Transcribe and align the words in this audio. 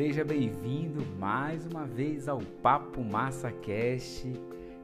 Seja 0.00 0.24
bem-vindo 0.24 1.04
mais 1.18 1.66
uma 1.66 1.84
vez 1.84 2.26
ao 2.26 2.38
Papo 2.38 3.04
Massa 3.04 3.52
Cast 3.52 4.32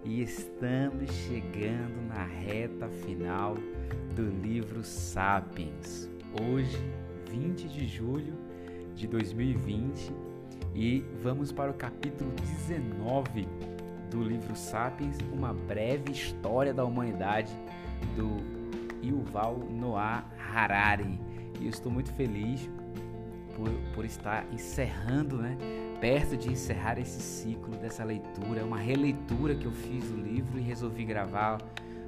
e 0.05 0.21
estamos 0.21 1.11
chegando 1.11 2.07
na 2.07 2.23
reta 2.23 2.87
final 2.87 3.55
do 4.15 4.29
livro 4.43 4.85
Sapiens. 4.85 6.11
Hoje, 6.43 6.77
20 7.31 7.67
de 7.67 7.89
julho 7.89 8.35
de 8.95 9.07
2020, 9.07 10.13
e 10.75 11.03
vamos 11.23 11.51
para 11.51 11.71
o 11.71 11.75
capítulo 11.75 12.31
19 12.33 13.49
do 14.11 14.23
livro 14.23 14.55
Sapiens, 14.55 15.17
uma 15.33 15.55
breve 15.55 16.13
história 16.13 16.75
da 16.75 16.85
humanidade 16.85 17.59
do 18.15 18.37
Yuval 19.03 19.61
Noah 19.71 20.27
Harari. 20.53 21.19
E 21.59 21.65
eu 21.65 21.71
estou 21.71 21.91
muito 21.91 22.13
feliz 22.13 22.69
por, 23.57 23.71
por 23.95 24.05
estar 24.05 24.47
encerrando, 24.53 25.39
né? 25.39 25.57
Perto 25.99 26.37
de 26.37 26.53
encerrar 26.53 26.99
esse 26.99 27.21
ciclo 27.21 27.75
dessa 27.79 28.05
leitura, 28.05 28.61
é 28.61 28.63
uma 28.63 28.79
releitura 28.79 29.55
que 29.55 29.65
eu 29.65 29.73
fiz 29.73 30.05
do 30.11 30.17
livro 30.21 30.59
e 30.59 30.63
resolvi 30.63 31.07
gravar 31.07 31.59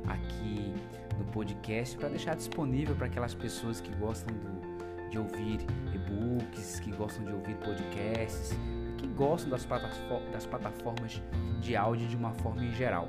aqui 0.06 0.74
no 1.18 1.24
podcast 1.32 1.96
para 1.96 2.10
deixar 2.10 2.36
disponível 2.36 2.94
para 2.94 3.06
aquelas 3.06 3.34
pessoas 3.34 3.80
que 3.80 3.90
gostam 3.96 4.36
do, 4.36 5.08
de 5.08 5.18
ouvir 5.18 5.58
e-books, 5.94 6.80
que 6.80 6.92
gostam 6.92 7.24
de 7.24 7.32
ouvir 7.32 7.56
podcasts, 7.56 8.52
que 8.98 9.06
gostam 9.06 9.48
das, 9.48 9.66
das 10.30 10.44
plataformas 10.44 11.22
de 11.60 11.74
áudio 11.74 12.06
de 12.06 12.16
uma 12.16 12.32
forma 12.34 12.62
em 12.62 12.72
geral. 12.72 13.08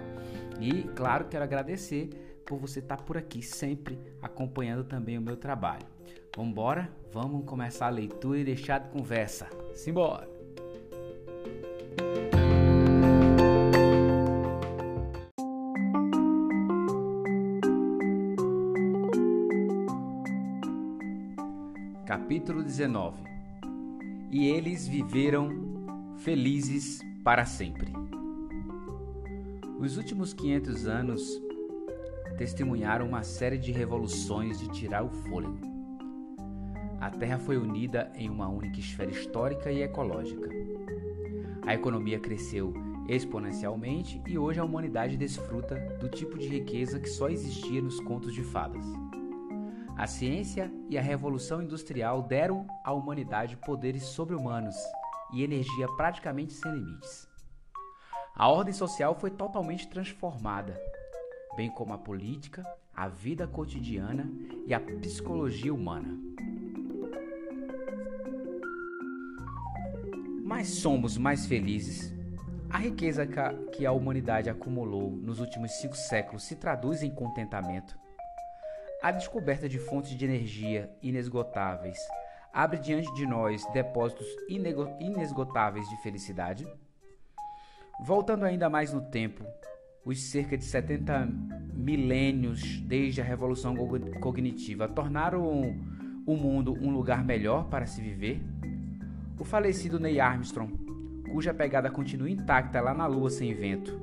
E, 0.62 0.84
claro, 0.96 1.26
quero 1.26 1.44
agradecer 1.44 2.10
por 2.46 2.58
você 2.58 2.80
estar 2.80 2.98
por 2.98 3.18
aqui 3.18 3.42
sempre 3.42 4.00
acompanhando 4.22 4.86
também 4.86 5.18
o 5.18 5.22
meu 5.22 5.36
trabalho. 5.36 5.99
Vamos 6.36 6.52
embora? 6.52 6.90
Vamos 7.12 7.44
começar 7.46 7.88
a 7.88 7.90
leitura 7.90 8.38
e 8.38 8.44
deixar 8.44 8.80
de 8.80 8.90
conversa. 8.90 9.50
Simbora! 9.74 10.30
Capítulo 22.06 22.64
19 22.64 23.18
E 24.32 24.48
eles 24.48 24.88
viveram 24.88 25.50
felizes 26.18 27.02
para 27.24 27.46
sempre. 27.46 27.92
Os 29.80 29.98
últimos 29.98 30.34
500 30.34 30.88
anos 30.88 31.42
testemunharam 32.38 33.08
uma 33.08 33.24
série 33.24 33.58
de 33.58 33.72
revoluções 33.72 34.60
de 34.60 34.68
tirar 34.70 35.04
o 35.04 35.10
fôlego 35.10 35.79
a 37.00 37.10
Terra 37.10 37.40
foi 37.40 37.58
unida 37.58 38.12
em 38.16 38.30
uma 38.30 38.48
única 38.50 38.80
esfera 38.80 39.10
histórica 39.10 39.72
e 39.72 39.82
ecológica. 39.82 40.50
A 41.66 41.74
economia 41.74 42.20
cresceu 42.20 42.74
exponencialmente 43.08 44.22
e 44.28 44.38
hoje 44.38 44.60
a 44.60 44.64
humanidade 44.64 45.18
desfruta 45.18 45.76
do 46.00 46.10
tipo 46.10 46.38
de 46.38 46.48
riqueza 46.48 47.00
que 47.00 47.10
só 47.10 47.30
existia 47.30 47.82
nos 47.82 48.00
contos 48.00 48.34
de 48.34 48.44
fadas. 48.44 48.86
A 49.98 50.08
ciência 50.08 50.72
e 50.90 50.98
a 50.98 51.02
revolução 51.02 51.62
industrial 51.62 52.22
deram 52.22 52.68
à 52.84 52.94
humanidade 52.94 53.58
poderes 53.58 54.04
sobre-humanos 54.04 54.76
e 55.34 55.44
energia 55.44 55.88
praticamente 55.98 56.54
sem 56.54 56.72
limites. 56.72 57.28
A 58.36 58.48
ordem 58.48 58.74
social 58.74 59.16
foi 59.16 59.32
totalmente 59.32 59.88
transformada, 59.88 60.80
bem 61.56 61.70
como 61.70 61.94
a 61.94 61.98
política, 61.98 62.66
a 62.96 63.08
vida 63.08 63.48
cotidiana 63.48 64.30
e 64.66 64.74
a 64.74 64.80
psicologia 64.80 65.74
humana. 65.74 66.18
Mas 70.50 70.68
somos 70.70 71.16
mais 71.16 71.46
felizes. 71.46 72.12
A 72.72 72.80
riqueza 72.80 73.24
que 73.72 73.86
a 73.86 73.92
humanidade 73.92 74.50
acumulou 74.50 75.12
nos 75.12 75.40
últimos 75.40 75.74
cinco 75.74 75.96
séculos 75.96 76.42
se 76.42 76.56
traduz 76.56 77.04
em 77.04 77.12
contentamento. 77.14 77.96
A 79.00 79.12
descoberta 79.12 79.70
de 79.70 79.78
fontes 79.78 80.18
de 80.18 80.26
energia 80.26 80.90
inesgotáveis 81.04 82.00
abre 82.52 82.80
diante 82.80 83.14
de 83.14 83.28
nós 83.28 83.64
depósitos 83.74 84.26
inesgotáveis 85.00 85.88
de 85.88 86.02
felicidade. 86.02 86.68
Voltando 88.04 88.44
ainda 88.44 88.72
mais 88.72 88.92
no 88.92 89.02
tempo, 89.02 89.46
os 90.04 90.32
cerca 90.32 90.58
de 90.58 90.64
70 90.64 91.30
milênios 91.76 92.82
desde 92.82 93.22
a 93.22 93.24
revolução 93.24 93.76
cognitiva 94.20 94.88
tornaram 94.88 95.46
o 96.26 96.36
mundo 96.36 96.74
um 96.74 96.90
lugar 96.90 97.24
melhor 97.24 97.70
para 97.70 97.86
se 97.86 98.02
viver? 98.02 98.42
O 99.40 99.46
falecido 99.46 99.98
Neil 99.98 100.22
Armstrong, 100.22 100.74
cuja 101.32 101.54
pegada 101.54 101.90
continua 101.90 102.30
intacta 102.30 102.82
lá 102.82 102.94
na 102.94 103.08
Lua 103.08 103.30
sem 103.30 103.54
vento, 103.54 103.98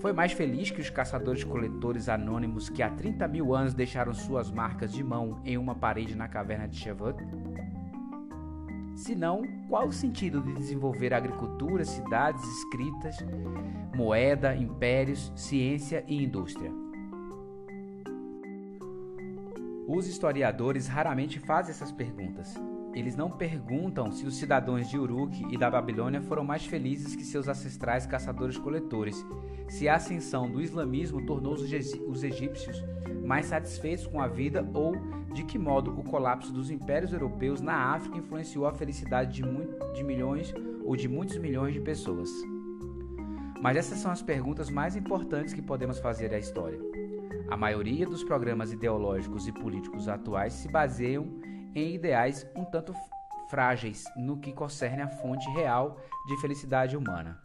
foi 0.00 0.12
mais 0.12 0.32
feliz 0.32 0.72
que 0.72 0.80
os 0.80 0.90
caçadores-coletores 0.90 2.08
anônimos 2.08 2.68
que 2.68 2.82
há 2.82 2.90
30 2.90 3.28
mil 3.28 3.54
anos 3.54 3.72
deixaram 3.72 4.12
suas 4.12 4.50
marcas 4.50 4.92
de 4.92 5.04
mão 5.04 5.40
em 5.44 5.56
uma 5.56 5.76
parede 5.76 6.16
na 6.16 6.26
caverna 6.26 6.66
de 6.66 6.76
Chevot? 6.76 7.14
Se 8.96 9.14
não, 9.14 9.42
qual 9.68 9.86
o 9.86 9.92
sentido 9.92 10.42
de 10.42 10.52
desenvolver 10.54 11.14
agricultura, 11.14 11.84
cidades 11.84 12.42
escritas, 12.42 13.16
moeda, 13.94 14.56
impérios, 14.56 15.32
ciência 15.36 16.04
e 16.08 16.24
indústria? 16.24 16.72
Os 19.86 20.08
historiadores 20.08 20.88
raramente 20.88 21.38
fazem 21.38 21.70
essas 21.70 21.92
perguntas. 21.92 22.60
Eles 22.94 23.16
não 23.16 23.30
perguntam 23.30 24.12
se 24.12 24.26
os 24.26 24.36
cidadãos 24.36 24.88
de 24.88 24.98
Uruk 24.98 25.46
e 25.50 25.56
da 25.56 25.70
Babilônia 25.70 26.20
foram 26.20 26.44
mais 26.44 26.66
felizes 26.66 27.16
que 27.16 27.24
seus 27.24 27.48
ancestrais 27.48 28.04
caçadores-coletores, 28.04 29.24
se 29.68 29.88
a 29.88 29.96
ascensão 29.96 30.50
do 30.50 30.60
islamismo 30.60 31.24
tornou 31.24 31.54
os 31.54 32.22
egípcios 32.22 32.84
mais 33.24 33.46
satisfeitos 33.46 34.06
com 34.06 34.20
a 34.20 34.28
vida 34.28 34.68
ou 34.74 34.94
de 35.32 35.42
que 35.44 35.58
modo 35.58 35.98
o 35.98 36.04
colapso 36.04 36.52
dos 36.52 36.70
impérios 36.70 37.12
europeus 37.12 37.62
na 37.62 37.94
África 37.94 38.18
influenciou 38.18 38.66
a 38.66 38.74
felicidade 38.74 39.40
de, 39.40 39.42
de 39.94 40.04
milhões 40.04 40.52
ou 40.84 40.94
de 40.94 41.08
muitos 41.08 41.38
milhões 41.38 41.72
de 41.72 41.80
pessoas. 41.80 42.30
Mas 43.62 43.76
essas 43.76 43.98
são 43.98 44.10
as 44.10 44.20
perguntas 44.20 44.68
mais 44.68 44.96
importantes 44.96 45.54
que 45.54 45.62
podemos 45.62 45.98
fazer 45.98 46.34
à 46.34 46.38
história. 46.38 46.78
A 47.48 47.56
maioria 47.56 48.06
dos 48.06 48.22
programas 48.24 48.72
ideológicos 48.72 49.46
e 49.46 49.52
políticos 49.52 50.08
atuais 50.08 50.52
se 50.52 50.68
baseiam 50.68 51.26
em 51.74 51.94
ideais 51.94 52.46
um 52.54 52.64
tanto 52.64 52.94
frágeis 53.48 54.04
no 54.16 54.38
que 54.38 54.52
concerne 54.52 55.02
a 55.02 55.08
fonte 55.08 55.48
real 55.50 56.00
de 56.26 56.40
felicidade 56.40 56.96
humana. 56.96 57.40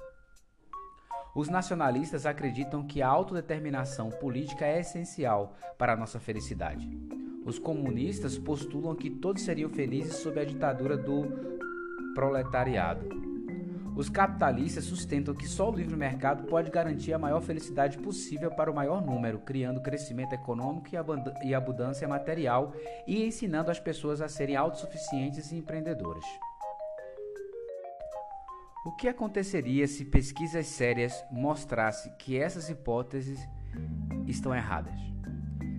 Os 1.36 1.50
nacionalistas 1.50 2.26
acreditam 2.26 2.86
que 2.86 3.02
a 3.02 3.08
autodeterminação 3.08 4.10
política 4.10 4.66
é 4.66 4.80
essencial 4.80 5.56
para 5.78 5.94
a 5.94 5.96
nossa 5.96 6.20
felicidade. 6.20 6.90
Os 7.46 7.60
comunistas 7.60 8.38
postulam 8.38 8.96
que 8.96 9.10
todos 9.10 9.44
seriam 9.44 9.70
felizes 9.70 10.16
sob 10.16 10.40
a 10.40 10.44
ditadura 10.44 10.98
do 10.98 11.26
proletariado. 12.16 13.37
Os 13.98 14.10
capitalistas 14.10 14.84
sustentam 14.84 15.34
que 15.34 15.48
só 15.48 15.72
o 15.72 15.76
livre 15.76 15.96
mercado 15.96 16.44
pode 16.44 16.70
garantir 16.70 17.14
a 17.14 17.18
maior 17.18 17.42
felicidade 17.42 17.98
possível 17.98 18.52
para 18.52 18.70
o 18.70 18.76
maior 18.76 19.04
número, 19.04 19.40
criando 19.40 19.82
crescimento 19.82 20.34
econômico 20.34 20.90
e 21.44 21.56
abundância 21.56 22.08
material 22.08 22.76
e 23.08 23.26
ensinando 23.26 23.72
as 23.72 23.80
pessoas 23.80 24.22
a 24.22 24.30
serem 24.30 24.56
autossuficientes 24.56 25.52
e 25.52 25.56
empreendedoras. 25.56 26.24
O 28.86 28.96
que 28.98 29.08
aconteceria 29.08 29.88
se 29.88 30.06
pesquisas 30.06 30.68
sérias 30.68 31.26
mostrassem 31.32 32.14
que 32.20 32.38
essas 32.38 32.70
hipóteses 32.70 33.40
estão 34.28 34.54
erradas? 34.54 34.94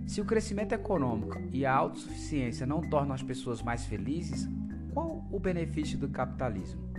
Se 0.05 0.19
o 0.19 0.25
crescimento 0.25 0.73
econômico 0.73 1.39
e 1.53 1.65
a 1.65 1.73
autossuficiência 1.73 2.65
não 2.65 2.81
tornam 2.81 3.15
as 3.15 3.23
pessoas 3.23 3.61
mais 3.61 3.85
felizes, 3.85 4.45
qual 4.93 5.25
o 5.31 5.39
benefício 5.39 5.97
do 5.97 6.09
capitalismo? 6.09 6.89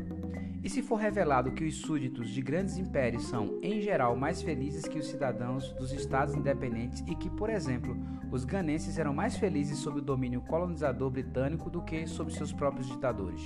E 0.62 0.68
se 0.68 0.82
for 0.82 0.96
revelado 0.96 1.52
que 1.52 1.64
os 1.64 1.76
súditos 1.76 2.28
de 2.28 2.42
grandes 2.42 2.76
impérios 2.76 3.24
são, 3.24 3.58
em 3.62 3.80
geral, 3.80 4.14
mais 4.14 4.42
felizes 4.42 4.86
que 4.86 4.98
os 4.98 5.06
cidadãos 5.06 5.72
dos 5.72 5.90
estados 5.90 6.34
independentes 6.34 7.02
e 7.06 7.14
que, 7.14 7.30
por 7.30 7.48
exemplo, 7.48 7.96
os 8.30 8.44
ganenses 8.44 8.98
eram 8.98 9.14
mais 9.14 9.36
felizes 9.36 9.78
sob 9.78 10.00
o 10.00 10.02
domínio 10.02 10.42
colonizador 10.42 11.10
britânico 11.10 11.70
do 11.70 11.80
que 11.80 12.06
sob 12.06 12.30
seus 12.30 12.52
próprios 12.52 12.88
ditadores? 12.88 13.42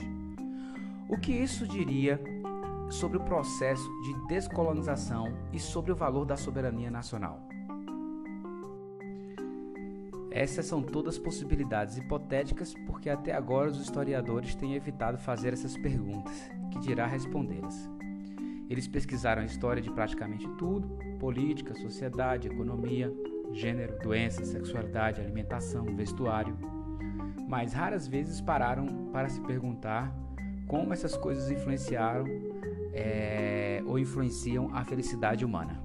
O 1.08 1.16
que 1.16 1.32
isso 1.32 1.68
diria 1.68 2.20
sobre 2.90 3.16
o 3.16 3.24
processo 3.24 3.88
de 4.02 4.26
descolonização 4.26 5.32
e 5.52 5.60
sobre 5.60 5.92
o 5.92 5.96
valor 5.96 6.24
da 6.24 6.36
soberania 6.36 6.90
nacional? 6.90 7.53
Essas 10.34 10.66
são 10.66 10.82
todas 10.82 11.16
possibilidades 11.16 11.96
hipotéticas 11.96 12.74
porque 12.88 13.08
até 13.08 13.32
agora 13.32 13.70
os 13.70 13.80
historiadores 13.80 14.56
têm 14.56 14.74
evitado 14.74 15.16
fazer 15.16 15.52
essas 15.52 15.76
perguntas, 15.78 16.50
que 16.72 16.80
dirá 16.80 17.06
respondê-las. 17.06 17.88
Eles 18.68 18.88
pesquisaram 18.88 19.42
a 19.42 19.44
história 19.44 19.80
de 19.80 19.92
praticamente 19.92 20.48
tudo: 20.58 20.88
política, 21.20 21.72
sociedade, 21.76 22.48
economia, 22.48 23.14
gênero, 23.52 23.96
doença, 24.02 24.44
sexualidade, 24.44 25.20
alimentação, 25.20 25.84
vestuário. 25.94 26.58
Mas 27.46 27.72
raras 27.72 28.08
vezes 28.08 28.40
pararam 28.40 29.10
para 29.12 29.28
se 29.28 29.40
perguntar 29.42 30.12
como 30.66 30.92
essas 30.92 31.16
coisas 31.16 31.48
influenciaram 31.48 32.24
é, 32.92 33.80
ou 33.86 34.00
influenciam 34.00 34.74
a 34.74 34.82
felicidade 34.82 35.44
humana. 35.44 35.83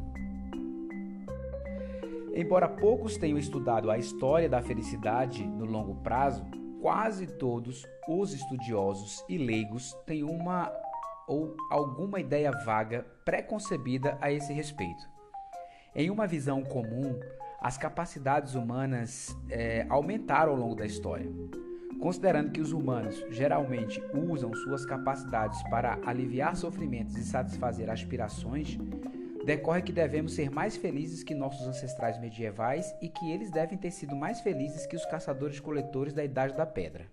Embora 2.33 2.67
poucos 2.67 3.17
tenham 3.17 3.37
estudado 3.37 3.89
a 3.89 3.97
história 3.97 4.47
da 4.47 4.61
felicidade 4.61 5.45
no 5.45 5.65
longo 5.65 5.95
prazo, 5.95 6.45
quase 6.81 7.27
todos 7.27 7.85
os 8.07 8.33
estudiosos 8.33 9.23
e 9.27 9.37
leigos 9.37 9.93
têm 10.05 10.23
uma 10.23 10.71
ou 11.27 11.55
alguma 11.69 12.19
ideia 12.19 12.51
vaga 12.51 13.05
preconcebida 13.23 14.17
a 14.19 14.31
esse 14.31 14.51
respeito. 14.51 15.07
Em 15.95 16.09
uma 16.09 16.25
visão 16.25 16.63
comum, 16.63 17.19
as 17.59 17.77
capacidades 17.77 18.55
humanas 18.55 19.35
é, 19.49 19.85
aumentaram 19.89 20.53
ao 20.53 20.57
longo 20.57 20.75
da 20.75 20.85
história. 20.85 21.29
Considerando 21.99 22.51
que 22.51 22.61
os 22.61 22.71
humanos 22.71 23.23
geralmente 23.29 24.01
usam 24.13 24.53
suas 24.53 24.85
capacidades 24.85 25.61
para 25.63 25.99
aliviar 26.05 26.55
sofrimentos 26.55 27.17
e 27.17 27.23
satisfazer 27.23 27.89
aspirações, 27.89 28.77
decorre 29.45 29.81
que 29.81 29.91
devemos 29.91 30.33
ser 30.33 30.49
mais 30.49 30.77
felizes 30.77 31.23
que 31.23 31.33
nossos 31.33 31.67
ancestrais 31.67 32.19
medievais 32.19 32.93
e 33.01 33.09
que 33.09 33.31
eles 33.31 33.51
devem 33.51 33.77
ter 33.77 33.91
sido 33.91 34.15
mais 34.15 34.41
felizes 34.41 34.85
que 34.85 34.95
os 34.95 35.05
caçadores-coletores 35.05 36.13
da 36.13 36.23
Idade 36.23 36.55
da 36.55 36.65
Pedra. 36.65 37.09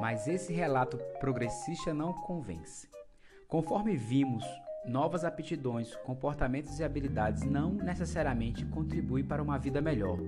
Mas 0.00 0.28
esse 0.28 0.52
relato 0.52 0.98
progressista 1.18 1.92
não 1.94 2.12
convence. 2.12 2.88
Conforme 3.48 3.96
vimos, 3.96 4.44
novas 4.84 5.24
aptidões, 5.24 5.94
comportamentos 5.96 6.78
e 6.78 6.84
habilidades 6.84 7.44
não 7.44 7.72
necessariamente 7.72 8.64
contribuem 8.66 9.24
para 9.24 9.42
uma 9.42 9.58
vida 9.58 9.80
melhor. 9.80 10.18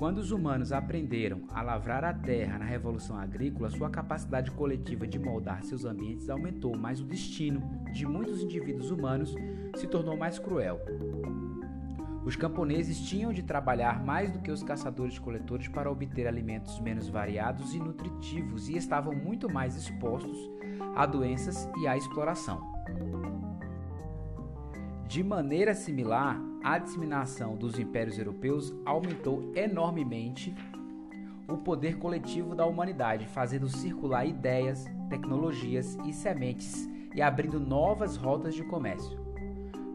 Quando 0.00 0.16
os 0.16 0.30
humanos 0.30 0.72
aprenderam 0.72 1.42
a 1.50 1.60
lavrar 1.60 2.06
a 2.06 2.14
terra 2.14 2.58
na 2.58 2.64
Revolução 2.64 3.18
Agrícola, 3.18 3.68
sua 3.68 3.90
capacidade 3.90 4.50
coletiva 4.50 5.06
de 5.06 5.18
moldar 5.18 5.62
seus 5.62 5.84
ambientes 5.84 6.30
aumentou, 6.30 6.74
mas 6.74 7.02
o 7.02 7.04
destino 7.04 7.60
de 7.92 8.06
muitos 8.06 8.40
indivíduos 8.40 8.90
humanos 8.90 9.34
se 9.76 9.86
tornou 9.86 10.16
mais 10.16 10.38
cruel. 10.38 10.80
Os 12.24 12.34
camponeses 12.34 12.98
tinham 12.98 13.30
de 13.30 13.42
trabalhar 13.42 14.02
mais 14.02 14.32
do 14.32 14.38
que 14.38 14.50
os 14.50 14.62
caçadores-coletores 14.62 15.68
para 15.68 15.90
obter 15.90 16.26
alimentos 16.26 16.80
menos 16.80 17.06
variados 17.06 17.74
e 17.74 17.78
nutritivos 17.78 18.70
e 18.70 18.78
estavam 18.78 19.14
muito 19.14 19.52
mais 19.52 19.76
expostos 19.76 20.50
a 20.96 21.04
doenças 21.04 21.68
e 21.82 21.86
à 21.86 21.94
exploração. 21.94 22.58
De 25.10 25.24
maneira 25.24 25.74
similar, 25.74 26.40
a 26.62 26.78
disseminação 26.78 27.56
dos 27.56 27.80
impérios 27.80 28.16
europeus 28.16 28.72
aumentou 28.86 29.50
enormemente 29.56 30.54
o 31.48 31.56
poder 31.56 31.98
coletivo 31.98 32.54
da 32.54 32.64
humanidade, 32.64 33.26
fazendo 33.26 33.68
circular 33.68 34.24
ideias, 34.24 34.86
tecnologias 35.08 35.98
e 36.06 36.12
sementes 36.12 36.88
e 37.12 37.20
abrindo 37.20 37.58
novas 37.58 38.14
rotas 38.14 38.54
de 38.54 38.62
comércio. 38.62 39.18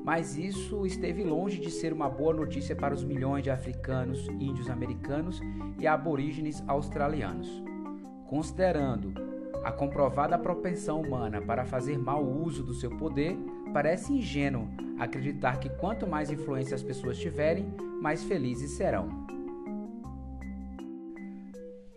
Mas 0.04 0.38
isso 0.38 0.86
esteve 0.86 1.24
longe 1.24 1.62
de 1.62 1.72
ser 1.72 1.94
uma 1.94 2.10
boa 2.10 2.34
notícia 2.34 2.76
para 2.76 2.94
os 2.94 3.02
milhões 3.02 3.42
de 3.42 3.50
africanos, 3.50 4.28
índios 4.28 4.70
americanos 4.70 5.40
e 5.80 5.88
aborígenes 5.88 6.62
australianos. 6.68 7.64
Considerando 8.28 9.14
a 9.64 9.72
comprovada 9.72 10.38
propensão 10.38 11.00
humana 11.00 11.42
para 11.42 11.64
fazer 11.64 11.98
mau 11.98 12.22
uso 12.22 12.64
do 12.64 12.74
seu 12.74 12.90
poder, 12.98 13.38
parece 13.72 14.12
ingênuo 14.12 14.75
acreditar 15.00 15.60
que 15.60 15.70
quanto 15.70 16.08
mais 16.08 16.32
influência 16.32 16.76
as 16.76 16.84
pessoas 16.84 17.18
tiverem, 17.18 17.66
mais 18.02 18.24
felizes 18.24 18.72
serão. 18.72 19.26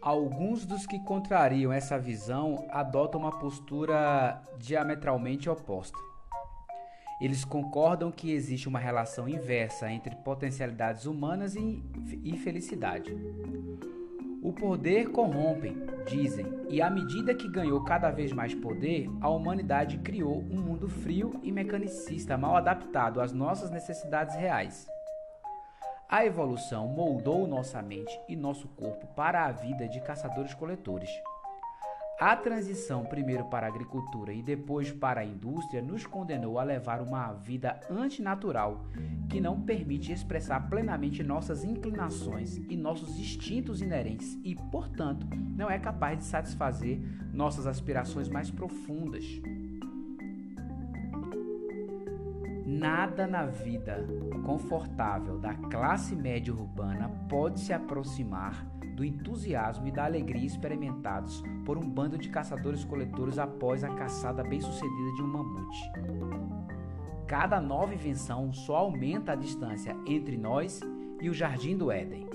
Alguns 0.01 0.65
dos 0.65 0.87
que 0.87 0.99
contrariam 1.01 1.73
essa 1.73 1.99
visão 1.99 2.67
adotam 2.71 3.21
uma 3.21 3.39
postura 3.39 4.43
diametralmente 4.59 5.51
oposta. 5.51 5.99
Eles 7.21 7.45
concordam 7.45 8.13
que 8.13 8.31
existe 8.31 8.69
uma 8.69 8.79
relação 8.79 9.29
inversa 9.29 9.91
entre 9.91 10.15
potencialidades 10.15 11.05
humanas 11.05 11.57
e, 11.57 12.37
felicidade. 12.37 13.15
O 14.41 14.53
poder 14.53 15.11
corrompe, 15.11 15.77
dizem, 16.07 16.47
e 16.69 16.81
à 16.81 16.89
medida 16.89 17.35
que 17.35 17.51
ganhou 17.51 17.83
cada 17.83 18.11
vez 18.11 18.33
mais 18.33 18.55
poder, 18.55 19.11
a 19.21 19.29
humanidade 19.29 19.99
criou 19.99 20.39
um 20.39 20.61
mundo 20.61 20.89
frio 20.89 21.41
e 21.43 21.51
mecanicista 21.51 22.39
mal 22.39 22.57
adaptado 22.57 23.21
às 23.21 23.33
nossas 23.33 23.71
necessidades 23.71 24.37
reais. 24.37 24.87
A 26.09 26.25
evolução 26.25 26.87
moldou 26.87 27.47
nossa 27.47 27.83
mente 27.83 28.19
e 28.29 28.37
nosso 28.37 28.69
corpo 28.69 29.09
para 29.09 29.45
a 29.45 29.53
vida 29.53 29.89
de 29.89 30.01
caçadores-coletores. 30.01 31.11
A 32.21 32.35
transição, 32.35 33.05
primeiro 33.05 33.45
para 33.45 33.69
a 33.69 33.71
agricultura 33.71 34.33
e 34.33 34.43
depois 34.43 34.91
para 34.91 35.21
a 35.21 35.25
indústria, 35.25 35.81
nos 35.81 36.05
condenou 36.05 36.59
a 36.59 36.65
levar 36.65 37.01
uma 37.01 37.33
vida 37.33 37.79
antinatural 37.89 38.87
que 39.29 39.41
não 39.41 39.61
permite 39.61 40.11
expressar 40.11 40.69
plenamente 40.69 41.23
nossas 41.23 41.63
inclinações 41.63 42.57
e 42.57 42.77
nossos 42.77 43.21
instintos 43.21 43.81
inerentes 43.81 44.37
e, 44.43 44.57
portanto, 44.57 45.29
não 45.57 45.71
é 45.71 45.79
capaz 45.79 46.19
de 46.19 46.25
satisfazer 46.25 46.99
nossas 47.33 47.69
aspirações 47.69 48.29
mais 48.29 48.51
profundas. 48.51 49.25
Nada 52.67 53.29
na 53.29 53.47
vida 53.47 54.05
confortável 54.45 55.39
da 55.39 55.55
classe 55.55 56.17
média 56.17 56.53
urbana 56.53 57.09
pode 57.29 57.61
se 57.61 57.73
aproximar 57.73 58.67
do 58.99 59.05
entusiasmo 59.05 59.87
e 59.87 59.93
da 59.93 60.05
alegria 60.05 60.45
experimentados 60.45 61.41
por 61.65 61.79
um 61.79 61.89
bando 61.89 62.19
de 62.19 62.29
caçadores-coletores 62.29 63.39
após 63.39 63.85
a 63.85 63.95
caçada 63.95 64.43
bem-sucedida 64.43 65.13
de 65.15 65.23
um 65.23 65.29
mamute. 65.29 65.93
Cada 67.25 67.61
nova 67.61 67.95
invenção 67.95 68.53
só 68.53 68.75
aumenta 68.79 69.33
a 69.33 69.37
distância 69.37 69.97
entre 70.05 70.37
nós 70.37 70.81
e 71.21 71.31
o 71.31 71.35
jardim 71.35 71.77
do 71.77 71.93
Éden. 71.93 72.27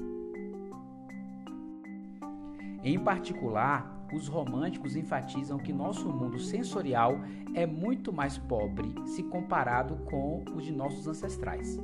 Em 2.81 2.97
particular, 2.97 4.07
os 4.13 4.29
românticos 4.29 4.95
enfatizam 4.95 5.57
que 5.57 5.73
nosso 5.73 6.07
mundo 6.07 6.39
sensorial 6.39 7.19
é 7.53 7.65
muito 7.65 8.13
mais 8.13 8.37
pobre 8.37 8.95
se 9.05 9.21
comparado 9.23 9.97
com 10.05 10.45
o 10.55 10.61
de 10.61 10.71
nossos 10.71 11.07
ancestrais. 11.07 11.77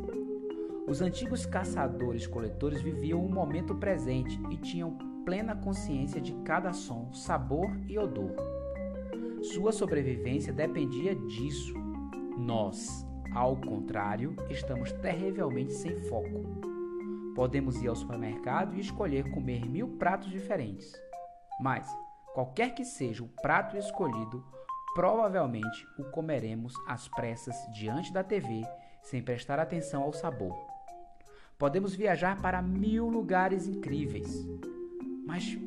Os 0.89 1.01
antigos 1.01 1.45
caçadores-coletores 1.45 2.81
viviam 2.81 3.24
o 3.24 3.31
momento 3.31 3.75
presente 3.75 4.38
e 4.50 4.57
tinham 4.57 4.97
plena 5.24 5.56
consciência 5.56 6.19
de 6.19 6.33
cada 6.44 6.73
som, 6.73 7.13
sabor 7.13 7.69
e 7.87 7.97
odor. 7.97 8.35
Sua 9.42 9.71
sobrevivência 9.71 10.52
dependia 10.52 11.16
disso. 11.16 11.73
Nós, 12.37 13.06
ao 13.33 13.56
contrário, 13.56 14.35
estamos 14.49 14.92
terrivelmente 14.92 15.73
sem 15.73 15.95
foco. 15.95 16.44
Podemos 17.35 17.81
ir 17.81 17.87
ao 17.87 17.95
supermercado 17.95 18.75
e 18.75 18.81
escolher 18.81 19.30
comer 19.31 19.69
mil 19.69 19.90
pratos 19.97 20.30
diferentes, 20.30 20.92
mas 21.61 21.87
Qualquer 22.33 22.75
que 22.75 22.85
seja 22.85 23.23
o 23.23 23.28
prato 23.42 23.75
escolhido, 23.75 24.45
provavelmente 24.94 25.87
o 25.97 26.06
comeremos 26.06 26.73
às 26.87 27.07
pressas 27.07 27.56
diante 27.73 28.13
da 28.13 28.23
TV, 28.23 28.61
sem 29.02 29.21
prestar 29.21 29.59
atenção 29.59 30.04
ao 30.04 30.13
sabor. 30.13 30.69
Podemos 31.59 31.94
viajar 31.94 32.42
para 32.42 32.61
mil 32.61 33.09
lugares 33.09 33.68
incríveis, 33.68 34.47
mas 35.25 35.57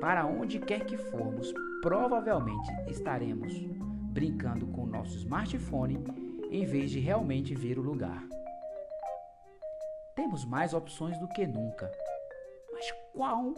para 0.00 0.24
onde 0.24 0.58
quer 0.58 0.86
que 0.86 0.96
formos, 0.96 1.52
provavelmente 1.82 2.72
estaremos 2.88 3.52
brincando 4.14 4.66
com 4.68 4.84
o 4.84 4.86
nosso 4.86 5.14
smartphone 5.18 6.02
em 6.50 6.64
vez 6.64 6.90
de 6.90 7.00
realmente 7.00 7.54
ver 7.54 7.78
o 7.78 7.82
lugar. 7.82 8.26
Temos 10.16 10.42
mais 10.46 10.72
opções 10.72 11.18
do 11.18 11.28
que 11.28 11.46
nunca, 11.46 11.92
mas 12.72 12.90
qual 13.12 13.54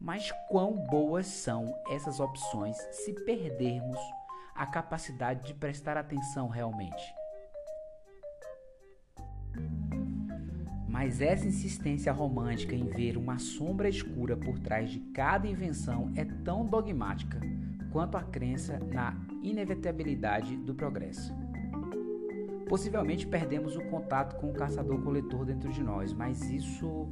mas 0.00 0.32
quão 0.48 0.72
boas 0.72 1.28
são 1.28 1.72
essas 1.88 2.18
opções 2.18 2.76
se 2.90 3.12
perdermos 3.24 3.98
a 4.56 4.66
capacidade 4.66 5.46
de 5.46 5.54
prestar 5.54 5.96
atenção 5.96 6.48
realmente? 6.48 7.17
Mas 11.00 11.20
essa 11.20 11.46
insistência 11.46 12.12
romântica 12.12 12.74
em 12.74 12.84
ver 12.84 13.16
uma 13.16 13.38
sombra 13.38 13.88
escura 13.88 14.36
por 14.36 14.58
trás 14.58 14.90
de 14.90 14.98
cada 14.98 15.46
invenção 15.46 16.10
é 16.16 16.24
tão 16.24 16.66
dogmática 16.66 17.38
quanto 17.92 18.16
a 18.16 18.22
crença 18.24 18.80
na 18.80 19.16
inevitabilidade 19.40 20.56
do 20.56 20.74
progresso. 20.74 21.32
Possivelmente 22.68 23.28
perdemos 23.28 23.76
o 23.76 23.80
contato 23.82 24.40
com 24.40 24.50
o 24.50 24.52
caçador-coletor 24.52 25.44
dentro 25.44 25.70
de 25.70 25.84
nós, 25.84 26.12
mas 26.12 26.50
isso 26.50 27.06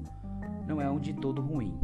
não 0.66 0.81
é 0.81 0.90
um 0.90 0.99
de 0.99 1.14
todo 1.14 1.40
ruim. 1.40 1.78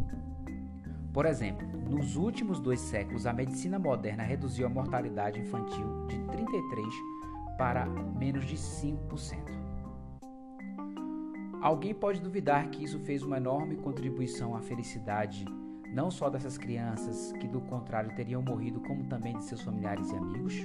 Por 1.13 1.25
exemplo, 1.25 1.65
nos 1.89 2.17
últimos 2.17 2.59
dois 2.59 2.81
séculos, 2.81 3.25
a 3.25 3.31
medicina 3.31 3.79
moderna 3.79 4.23
reduziu 4.23 4.67
a 4.67 4.69
mortalidade 4.69 5.39
infantil 5.39 6.05
de 6.07 6.17
33% 6.17 7.57
para 7.57 7.85
menos 7.85 8.43
de 8.43 8.57
5%. 8.57 9.62
Alguém 11.63 11.93
pode 11.93 12.19
duvidar 12.19 12.67
que 12.67 12.83
isso 12.83 12.99
fez 12.99 13.23
uma 13.23 13.37
enorme 13.37 13.77
contribuição 13.77 14.53
à 14.53 14.59
felicidade 14.59 15.45
não 15.93 16.11
só 16.11 16.29
dessas 16.29 16.57
crianças 16.57 17.31
que 17.39 17.47
do 17.47 17.61
contrário 17.61 18.13
teriam 18.17 18.41
morrido, 18.41 18.81
como 18.81 19.05
também 19.05 19.37
de 19.37 19.45
seus 19.45 19.61
familiares 19.61 20.11
e 20.11 20.15
amigos? 20.17 20.55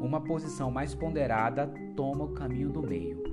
Uma 0.00 0.20
posição 0.20 0.70
mais 0.70 0.94
ponderada 0.94 1.66
toma 1.96 2.26
o 2.26 2.32
caminho 2.32 2.70
do 2.70 2.80
meio. 2.80 3.24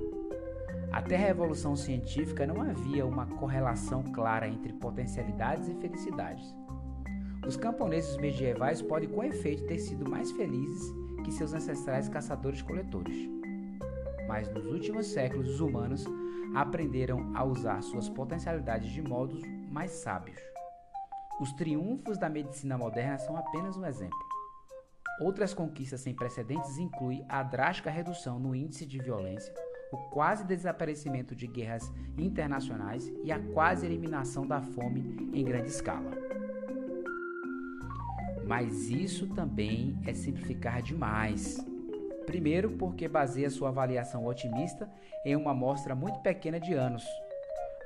Até 0.90 1.14
a 1.14 1.20
Revolução 1.20 1.76
Científica 1.76 2.44
não 2.44 2.60
havia 2.60 3.06
uma 3.06 3.26
correlação 3.26 4.02
clara 4.02 4.48
entre 4.48 4.72
potencialidades 4.72 5.68
e 5.68 5.74
felicidades. 5.76 6.52
Os 7.46 7.56
camponeses 7.56 8.16
medievais 8.16 8.82
podem 8.82 9.08
com 9.08 9.22
efeito 9.22 9.66
ter 9.66 9.78
sido 9.78 10.10
mais 10.10 10.32
felizes 10.32 10.92
que 11.22 11.30
seus 11.30 11.54
ancestrais 11.54 12.08
caçadores-coletores. 12.08 13.41
Mas 14.26 14.48
nos 14.48 14.66
últimos 14.66 15.06
séculos, 15.06 15.48
os 15.48 15.60
humanos 15.60 16.04
aprenderam 16.54 17.34
a 17.34 17.44
usar 17.44 17.82
suas 17.82 18.08
potencialidades 18.08 18.90
de 18.90 19.02
modos 19.02 19.42
mais 19.70 19.90
sábios. 19.90 20.38
Os 21.40 21.52
triunfos 21.52 22.18
da 22.18 22.28
medicina 22.28 22.76
moderna 22.76 23.18
são 23.18 23.36
apenas 23.36 23.76
um 23.76 23.84
exemplo. 23.84 24.18
Outras 25.20 25.54
conquistas 25.54 26.00
sem 26.00 26.14
precedentes 26.14 26.78
incluem 26.78 27.24
a 27.28 27.42
drástica 27.42 27.90
redução 27.90 28.38
no 28.38 28.54
índice 28.54 28.86
de 28.86 28.98
violência, 28.98 29.52
o 29.92 29.96
quase 30.10 30.44
desaparecimento 30.44 31.34
de 31.34 31.46
guerras 31.46 31.92
internacionais 32.16 33.12
e 33.22 33.30
a 33.30 33.38
quase 33.38 33.84
eliminação 33.84 34.46
da 34.46 34.60
fome 34.62 35.30
em 35.32 35.44
grande 35.44 35.68
escala. 35.68 36.10
Mas 38.46 38.88
isso 38.88 39.26
também 39.28 39.98
é 40.06 40.12
simplificar 40.12 40.82
demais. 40.82 41.71
Primeiro, 42.26 42.70
porque 42.72 43.08
baseia 43.08 43.50
sua 43.50 43.68
avaliação 43.68 44.26
otimista 44.26 44.88
em 45.24 45.36
uma 45.36 45.50
amostra 45.50 45.94
muito 45.94 46.20
pequena 46.20 46.58
de 46.58 46.72
anos. 46.72 47.04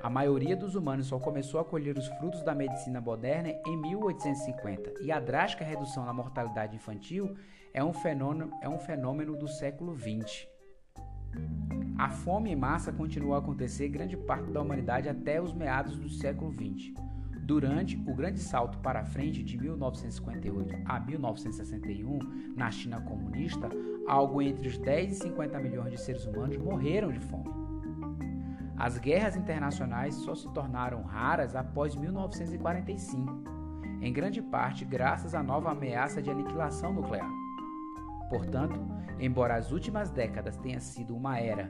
A 0.01 0.09
maioria 0.09 0.55
dos 0.55 0.75
humanos 0.75 1.07
só 1.07 1.17
começou 1.17 1.59
a 1.59 1.65
colher 1.65 1.97
os 1.97 2.07
frutos 2.07 2.43
da 2.43 2.53
medicina 2.53 3.01
moderna 3.01 3.49
em 3.65 3.77
1850 3.77 4.93
e 5.01 5.11
a 5.11 5.19
drástica 5.19 5.65
redução 5.65 6.05
na 6.05 6.13
mortalidade 6.13 6.75
infantil 6.75 7.35
é 7.73 7.83
um 7.83 7.93
fenômeno, 7.93 8.51
é 8.61 8.69
um 8.69 8.77
fenômeno 8.77 9.35
do 9.35 9.47
século 9.47 9.97
XX. 9.97 10.47
A 11.97 12.09
fome 12.09 12.51
em 12.51 12.55
massa 12.55 12.91
continuou 12.91 13.33
a 13.33 13.39
acontecer 13.39 13.87
grande 13.87 14.15
parte 14.15 14.51
da 14.51 14.61
humanidade 14.61 15.09
até 15.09 15.41
os 15.41 15.51
meados 15.51 15.97
do 15.97 16.09
século 16.09 16.53
XX. 16.53 16.93
Durante 17.47 17.95
o 18.05 18.13
grande 18.13 18.41
salto 18.41 18.77
para 18.79 19.05
frente 19.05 19.41
de 19.41 19.57
1958 19.57 20.75
a 20.83 20.99
1961, 20.99 22.19
na 22.53 22.69
China 22.69 22.99
comunista, 22.99 23.69
algo 24.05 24.41
entre 24.41 24.67
os 24.67 24.77
10 24.77 25.13
e 25.13 25.15
50 25.15 25.57
milhões 25.57 25.91
de 25.91 25.97
seres 25.97 26.25
humanos 26.25 26.57
morreram 26.57 27.09
de 27.09 27.21
fome. 27.21 27.49
As 28.75 28.97
guerras 28.97 29.37
internacionais 29.37 30.15
só 30.15 30.35
se 30.35 30.51
tornaram 30.53 31.03
raras 31.03 31.55
após 31.55 31.95
1945, 31.95 33.43
em 34.01 34.11
grande 34.11 34.41
parte 34.41 34.83
graças 34.83 35.33
à 35.33 35.41
nova 35.41 35.71
ameaça 35.71 36.21
de 36.21 36.29
aniquilação 36.29 36.91
nuclear. 36.91 37.31
Portanto, 38.29 38.77
embora 39.21 39.55
as 39.55 39.71
últimas 39.71 40.11
décadas 40.11 40.57
tenham 40.57 40.81
sido 40.81 41.15
uma 41.15 41.39
era 41.39 41.69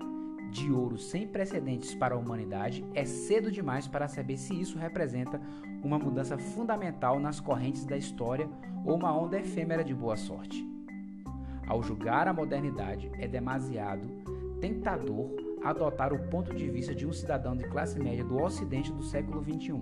de 0.52 0.72
ouro 0.72 0.98
sem 0.98 1.28
precedentes 1.28 1.94
para 1.94 2.16
a 2.16 2.18
humanidade, 2.18 2.86
é 2.94 3.06
cedo 3.06 3.52
demais 3.52 3.88
para 3.88 4.08
saber 4.08 4.38
se 4.38 4.60
isso 4.60 4.78
representa 4.78 5.40
uma 5.84 6.00
mudança 6.00 6.38
fundamental 6.38 7.20
nas 7.20 7.40
correntes 7.40 7.86
da 7.86 7.98
história 7.98 8.50
ou 8.86 8.96
uma 8.96 9.16
onda 9.16 9.40
efêmera 9.40 9.84
de 9.84 9.94
boa 9.94 10.16
sorte. 10.16 10.66
Ao 11.68 11.84
julgar 11.84 12.28
a 12.28 12.34
modernidade, 12.34 13.12
é 13.20 13.28
demasiado 13.28 14.08
tentador 14.62 15.30
adotar 15.64 16.14
o 16.14 16.30
ponto 16.30 16.54
de 16.54 16.70
vista 16.70 16.96
de 16.96 17.06
um 17.06 17.12
cidadão 17.12 17.56
de 17.56 17.66
classe 17.66 18.00
média 18.00 18.24
do 18.24 18.42
Ocidente 18.42 18.92
do 18.92 19.04
século 19.04 19.44
XXI. 19.44 19.74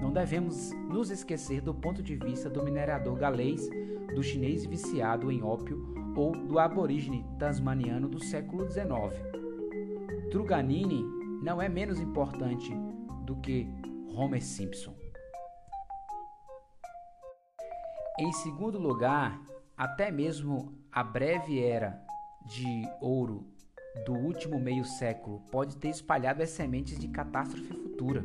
Não 0.00 0.12
devemos 0.12 0.72
nos 0.88 1.10
esquecer 1.10 1.60
do 1.60 1.74
ponto 1.74 2.02
de 2.02 2.16
vista 2.16 2.48
do 2.48 2.62
minerador 2.62 3.16
galês, 3.16 3.68
do 4.14 4.22
chinês 4.22 4.64
viciado 4.64 5.30
em 5.30 5.42
ópio 5.42 5.94
ou 6.16 6.32
do 6.32 6.58
aborígene 6.58 7.24
tasmaniano 7.38 8.08
do 8.08 8.22
século 8.22 8.68
XIX 8.70 9.39
Truganini 10.30 11.04
não 11.42 11.60
é 11.60 11.68
menos 11.68 11.98
importante 11.98 12.72
do 13.24 13.36
que 13.36 13.66
Homer 14.14 14.42
Simpson. 14.42 14.94
Em 18.18 18.32
segundo 18.32 18.78
lugar, 18.78 19.40
até 19.76 20.10
mesmo 20.10 20.74
a 20.92 21.02
breve 21.02 21.60
era 21.60 22.00
de 22.46 22.82
ouro 23.00 23.46
do 24.04 24.12
último 24.12 24.58
meio 24.60 24.84
século 24.84 25.40
pode 25.50 25.76
ter 25.76 25.88
espalhado 25.88 26.42
as 26.42 26.50
sementes 26.50 26.98
de 26.98 27.08
catástrofe 27.08 27.72
futura. 27.72 28.24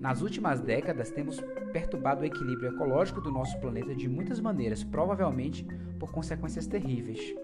Nas 0.00 0.22
últimas 0.22 0.60
décadas, 0.60 1.10
temos 1.10 1.40
perturbado 1.72 2.22
o 2.22 2.24
equilíbrio 2.24 2.72
ecológico 2.72 3.20
do 3.20 3.32
nosso 3.32 3.58
planeta 3.58 3.94
de 3.94 4.08
muitas 4.08 4.38
maneiras, 4.38 4.84
provavelmente 4.84 5.66
por 5.98 6.12
consequências 6.12 6.66
terríveis. 6.66 7.34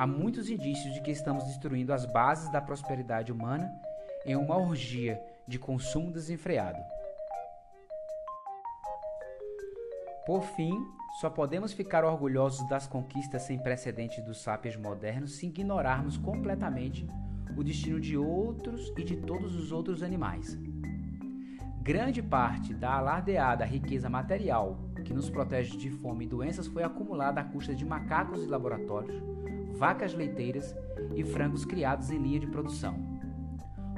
Há 0.00 0.06
muitos 0.06 0.48
indícios 0.48 0.94
de 0.94 1.02
que 1.02 1.10
estamos 1.10 1.44
destruindo 1.44 1.92
as 1.92 2.06
bases 2.06 2.50
da 2.50 2.58
prosperidade 2.58 3.30
humana 3.30 3.70
em 4.24 4.34
uma 4.34 4.56
orgia 4.56 5.22
de 5.46 5.58
consumo 5.58 6.10
desenfreado. 6.10 6.78
Por 10.24 10.40
fim, 10.56 10.72
só 11.20 11.28
podemos 11.28 11.74
ficar 11.74 12.02
orgulhosos 12.02 12.66
das 12.66 12.86
conquistas 12.86 13.42
sem 13.42 13.58
precedentes 13.58 14.24
dos 14.24 14.40
sapiens 14.40 14.74
modernos 14.74 15.32
se 15.32 15.44
ignorarmos 15.44 16.16
completamente 16.16 17.06
o 17.54 17.62
destino 17.62 18.00
de 18.00 18.16
outros 18.16 18.94
e 18.96 19.04
de 19.04 19.18
todos 19.18 19.54
os 19.54 19.70
outros 19.70 20.02
animais. 20.02 20.58
Grande 21.82 22.22
parte 22.22 22.72
da 22.72 22.94
alardeada 22.94 23.66
riqueza 23.66 24.08
material 24.08 24.78
que 25.04 25.12
nos 25.12 25.28
protege 25.28 25.76
de 25.76 25.90
fome 25.90 26.24
e 26.24 26.28
doenças 26.28 26.66
foi 26.66 26.84
acumulada 26.84 27.42
à 27.42 27.44
custa 27.44 27.74
de 27.74 27.84
macacos 27.84 28.40
de 28.40 28.46
laboratórios, 28.46 29.22
vacas 29.74 30.14
leiteiras 30.14 30.74
e 31.14 31.24
frangos 31.24 31.64
criados 31.64 32.10
em 32.10 32.18
linha 32.18 32.40
de 32.40 32.46
produção. 32.46 33.20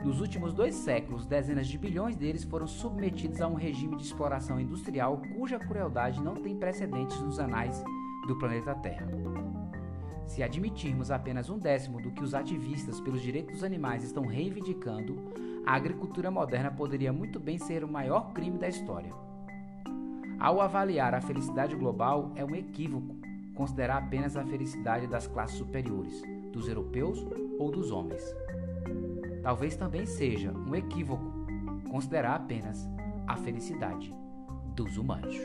Nos 0.05 0.21
últimos 0.21 0.53
dois 0.53 0.75
séculos, 0.75 1.27
dezenas 1.27 1.69
de 1.69 1.79
bilhões 1.79 2.17
deles 2.17 2.43
foram 2.43 2.67
submetidos 2.67 3.41
a 3.41 3.47
um 3.47 3.55
regime 3.55 3.97
de 3.97 4.03
exploração 4.03 4.59
industrial 4.59 5.23
cuja 5.37 5.61
crueldade 5.61 6.21
não 6.21 6.35
tem 6.35 6.57
precedentes 6.57 7.21
nos 7.21 7.39
anais 7.39 7.83
do 8.27 8.37
planeta 8.37 8.75
Terra. 8.75 9.07
Se 10.27 10.43
admitirmos 10.43 11.11
apenas 11.11 11.49
um 11.49 11.59
décimo 11.59 12.01
do 12.01 12.11
que 12.11 12.23
os 12.23 12.35
ativistas 12.35 13.01
pelos 13.01 13.23
direitos 13.23 13.55
dos 13.55 13.65
animais 13.65 14.03
estão 14.03 14.25
reivindicando, 14.25 15.17
a 15.65 15.75
agricultura 15.75 16.31
moderna 16.31 16.71
poderia 16.71 17.13
muito 17.13 17.39
bem 17.39 17.59
ser 17.59 17.85
o 17.85 17.89
maior 17.89 18.33
crime 18.33 18.59
da 18.59 18.69
história. 18.69 19.13
Ao 20.41 20.61
avaliar 20.61 21.15
a 21.15 21.21
felicidade 21.21 21.77
global, 21.77 22.33
é 22.35 22.45
um 22.45 22.55
equívoco 22.57 23.22
considerar 23.55 23.99
apenas 23.99 24.37
a 24.37 24.45
felicidade 24.45 25.07
das 25.07 25.27
classes 25.27 25.57
superiores, 25.57 26.23
dos 26.53 26.69
europeus 26.69 27.25
ou 27.59 27.71
dos 27.71 27.91
homens. 27.91 28.23
Talvez 29.43 29.77
também 29.77 30.07
seja 30.07 30.53
um 30.53 30.75
equívoco 30.75 31.43
considerar 31.91 32.37
apenas 32.37 32.89
a 33.27 33.37
felicidade 33.37 34.15
dos 34.75 34.97
humanos. 34.97 35.37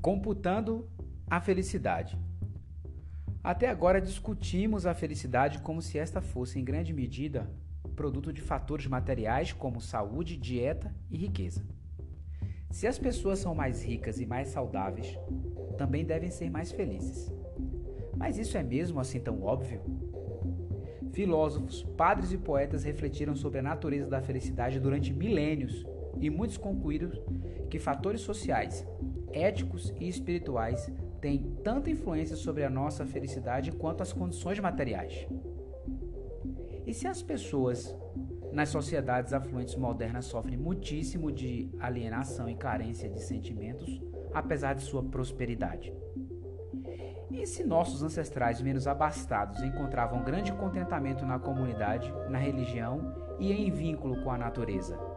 Computando 0.00 0.88
a 1.28 1.40
felicidade. 1.40 2.18
Até 3.44 3.68
agora 3.68 4.00
discutimos 4.00 4.86
a 4.86 4.94
felicidade 4.94 5.58
como 5.58 5.82
se 5.82 5.98
esta 5.98 6.22
fosse, 6.22 6.58
em 6.58 6.64
grande 6.64 6.94
medida, 6.94 7.46
produto 7.94 8.32
de 8.32 8.40
fatores 8.40 8.86
materiais 8.86 9.52
como 9.52 9.82
saúde, 9.82 10.34
dieta 10.34 10.94
e 11.10 11.18
riqueza. 11.18 11.62
Se 12.70 12.86
as 12.86 12.98
pessoas 12.98 13.38
são 13.38 13.54
mais 13.54 13.84
ricas 13.84 14.18
e 14.18 14.24
mais 14.24 14.48
saudáveis, 14.48 15.18
também 15.76 16.06
devem 16.06 16.30
ser 16.30 16.48
mais 16.48 16.72
felizes. 16.72 17.30
Mas 18.16 18.38
isso 18.38 18.56
é 18.56 18.62
mesmo 18.62 18.98
assim 18.98 19.20
tão 19.20 19.42
óbvio? 19.42 19.82
Filósofos, 21.12 21.82
padres 21.98 22.32
e 22.32 22.38
poetas 22.38 22.82
refletiram 22.82 23.36
sobre 23.36 23.58
a 23.58 23.62
natureza 23.62 24.08
da 24.08 24.22
felicidade 24.22 24.80
durante 24.80 25.12
milênios 25.12 25.84
e 26.18 26.30
muitos 26.30 26.56
concluíram 26.56 27.10
que 27.68 27.78
fatores 27.78 28.22
sociais, 28.22 28.86
éticos 29.34 29.92
e 30.00 30.08
espirituais 30.08 30.90
tem 31.24 31.38
tanta 31.64 31.88
influência 31.88 32.36
sobre 32.36 32.64
a 32.64 32.68
nossa 32.68 33.06
felicidade 33.06 33.72
quanto 33.72 34.02
as 34.02 34.12
condições 34.12 34.60
materiais. 34.60 35.26
E 36.86 36.92
se 36.92 37.06
as 37.06 37.22
pessoas 37.22 37.96
nas 38.52 38.68
sociedades 38.68 39.32
afluentes 39.32 39.74
modernas 39.74 40.26
sofrem 40.26 40.58
muitíssimo 40.58 41.32
de 41.32 41.70
alienação 41.80 42.46
e 42.46 42.54
carência 42.54 43.08
de 43.08 43.22
sentimentos, 43.22 44.02
apesar 44.34 44.74
de 44.74 44.82
sua 44.82 45.02
prosperidade? 45.02 45.94
E 47.30 47.46
se 47.46 47.64
nossos 47.64 48.02
ancestrais 48.02 48.60
menos 48.60 48.86
abastados 48.86 49.62
encontravam 49.62 50.22
grande 50.22 50.52
contentamento 50.52 51.24
na 51.24 51.38
comunidade, 51.38 52.12
na 52.28 52.36
religião 52.36 53.00
e 53.38 53.50
em 53.50 53.70
vínculo 53.70 54.22
com 54.22 54.30
a 54.30 54.36
natureza? 54.36 55.13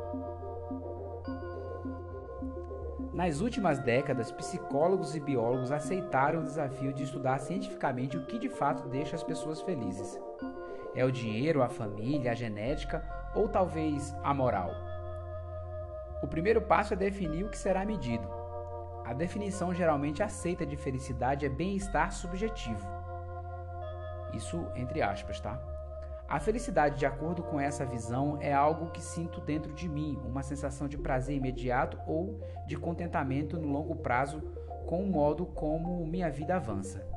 Nas 3.18 3.42
últimas 3.42 3.80
décadas, 3.80 4.32
psicólogos 4.32 5.16
e 5.16 5.20
biólogos 5.20 5.72
aceitaram 5.72 6.42
o 6.42 6.44
desafio 6.44 6.94
de 6.94 7.02
estudar 7.02 7.40
cientificamente 7.40 8.16
o 8.16 8.28
que 8.28 8.38
de 8.38 8.48
fato 8.48 8.88
deixa 8.88 9.16
as 9.16 9.24
pessoas 9.24 9.60
felizes. 9.60 10.22
É 10.94 11.04
o 11.04 11.12
dinheiro, 11.12 11.64
a 11.64 11.68
família, 11.68 12.32
a 12.32 12.36
genética 12.36 13.04
ou 13.34 13.50
talvez 13.50 14.16
a 14.24 14.36
moral? 14.36 14.70
O 16.22 16.28
primeiro 16.28 16.62
passo 16.62 16.94
é 16.94 16.96
definir 16.96 17.44
o 17.44 17.50
que 17.50 17.58
será 17.58 17.84
medido. 17.84 18.30
A 19.04 19.14
definição 19.14 19.74
geralmente 19.74 20.22
aceita 20.22 20.64
de 20.64 20.78
felicidade 20.78 21.44
é 21.44 21.50
bem-estar 21.50 22.12
subjetivo. 22.14 22.88
Isso 24.32 24.64
entre 24.76 25.02
aspas, 25.02 25.40
tá? 25.40 25.60
A 26.28 26.42
felicidade, 26.42 27.00
de 27.00 27.06
acordo 27.06 27.42
com 27.42 27.58
essa 27.58 27.86
visão, 27.86 28.38
é 28.42 28.54
algo 28.54 28.92
que 28.92 29.02
sinto 29.02 29.40
dentro 29.40 29.74
de 29.74 29.88
mim, 29.88 30.20
uma 30.26 30.44
sensação 30.44 30.86
de 30.86 30.98
prazer 30.98 31.38
imediato 31.38 31.98
ou 32.06 32.42
de 32.66 32.76
contentamento 32.76 33.58
no 33.58 33.70
longo 33.70 33.96
prazo 33.96 34.42
com 34.86 35.04
o 35.04 35.08
modo 35.08 35.46
como 35.46 36.06
minha 36.06 36.30
vida 36.30 36.58
avança. 36.58 37.08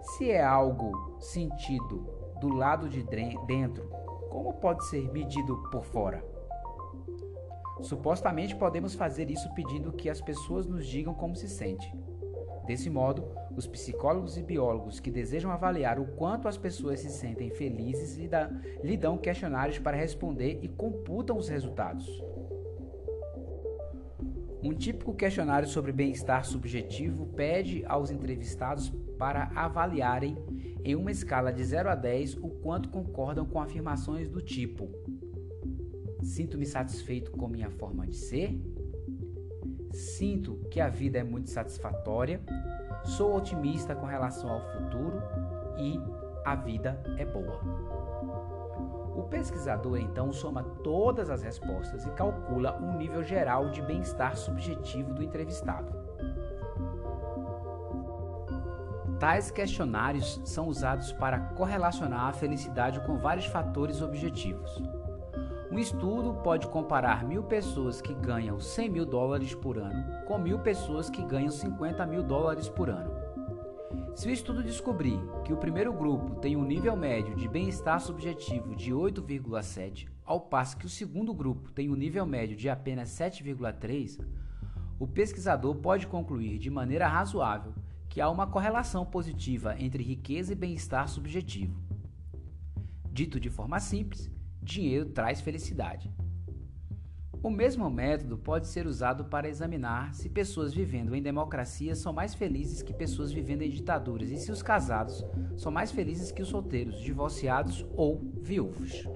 Se 0.00 0.30
é 0.30 0.42
algo 0.42 1.18
sentido 1.18 2.36
do 2.40 2.48
lado 2.48 2.88
de 2.88 3.02
dentro, 3.02 3.88
como 4.30 4.54
pode 4.54 4.84
ser 4.86 5.10
medido 5.10 5.56
por 5.72 5.84
fora? 5.84 6.24
Supostamente 7.82 8.54
podemos 8.54 8.94
fazer 8.94 9.28
isso 9.28 9.52
pedindo 9.54 9.92
que 9.92 10.08
as 10.08 10.20
pessoas 10.20 10.66
nos 10.66 10.86
digam 10.86 11.14
como 11.14 11.34
se 11.34 11.48
sente. 11.48 11.92
Desse 12.64 12.88
modo, 12.88 13.28
os 13.56 13.66
psicólogos 13.66 14.36
e 14.36 14.42
biólogos 14.42 15.00
que 15.00 15.10
desejam 15.10 15.50
avaliar 15.50 15.98
o 15.98 16.06
quanto 16.06 16.48
as 16.48 16.56
pessoas 16.56 17.00
se 17.00 17.10
sentem 17.10 17.50
felizes 17.50 18.16
lhe 18.82 18.96
dão 18.96 19.18
questionários 19.18 19.78
para 19.78 19.96
responder 19.96 20.60
e 20.62 20.68
computam 20.68 21.36
os 21.36 21.48
resultados. 21.48 22.08
Um 24.62 24.74
típico 24.74 25.14
questionário 25.14 25.66
sobre 25.66 25.90
bem-estar 25.90 26.44
subjetivo 26.44 27.26
pede 27.28 27.82
aos 27.86 28.10
entrevistados 28.10 28.92
para 29.18 29.50
avaliarem 29.54 30.36
em 30.84 30.94
uma 30.94 31.10
escala 31.10 31.50
de 31.50 31.64
0 31.64 31.88
a 31.88 31.94
10 31.94 32.36
o 32.36 32.48
quanto 32.48 32.90
concordam 32.90 33.46
com 33.46 33.60
afirmações 33.60 34.28
do 34.28 34.42
tipo: 34.42 34.90
Sinto-me 36.22 36.66
satisfeito 36.66 37.30
com 37.30 37.48
minha 37.48 37.70
forma 37.70 38.06
de 38.06 38.16
ser? 38.16 38.60
Sinto 39.92 40.56
que 40.70 40.78
a 40.78 40.88
vida 40.88 41.18
é 41.18 41.24
muito 41.24 41.50
satisfatória, 41.50 42.40
sou 43.04 43.36
otimista 43.36 43.94
com 43.94 44.06
relação 44.06 44.50
ao 44.50 44.60
futuro 44.72 45.22
e 45.76 46.00
a 46.44 46.54
vida 46.54 47.00
é 47.18 47.24
boa. 47.24 47.60
O 49.14 49.22
pesquisador 49.24 49.98
então 49.98 50.32
soma 50.32 50.62
todas 50.82 51.28
as 51.30 51.42
respostas 51.42 52.06
e 52.06 52.10
calcula 52.10 52.78
um 52.80 52.96
nível 52.96 53.22
geral 53.22 53.70
de 53.70 53.82
bem-estar 53.82 54.36
subjetivo 54.36 55.12
do 55.12 55.22
entrevistado. 55.22 55.92
Tais 59.18 59.50
questionários 59.50 60.40
são 60.44 60.66
usados 60.68 61.12
para 61.12 61.38
correlacionar 61.38 62.28
a 62.28 62.32
felicidade 62.32 63.00
com 63.00 63.18
vários 63.18 63.44
fatores 63.44 64.00
objetivos. 64.00 64.82
Um 65.70 65.78
estudo 65.78 66.34
pode 66.42 66.66
comparar 66.66 67.22
mil 67.22 67.44
pessoas 67.44 68.02
que 68.02 68.12
ganham 68.12 68.58
100 68.58 68.88
mil 68.88 69.06
dólares 69.06 69.54
por 69.54 69.78
ano 69.78 70.24
com 70.26 70.36
mil 70.36 70.58
pessoas 70.58 71.08
que 71.08 71.24
ganham 71.24 71.50
50 71.50 72.04
mil 72.06 72.24
dólares 72.24 72.68
por 72.68 72.90
ano. 72.90 73.12
Se 74.16 74.26
o 74.26 74.32
estudo 74.32 74.64
descobrir 74.64 75.20
que 75.44 75.52
o 75.52 75.56
primeiro 75.56 75.92
grupo 75.92 76.34
tem 76.40 76.56
um 76.56 76.64
nível 76.64 76.96
médio 76.96 77.36
de 77.36 77.46
bem-estar 77.46 78.00
subjetivo 78.00 78.74
de 78.74 78.90
8,7, 78.90 80.08
ao 80.24 80.40
passo 80.40 80.76
que 80.76 80.86
o 80.86 80.90
segundo 80.90 81.32
grupo 81.32 81.70
tem 81.70 81.88
um 81.88 81.94
nível 81.94 82.26
médio 82.26 82.56
de 82.56 82.68
apenas 82.68 83.10
7,3, 83.10 84.26
o 84.98 85.06
pesquisador 85.06 85.76
pode 85.76 86.08
concluir 86.08 86.58
de 86.58 86.68
maneira 86.68 87.06
razoável 87.06 87.72
que 88.08 88.20
há 88.20 88.28
uma 88.28 88.48
correlação 88.48 89.06
positiva 89.06 89.76
entre 89.78 90.02
riqueza 90.02 90.52
e 90.52 90.56
bem-estar 90.56 91.06
subjetivo. 91.06 91.80
Dito 93.12 93.38
de 93.38 93.48
forma 93.48 93.78
simples, 93.78 94.28
dinheiro 94.62 95.06
traz 95.06 95.40
felicidade. 95.40 96.12
O 97.42 97.48
mesmo 97.48 97.88
método 97.88 98.36
pode 98.36 98.66
ser 98.66 98.86
usado 98.86 99.24
para 99.24 99.48
examinar 99.48 100.14
se 100.14 100.28
pessoas 100.28 100.74
vivendo 100.74 101.14
em 101.14 101.22
democracia 101.22 101.94
são 101.94 102.12
mais 102.12 102.34
felizes 102.34 102.82
que 102.82 102.92
pessoas 102.92 103.32
vivendo 103.32 103.62
em 103.62 103.70
ditaduras 103.70 104.30
e 104.30 104.36
se 104.36 104.52
os 104.52 104.62
casados 104.62 105.24
são 105.56 105.72
mais 105.72 105.90
felizes 105.90 106.30
que 106.30 106.42
os 106.42 106.48
solteiros, 106.48 107.00
divorciados 107.00 107.86
ou 107.96 108.20
viúvos. 108.42 109.06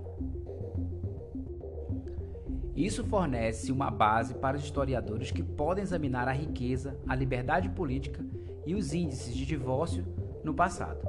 Isso 2.75 3.05
fornece 3.05 3.71
uma 3.71 3.91
base 3.91 4.35
para 4.35 4.57
os 4.57 4.65
historiadores 4.65 5.31
que 5.31 5.43
podem 5.43 5.85
examinar 5.85 6.27
a 6.27 6.33
riqueza, 6.33 6.99
a 7.07 7.15
liberdade 7.15 7.69
política 7.69 8.25
e 8.67 8.75
os 8.75 8.95
índices 8.95 9.35
de 9.35 9.45
divórcio 9.45 10.05
no 10.43 10.55
passado. 10.55 11.07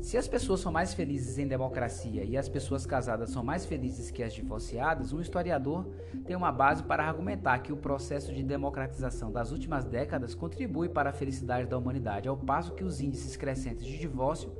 Se 0.00 0.16
as 0.16 0.28
pessoas 0.28 0.60
são 0.60 0.70
mais 0.70 0.94
felizes 0.94 1.38
em 1.38 1.48
democracia 1.48 2.22
e 2.22 2.36
as 2.36 2.48
pessoas 2.48 2.86
casadas 2.86 3.30
são 3.30 3.42
mais 3.42 3.66
felizes 3.66 4.10
que 4.10 4.22
as 4.22 4.32
divorciadas, 4.32 5.12
um 5.12 5.20
historiador 5.20 5.86
tem 6.24 6.36
uma 6.36 6.52
base 6.52 6.82
para 6.82 7.04
argumentar 7.04 7.58
que 7.58 7.72
o 7.72 7.76
processo 7.76 8.32
de 8.32 8.42
democratização 8.42 9.32
das 9.32 9.50
últimas 9.50 9.84
décadas 9.84 10.34
contribui 10.34 10.88
para 10.88 11.10
a 11.10 11.12
felicidade 11.12 11.66
da 11.66 11.76
humanidade, 11.76 12.28
ao 12.28 12.36
passo 12.36 12.74
que 12.74 12.84
os 12.84 13.00
índices 13.00 13.36
crescentes 13.36 13.84
de 13.84 13.98
divórcio 13.98 14.52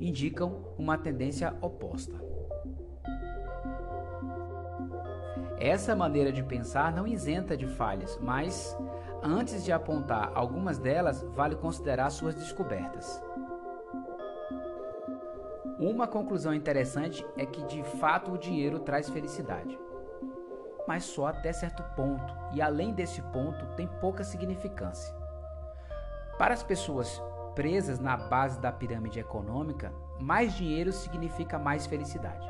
indicam 0.00 0.74
uma 0.78 0.98
tendência 0.98 1.54
oposta. 1.60 2.20
Essa 5.58 5.94
maneira 5.94 6.32
de 6.32 6.42
pensar 6.42 6.92
não 6.92 7.06
isenta 7.06 7.54
de 7.54 7.66
falhas, 7.66 8.18
mas 8.22 8.76
antes 9.22 9.62
de 9.62 9.70
apontar 9.70 10.32
algumas 10.34 10.78
delas, 10.78 11.22
vale 11.34 11.54
considerar 11.54 12.08
suas 12.08 12.34
descobertas. 12.34 13.22
Uma 15.80 16.06
conclusão 16.06 16.52
interessante 16.52 17.26
é 17.38 17.46
que 17.46 17.62
de 17.62 17.82
fato 17.82 18.32
o 18.32 18.38
dinheiro 18.38 18.80
traz 18.80 19.08
felicidade. 19.08 19.78
Mas 20.86 21.04
só 21.04 21.28
até 21.28 21.54
certo 21.54 21.82
ponto, 21.96 22.34
e 22.52 22.60
além 22.60 22.92
desse 22.92 23.22
ponto 23.22 23.64
tem 23.76 23.88
pouca 23.98 24.22
significância. 24.22 25.14
Para 26.36 26.52
as 26.52 26.62
pessoas 26.62 27.22
presas 27.54 27.98
na 27.98 28.14
base 28.14 28.60
da 28.60 28.70
pirâmide 28.70 29.20
econômica, 29.20 29.90
mais 30.20 30.52
dinheiro 30.52 30.92
significa 30.92 31.58
mais 31.58 31.86
felicidade. 31.86 32.46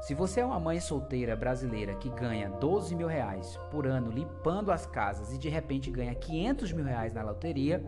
Se 0.00 0.12
você 0.12 0.40
é 0.40 0.44
uma 0.44 0.58
mãe 0.58 0.80
solteira 0.80 1.36
brasileira 1.36 1.94
que 1.94 2.10
ganha 2.10 2.50
12 2.50 2.96
mil 2.96 3.06
reais 3.06 3.56
por 3.70 3.86
ano 3.86 4.10
limpando 4.10 4.72
as 4.72 4.84
casas 4.84 5.32
e 5.32 5.38
de 5.38 5.48
repente 5.48 5.88
ganha 5.88 6.16
500 6.16 6.72
mil 6.72 6.84
reais 6.84 7.14
na 7.14 7.22
loteria, 7.22 7.80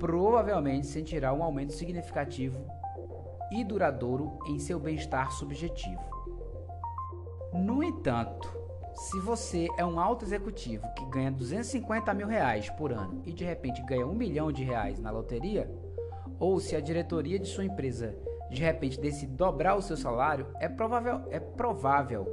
provavelmente 0.00 0.86
sentirá 0.86 1.32
um 1.32 1.44
aumento 1.44 1.74
significativo 1.74 2.58
e 3.52 3.62
duradouro 3.62 4.38
em 4.46 4.58
seu 4.58 4.80
bem-estar 4.80 5.30
subjetivo. 5.30 6.00
No 7.52 7.84
entanto, 7.84 8.50
se 8.94 9.20
você 9.20 9.68
é 9.76 9.84
um 9.84 10.00
alto 10.00 10.24
executivo 10.24 10.86
que 10.96 11.04
ganha 11.06 11.30
250 11.30 12.14
mil 12.14 12.26
reais 12.26 12.70
por 12.70 12.92
ano 12.92 13.20
e 13.26 13.32
de 13.32 13.44
repente 13.44 13.82
ganha 13.82 14.06
um 14.06 14.14
milhão 14.14 14.50
de 14.50 14.64
reais 14.64 14.98
na 14.98 15.10
loteria, 15.10 15.70
ou 16.38 16.58
se 16.58 16.74
a 16.74 16.80
diretoria 16.80 17.38
de 17.38 17.46
sua 17.46 17.66
empresa 17.66 18.16
de 18.50 18.62
repente 18.62 18.98
decide 18.98 19.32
dobrar 19.32 19.76
o 19.76 19.82
seu 19.82 19.96
salário, 19.96 20.46
é 20.58 20.68
provável, 20.68 21.20
é 21.30 21.38
provável 21.38 22.26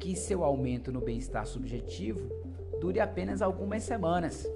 que 0.00 0.16
seu 0.16 0.42
aumento 0.42 0.90
no 0.90 1.02
bem-estar 1.02 1.46
subjetivo 1.46 2.28
dure 2.80 2.98
apenas 2.98 3.42
algumas 3.42 3.82
semanas. 3.82 4.48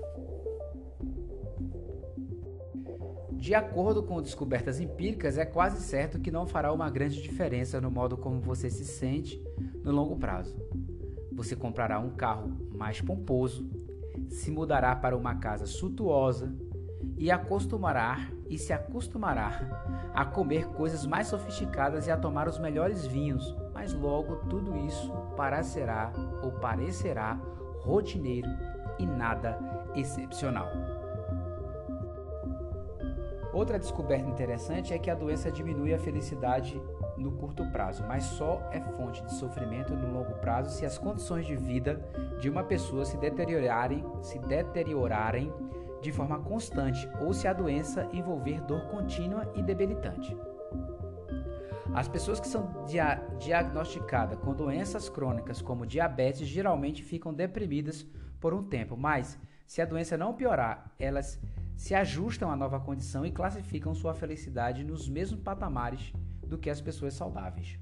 De 3.49 3.55
acordo 3.55 4.03
com 4.03 4.21
descobertas 4.21 4.79
empíricas, 4.79 5.39
é 5.39 5.47
quase 5.47 5.81
certo 5.81 6.21
que 6.21 6.31
não 6.31 6.47
fará 6.47 6.71
uma 6.71 6.91
grande 6.91 7.23
diferença 7.23 7.81
no 7.81 7.91
modo 7.91 8.15
como 8.15 8.43
você 8.43 8.69
se 8.69 8.85
sente 8.85 9.43
no 9.83 9.91
longo 9.91 10.19
prazo. 10.19 10.55
Você 11.33 11.57
comprará 11.57 11.99
um 11.99 12.11
carro 12.11 12.53
mais 12.77 13.01
pomposo, 13.01 13.67
se 14.29 14.51
mudará 14.51 14.95
para 14.95 15.17
uma 15.17 15.37
casa 15.37 15.65
suntuosa 15.65 16.55
e 17.17 17.31
acostumará 17.31 18.29
e 18.51 18.59
se 18.59 18.71
acostumará 18.71 20.11
a 20.13 20.27
comer 20.27 20.67
coisas 20.67 21.07
mais 21.07 21.29
sofisticadas 21.29 22.07
e 22.07 22.11
a 22.11 22.19
tomar 22.19 22.49
os 22.49 22.59
melhores 22.59 23.07
vinhos, 23.07 23.57
mas 23.73 23.95
logo 23.95 24.37
tudo 24.51 24.77
isso 24.77 25.11
parecerá 25.39 26.13
ou 26.43 26.53
parecerá 26.53 27.41
rotineiro 27.81 28.51
e 28.99 29.07
nada 29.07 29.59
excepcional. 29.95 30.98
Outra 33.53 33.79
descoberta 33.79 34.29
interessante 34.29 34.93
é 34.93 34.99
que 34.99 35.11
a 35.11 35.15
doença 35.15 35.51
diminui 35.51 35.95
a 35.95 35.99
felicidade 35.99 36.81
no 37.17 37.33
curto 37.33 37.65
prazo, 37.71 38.05
mas 38.07 38.25
só 38.25 38.69
é 38.71 38.81
fonte 38.81 39.23
de 39.25 39.35
sofrimento 39.35 39.95
no 39.95 40.13
longo 40.13 40.35
prazo 40.35 40.71
se 40.71 40.85
as 40.85 40.99
condições 40.99 41.47
de 41.47 41.57
vida 41.57 42.01
de 42.41 42.49
uma 42.51 42.63
pessoa 42.63 43.05
se 43.05 43.17
deteriorarem, 43.17 44.05
se 44.23 44.39
deteriorarem 44.39 45.53
de 46.01 46.13
forma 46.13 46.39
constante 46.39 47.09
ou 47.21 47.33
se 47.33 47.49
a 47.49 47.53
doença 47.53 48.09
envolver 48.13 48.61
dor 48.61 48.83
contínua 48.89 49.51
e 49.57 49.63
debilitante. 49.63 50.37
As 51.95 52.07
pessoas 52.07 52.39
que 52.39 52.47
são 52.47 52.85
dia 52.85 53.17
diagnosticadas 53.39 54.39
com 54.39 54.55
doenças 54.55 55.09
crônicas 55.09 55.63
como 55.63 55.87
diabetes 55.87 56.47
geralmente 56.47 57.03
ficam 57.03 57.33
deprimidas 57.33 58.07
por 58.39 58.55
um 58.55 58.63
tempo, 58.63 58.97
mas 58.97 59.39
se 59.67 59.83
a 59.83 59.87
doença 59.87 60.17
não 60.17 60.35
piorar, 60.35 60.93
elas 60.99 61.41
se 61.79 61.95
ajustam 61.95 62.51
à 62.51 62.57
nova 62.57 62.81
condição 62.81 63.25
e 63.25 63.31
classificam 63.31 63.95
sua 63.95 64.13
felicidade 64.13 64.83
nos 64.83 65.09
mesmos 65.09 65.41
patamares 65.41 66.13
do 66.45 66.59
que 66.59 66.69
as 66.69 66.81
pessoas 66.81 67.15
saudáveis. 67.15 67.79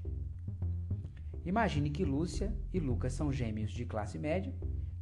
Imagine 1.43 1.89
que 1.89 2.05
Lúcia 2.05 2.55
e 2.71 2.79
Lucas 2.79 3.13
são 3.13 3.33
gêmeos 3.33 3.71
de 3.71 3.85
classe 3.85 4.19
média 4.19 4.53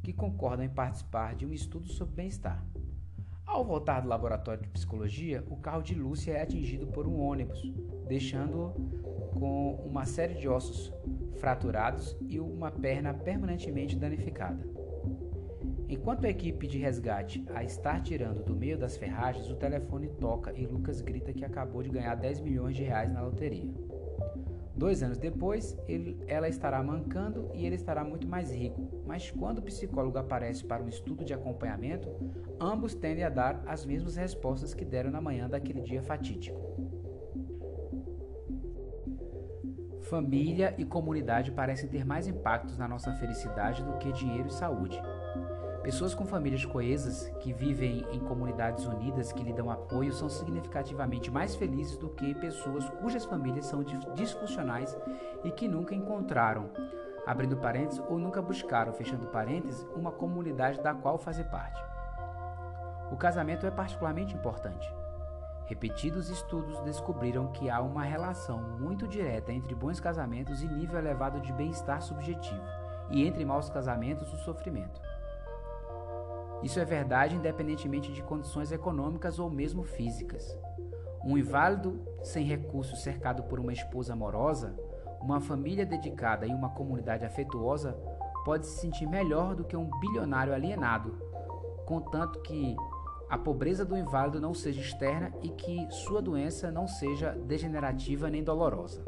que 0.02 0.14
concordam 0.14 0.64
em 0.64 0.70
participar 0.70 1.34
de 1.34 1.44
um 1.44 1.52
estudo 1.52 1.88
sobre 1.88 2.14
bem-estar. 2.14 2.66
Ao 3.44 3.62
voltar 3.62 4.00
do 4.00 4.08
laboratório 4.08 4.62
de 4.62 4.70
psicologia, 4.70 5.44
o 5.50 5.58
carro 5.58 5.82
de 5.82 5.94
Lúcia 5.94 6.32
é 6.32 6.42
atingido 6.42 6.86
por 6.86 7.06
um 7.06 7.20
ônibus, 7.20 7.70
deixando-o 8.08 8.72
com 9.38 9.74
uma 9.84 10.06
série 10.06 10.34
de 10.34 10.48
ossos 10.48 10.90
fraturados 11.38 12.16
e 12.22 12.40
uma 12.40 12.70
perna 12.70 13.12
permanentemente 13.12 13.94
danificada. 13.94 14.75
Enquanto 15.88 16.24
a 16.24 16.28
equipe 16.28 16.66
de 16.66 16.78
resgate 16.78 17.44
a 17.54 17.62
está 17.62 18.00
tirando 18.00 18.42
do 18.42 18.56
meio 18.56 18.76
das 18.76 18.96
ferragens, 18.96 19.48
o 19.48 19.54
telefone 19.54 20.08
toca 20.08 20.52
e 20.52 20.66
Lucas 20.66 21.00
grita 21.00 21.32
que 21.32 21.44
acabou 21.44 21.82
de 21.82 21.90
ganhar 21.90 22.16
10 22.16 22.40
milhões 22.40 22.74
de 22.74 22.82
reais 22.82 23.12
na 23.12 23.22
loteria. 23.22 23.72
Dois 24.74 25.02
anos 25.02 25.16
depois, 25.16 25.78
ele, 25.88 26.18
ela 26.26 26.48
estará 26.48 26.82
mancando 26.82 27.50
e 27.54 27.64
ele 27.64 27.76
estará 27.76 28.04
muito 28.04 28.28
mais 28.28 28.50
rico. 28.50 29.02
Mas 29.06 29.30
quando 29.30 29.58
o 29.58 29.62
psicólogo 29.62 30.18
aparece 30.18 30.64
para 30.64 30.82
um 30.82 30.88
estudo 30.88 31.24
de 31.24 31.32
acompanhamento, 31.32 32.08
ambos 32.60 32.94
tendem 32.94 33.24
a 33.24 33.30
dar 33.30 33.62
as 33.64 33.86
mesmas 33.86 34.16
respostas 34.16 34.74
que 34.74 34.84
deram 34.84 35.10
na 35.10 35.20
manhã 35.20 35.48
daquele 35.48 35.80
dia 35.80 36.02
fatídico. 36.02 36.60
Família 40.02 40.74
e 40.76 40.84
comunidade 40.84 41.52
parecem 41.52 41.88
ter 41.88 42.04
mais 42.04 42.26
impactos 42.26 42.76
na 42.76 42.86
nossa 42.86 43.12
felicidade 43.14 43.82
do 43.82 43.96
que 43.98 44.12
dinheiro 44.12 44.48
e 44.48 44.52
saúde. 44.52 45.00
Pessoas 45.86 46.16
com 46.16 46.26
famílias 46.26 46.64
coesas, 46.64 47.28
que 47.38 47.52
vivem 47.52 48.04
em 48.10 48.18
comunidades 48.18 48.84
unidas, 48.86 49.30
que 49.30 49.44
lhe 49.44 49.52
dão 49.52 49.70
apoio, 49.70 50.12
são 50.12 50.28
significativamente 50.28 51.30
mais 51.30 51.54
felizes 51.54 51.96
do 51.96 52.08
que 52.08 52.34
pessoas 52.34 52.90
cujas 53.00 53.24
famílias 53.24 53.66
são 53.66 53.84
disfuncionais 54.12 54.98
e 55.44 55.50
que 55.52 55.68
nunca 55.68 55.94
encontraram, 55.94 56.70
abrindo 57.24 57.56
parênteses, 57.56 58.02
ou 58.08 58.18
nunca 58.18 58.42
buscaram, 58.42 58.92
fechando 58.92 59.28
parênteses, 59.28 59.86
uma 59.94 60.10
comunidade 60.10 60.82
da 60.82 60.92
qual 60.92 61.18
fazer 61.18 61.44
parte. 61.44 61.80
O 63.12 63.16
casamento 63.16 63.64
é 63.64 63.70
particularmente 63.70 64.34
importante. 64.34 64.92
Repetidos 65.66 66.30
estudos 66.30 66.80
descobriram 66.80 67.52
que 67.52 67.70
há 67.70 67.80
uma 67.80 68.02
relação 68.02 68.60
muito 68.60 69.06
direta 69.06 69.52
entre 69.52 69.72
bons 69.72 70.00
casamentos 70.00 70.64
e 70.64 70.66
nível 70.66 70.98
elevado 70.98 71.38
de 71.38 71.52
bem-estar 71.52 72.02
subjetivo, 72.02 72.64
e 73.08 73.24
entre 73.24 73.44
maus 73.44 73.70
casamentos, 73.70 74.32
o 74.32 74.36
sofrimento. 74.38 75.00
Isso 76.62 76.80
é 76.80 76.84
verdade 76.84 77.36
independentemente 77.36 78.12
de 78.12 78.22
condições 78.22 78.72
econômicas 78.72 79.38
ou 79.38 79.50
mesmo 79.50 79.82
físicas. 79.82 80.58
Um 81.24 81.36
inválido 81.36 82.00
sem 82.22 82.44
recursos 82.44 83.02
cercado 83.02 83.42
por 83.44 83.58
uma 83.58 83.72
esposa 83.72 84.12
amorosa, 84.12 84.74
uma 85.20 85.40
família 85.40 85.84
dedicada 85.84 86.46
e 86.46 86.54
uma 86.54 86.70
comunidade 86.70 87.24
afetuosa 87.24 87.92
pode 88.44 88.66
se 88.66 88.80
sentir 88.80 89.06
melhor 89.06 89.54
do 89.54 89.64
que 89.64 89.76
um 89.76 89.90
bilionário 89.98 90.54
alienado, 90.54 91.18
contanto 91.84 92.40
que 92.42 92.76
a 93.28 93.36
pobreza 93.36 93.84
do 93.84 93.96
inválido 93.96 94.40
não 94.40 94.54
seja 94.54 94.80
externa 94.80 95.32
e 95.42 95.48
que 95.48 95.86
sua 95.90 96.22
doença 96.22 96.70
não 96.70 96.86
seja 96.86 97.32
degenerativa 97.32 98.30
nem 98.30 98.44
dolorosa. 98.44 99.04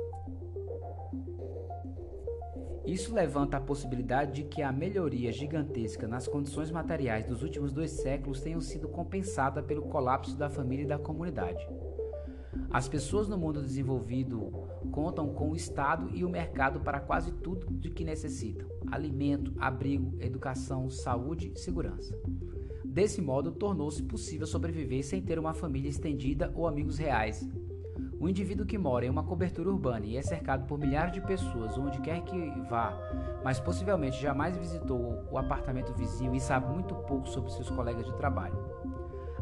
Isso 2.88 3.14
levanta 3.14 3.58
a 3.58 3.60
possibilidade 3.60 4.32
de 4.32 4.44
que 4.44 4.62
a 4.62 4.72
melhoria 4.72 5.30
gigantesca 5.30 6.08
nas 6.08 6.26
condições 6.26 6.70
materiais 6.70 7.26
dos 7.26 7.42
últimos 7.42 7.70
dois 7.70 7.90
séculos 7.90 8.40
tenham 8.40 8.62
sido 8.62 8.88
compensada 8.88 9.62
pelo 9.62 9.82
colapso 9.82 10.34
da 10.34 10.48
família 10.48 10.84
e 10.84 10.88
da 10.88 10.98
comunidade. 10.98 11.68
As 12.70 12.88
pessoas 12.88 13.28
no 13.28 13.36
mundo 13.36 13.60
desenvolvido 13.60 14.50
contam 14.90 15.34
com 15.34 15.50
o 15.50 15.54
Estado 15.54 16.08
e 16.14 16.24
o 16.24 16.30
mercado 16.30 16.80
para 16.80 16.98
quase 16.98 17.30
tudo 17.30 17.66
de 17.74 17.90
que 17.90 18.04
necessitam: 18.04 18.66
alimento, 18.90 19.52
abrigo, 19.58 20.16
educação, 20.18 20.88
saúde 20.88 21.52
segurança. 21.56 22.18
Desse 22.82 23.20
modo, 23.20 23.52
tornou-se 23.52 24.02
possível 24.02 24.46
sobreviver 24.46 25.04
sem 25.04 25.20
ter 25.20 25.38
uma 25.38 25.52
família 25.52 25.90
estendida 25.90 26.50
ou 26.54 26.66
amigos 26.66 26.96
reais, 26.96 27.46
o 28.20 28.28
indivíduo 28.28 28.66
que 28.66 28.76
mora 28.76 29.06
em 29.06 29.10
uma 29.10 29.22
cobertura 29.22 29.68
urbana 29.68 30.04
e 30.04 30.16
é 30.16 30.22
cercado 30.22 30.66
por 30.66 30.78
milhares 30.78 31.12
de 31.12 31.20
pessoas 31.20 31.78
onde 31.78 32.00
quer 32.00 32.20
que 32.22 32.50
vá, 32.68 32.92
mas 33.44 33.60
possivelmente 33.60 34.20
jamais 34.20 34.56
visitou 34.56 35.24
o 35.30 35.38
apartamento 35.38 35.92
vizinho 35.94 36.34
e 36.34 36.40
sabe 36.40 36.72
muito 36.72 36.94
pouco 36.94 37.28
sobre 37.28 37.52
seus 37.52 37.70
colegas 37.70 38.04
de 38.04 38.14
trabalho. 38.16 38.58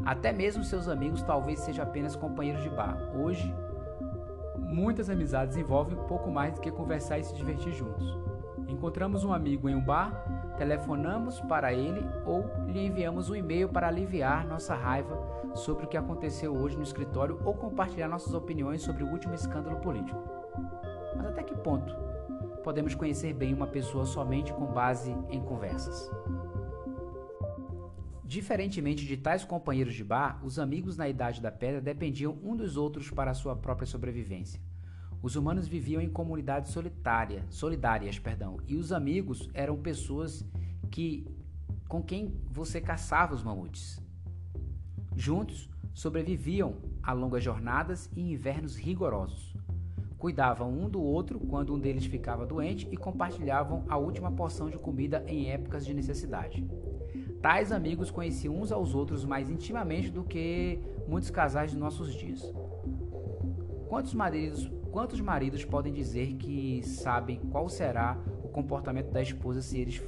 Até 0.05 0.31
mesmo 0.31 0.63
seus 0.63 0.87
amigos 0.87 1.23
talvez 1.23 1.59
sejam 1.59 1.83
apenas 1.83 2.15
companheiros 2.15 2.61
de 2.61 2.69
bar. 2.69 2.97
Hoje, 3.15 3.53
muitas 4.57 5.09
amizades 5.09 5.57
envolvem 5.57 5.97
pouco 6.07 6.29
mais 6.29 6.53
do 6.53 6.61
que 6.61 6.71
conversar 6.71 7.17
e 7.17 7.23
se 7.23 7.33
divertir 7.33 7.73
juntos. 7.73 8.36
Encontramos 8.67 9.23
um 9.23 9.31
amigo 9.31 9.69
em 9.69 9.75
um 9.75 9.83
bar, 9.83 10.53
telefonamos 10.57 11.39
para 11.41 11.73
ele 11.73 12.05
ou 12.25 12.45
lhe 12.67 12.85
enviamos 12.85 13.29
um 13.29 13.35
e-mail 13.35 13.69
para 13.69 13.87
aliviar 13.87 14.45
nossa 14.45 14.75
raiva 14.75 15.17
sobre 15.55 15.85
o 15.85 15.87
que 15.87 15.95
aconteceu 15.95 16.53
hoje 16.53 16.75
no 16.75 16.83
escritório 16.83 17.39
ou 17.45 17.53
compartilhar 17.53 18.09
nossas 18.09 18.33
opiniões 18.33 18.81
sobre 18.81 19.03
o 19.03 19.07
último 19.07 19.33
escândalo 19.33 19.77
político. 19.77 20.21
Mas 21.15 21.25
até 21.27 21.43
que 21.43 21.55
ponto 21.55 21.95
podemos 22.63 22.93
conhecer 22.93 23.33
bem 23.33 23.53
uma 23.53 23.67
pessoa 23.67 24.05
somente 24.05 24.51
com 24.51 24.65
base 24.65 25.15
em 25.29 25.41
conversas? 25.41 26.11
Diferentemente 28.25 29.05
de 29.05 29.15
tais 29.15 29.45
companheiros 29.45 29.93
de 29.93 30.03
bar, 30.03 30.41
os 30.43 30.59
amigos 30.59 30.97
na 30.97 31.07
Idade 31.07 31.41
da 31.41 31.49
Pedra 31.49 31.79
dependiam 31.79 32.37
um 32.43 32.57
dos 32.57 32.75
outros 32.75 33.09
para 33.09 33.31
a 33.31 33.33
sua 33.33 33.55
própria 33.55 33.87
sobrevivência. 33.87 34.59
Os 35.21 35.35
humanos 35.35 35.67
viviam 35.67 36.01
em 36.01 36.09
comunidades 36.09 36.71
solitárias, 36.71 37.43
solidárias, 37.49 38.19
perdão, 38.19 38.59
e 38.67 38.75
os 38.75 38.91
amigos 38.91 39.49
eram 39.53 39.77
pessoas 39.77 40.45
que 40.91 41.27
com 41.87 42.03
quem 42.03 42.33
você 42.49 42.79
caçava 42.79 43.33
os 43.33 43.43
mamutes. 43.43 43.99
Juntos, 45.15 45.69
sobreviviam 45.93 46.75
a 47.01 47.11
longas 47.13 47.43
jornadas 47.43 48.09
e 48.15 48.31
invernos 48.31 48.75
rigorosos. 48.75 49.55
Cuidavam 50.17 50.71
um 50.71 50.89
do 50.89 51.01
outro 51.01 51.39
quando 51.39 51.73
um 51.73 51.79
deles 51.79 52.05
ficava 52.05 52.45
doente 52.45 52.87
e 52.91 52.97
compartilhavam 52.97 53.85
a 53.87 53.97
última 53.97 54.31
porção 54.31 54.69
de 54.69 54.77
comida 54.77 55.23
em 55.27 55.49
épocas 55.49 55.85
de 55.85 55.93
necessidade. 55.93 56.67
Tais 57.41 57.71
amigos 57.71 58.11
conheciam 58.11 58.59
uns 58.59 58.71
aos 58.71 58.93
outros 58.93 59.23
mais 59.23 59.49
intimamente 59.49 60.09
do 60.09 60.23
que 60.23 60.79
muitos 61.07 61.29
casais 61.29 61.71
de 61.71 61.77
nossos 61.77 62.13
dias. 62.13 62.41
Quantos 63.87 64.13
maridos, 64.13 64.69
quantos 64.97 65.21
maridos 65.21 65.63
podem 65.63 65.93
dizer 65.93 66.33
que 66.37 66.81
sabem 66.83 67.39
qual 67.51 67.69
será 67.69 68.17
o 68.43 68.47
comportamento 68.47 69.11
da 69.11 69.21
esposa 69.21 69.61
se 69.61 69.79
eles 69.79 70.01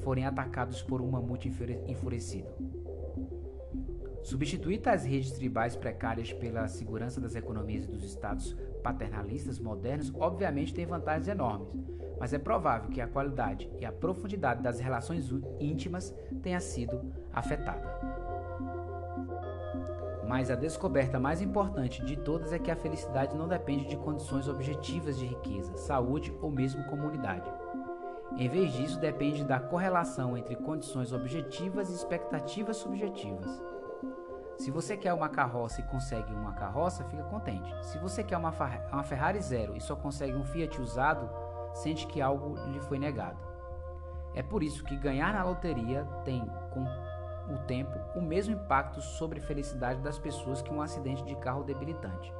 forem 0.00 0.26
atacados 0.26 0.82
por 0.82 1.00
um 1.00 1.08
mamute 1.08 1.48
enfurecido? 1.86 2.48
Substituir 4.20 4.78
tais 4.78 5.04
redes 5.04 5.30
tribais 5.30 5.76
precárias 5.76 6.32
pela 6.32 6.66
segurança 6.66 7.20
das 7.20 7.36
economias 7.36 7.86
dos 7.86 8.02
estados 8.02 8.56
paternalistas 8.82 9.60
modernos 9.60 10.12
obviamente 10.12 10.74
tem 10.74 10.86
vantagens 10.86 11.28
enormes, 11.28 11.68
mas 12.18 12.32
é 12.32 12.38
provável 12.38 12.90
que 12.90 13.00
a 13.00 13.06
qualidade 13.06 13.70
e 13.78 13.84
a 13.84 13.92
profundidade 13.92 14.60
das 14.60 14.80
relações 14.80 15.32
íntimas 15.60 16.12
tenha 16.42 16.58
sido 16.58 17.00
afetada. 17.32 18.32
Mas 20.26 20.50
a 20.50 20.54
descoberta 20.54 21.18
mais 21.18 21.42
importante 21.42 22.04
de 22.04 22.16
todas 22.16 22.52
é 22.52 22.58
que 22.58 22.70
a 22.70 22.76
felicidade 22.76 23.36
não 23.36 23.48
depende 23.48 23.86
de 23.86 23.96
condições 23.96 24.48
objetivas 24.48 25.18
de 25.18 25.26
riqueza, 25.26 25.76
saúde 25.76 26.36
ou 26.40 26.50
mesmo 26.50 26.84
comunidade. 26.84 27.50
Em 28.36 28.48
vez 28.48 28.72
disso, 28.72 28.98
depende 28.98 29.44
da 29.44 29.60
correlação 29.60 30.36
entre 30.36 30.56
condições 30.56 31.12
objetivas 31.12 31.90
e 31.90 31.94
expectativas 31.94 32.76
subjetivas. 32.76 33.62
Se 34.56 34.70
você 34.70 34.96
quer 34.96 35.12
uma 35.12 35.28
carroça 35.28 35.80
e 35.80 35.84
consegue 35.84 36.32
uma 36.32 36.52
carroça, 36.52 37.04
fica 37.04 37.24
contente. 37.24 37.74
Se 37.84 37.98
você 37.98 38.22
quer 38.22 38.36
uma, 38.36 38.52
Ferrari 38.52 39.40
zero 39.40 39.76
e 39.76 39.80
só 39.80 39.96
consegue 39.96 40.34
um 40.34 40.44
Fiat 40.44 40.80
usado, 40.80 41.28
sente 41.74 42.06
que 42.06 42.20
algo 42.20 42.54
lhe 42.70 42.80
foi 42.80 42.98
negado. 42.98 43.38
É 44.34 44.42
por 44.42 44.62
isso 44.62 44.84
que 44.84 44.96
ganhar 44.96 45.34
na 45.34 45.44
loteria 45.44 46.04
tem, 46.24 46.40
com 46.70 46.86
o 47.50 47.58
tempo, 47.66 47.98
o 48.16 48.20
mesmo 48.20 48.54
impacto 48.54 49.00
sobre 49.00 49.40
a 49.40 49.42
felicidade 49.42 50.00
das 50.00 50.18
pessoas 50.18 50.62
que 50.62 50.72
um 50.72 50.82
acidente 50.82 51.24
de 51.24 51.34
carro 51.36 51.64
debilitante. 51.64 52.32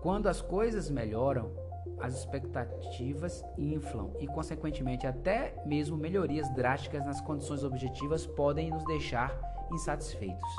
Quando 0.00 0.28
as 0.28 0.40
coisas 0.40 0.90
melhoram, 0.90 1.50
as 1.98 2.14
expectativas 2.14 3.44
inflam 3.56 4.12
e, 4.18 4.26
consequentemente, 4.26 5.06
até 5.06 5.54
mesmo 5.64 5.96
melhorias 5.96 6.52
drásticas 6.54 7.04
nas 7.04 7.20
condições 7.20 7.64
objetivas 7.64 8.26
podem 8.26 8.70
nos 8.70 8.84
deixar 8.84 9.38
insatisfeitos. 9.72 10.50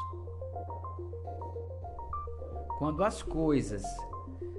Quando 2.77 3.03
as 3.03 3.21
coisas 3.21 3.83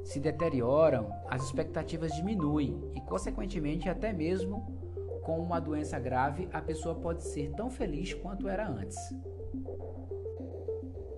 se 0.04 0.20
deterioram, 0.20 1.10
as 1.28 1.42
expectativas 1.42 2.12
diminuem 2.12 2.80
e, 2.94 3.00
consequentemente, 3.00 3.88
até 3.88 4.12
mesmo 4.12 4.85
com 5.26 5.40
uma 5.40 5.58
doença 5.58 5.98
grave, 5.98 6.48
a 6.52 6.62
pessoa 6.62 6.94
pode 6.94 7.24
ser 7.24 7.50
tão 7.56 7.68
feliz 7.68 8.14
quanto 8.14 8.46
era 8.46 8.68
antes. 8.68 8.96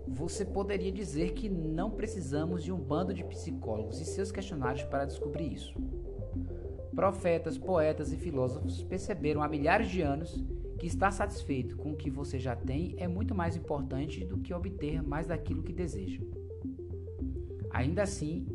Você 0.06 0.46
poderia 0.46 0.90
dizer 0.90 1.34
que 1.34 1.46
não 1.46 1.90
precisamos 1.90 2.64
de 2.64 2.72
um 2.72 2.78
bando 2.78 3.12
de 3.12 3.22
psicólogos 3.22 4.00
e 4.00 4.06
seus 4.06 4.32
questionários 4.32 4.82
para 4.84 5.04
descobrir 5.04 5.52
isso. 5.52 5.74
Profetas, 6.94 7.58
poetas 7.58 8.10
e 8.10 8.16
filósofos 8.16 8.82
perceberam 8.82 9.42
há 9.42 9.48
milhares 9.48 9.90
de 9.90 10.00
anos 10.00 10.42
que 10.78 10.86
estar 10.86 11.10
satisfeito 11.10 11.76
com 11.76 11.92
o 11.92 11.96
que 11.96 12.08
você 12.08 12.38
já 12.38 12.56
tem 12.56 12.94
é 12.96 13.06
muito 13.06 13.34
mais 13.34 13.56
importante 13.56 14.24
do 14.24 14.38
que 14.38 14.54
obter 14.54 15.02
mais 15.02 15.26
daquilo 15.26 15.62
que 15.62 15.72
deseja. 15.74 16.22
Ainda 17.70 18.04
assim, 18.04 18.46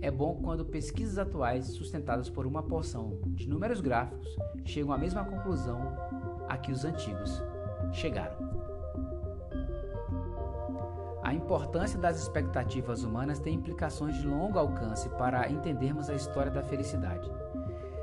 é 0.00 0.10
bom 0.10 0.40
quando 0.42 0.64
pesquisas 0.64 1.18
atuais, 1.18 1.66
sustentadas 1.66 2.28
por 2.28 2.46
uma 2.46 2.62
porção 2.62 3.18
de 3.26 3.48
números 3.48 3.80
gráficos, 3.80 4.28
chegam 4.64 4.92
à 4.92 4.98
mesma 4.98 5.24
conclusão 5.24 5.96
a 6.48 6.56
que 6.56 6.72
os 6.72 6.84
antigos 6.84 7.42
chegaram. 7.92 8.36
A 11.22 11.34
importância 11.34 11.98
das 11.98 12.18
expectativas 12.20 13.02
humanas 13.02 13.38
tem 13.38 13.54
implicações 13.54 14.16
de 14.16 14.26
longo 14.26 14.58
alcance 14.58 15.08
para 15.10 15.50
entendermos 15.50 16.08
a 16.08 16.14
história 16.14 16.50
da 16.50 16.62
felicidade. 16.62 17.30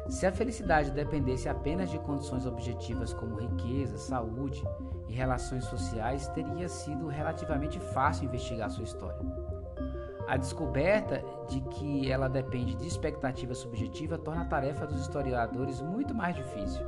Se 0.08 0.28
a 0.28 0.32
felicidade 0.32 0.92
dependesse 0.92 1.50
apenas 1.50 1.90
de 1.90 1.98
condições 1.98 2.46
objetivas 2.46 3.14
como 3.14 3.38
riqueza, 3.38 3.98
saúde 3.98 4.64
e 5.08 5.14
relações 5.14 5.64
sociais, 5.66 6.28
teria 6.30 6.70
sido 6.70 7.08
relativamente 7.08 7.80
fácil 7.80 8.26
investigar 8.26 8.70
sua 8.70 8.84
história. 8.84 9.20
A 10.28 10.38
descoberta 10.38 11.24
de 11.48 11.62
que 11.62 12.12
ela 12.12 12.28
depende 12.28 12.74
de 12.76 12.88
expectativa 12.88 13.54
subjetiva 13.54 14.18
torna 14.18 14.42
a 14.42 14.46
tarefa 14.46 14.88
dos 14.88 15.02
historiadores 15.02 15.82
muito 15.82 16.16
mais 16.16 16.36
difícil. 16.36 16.84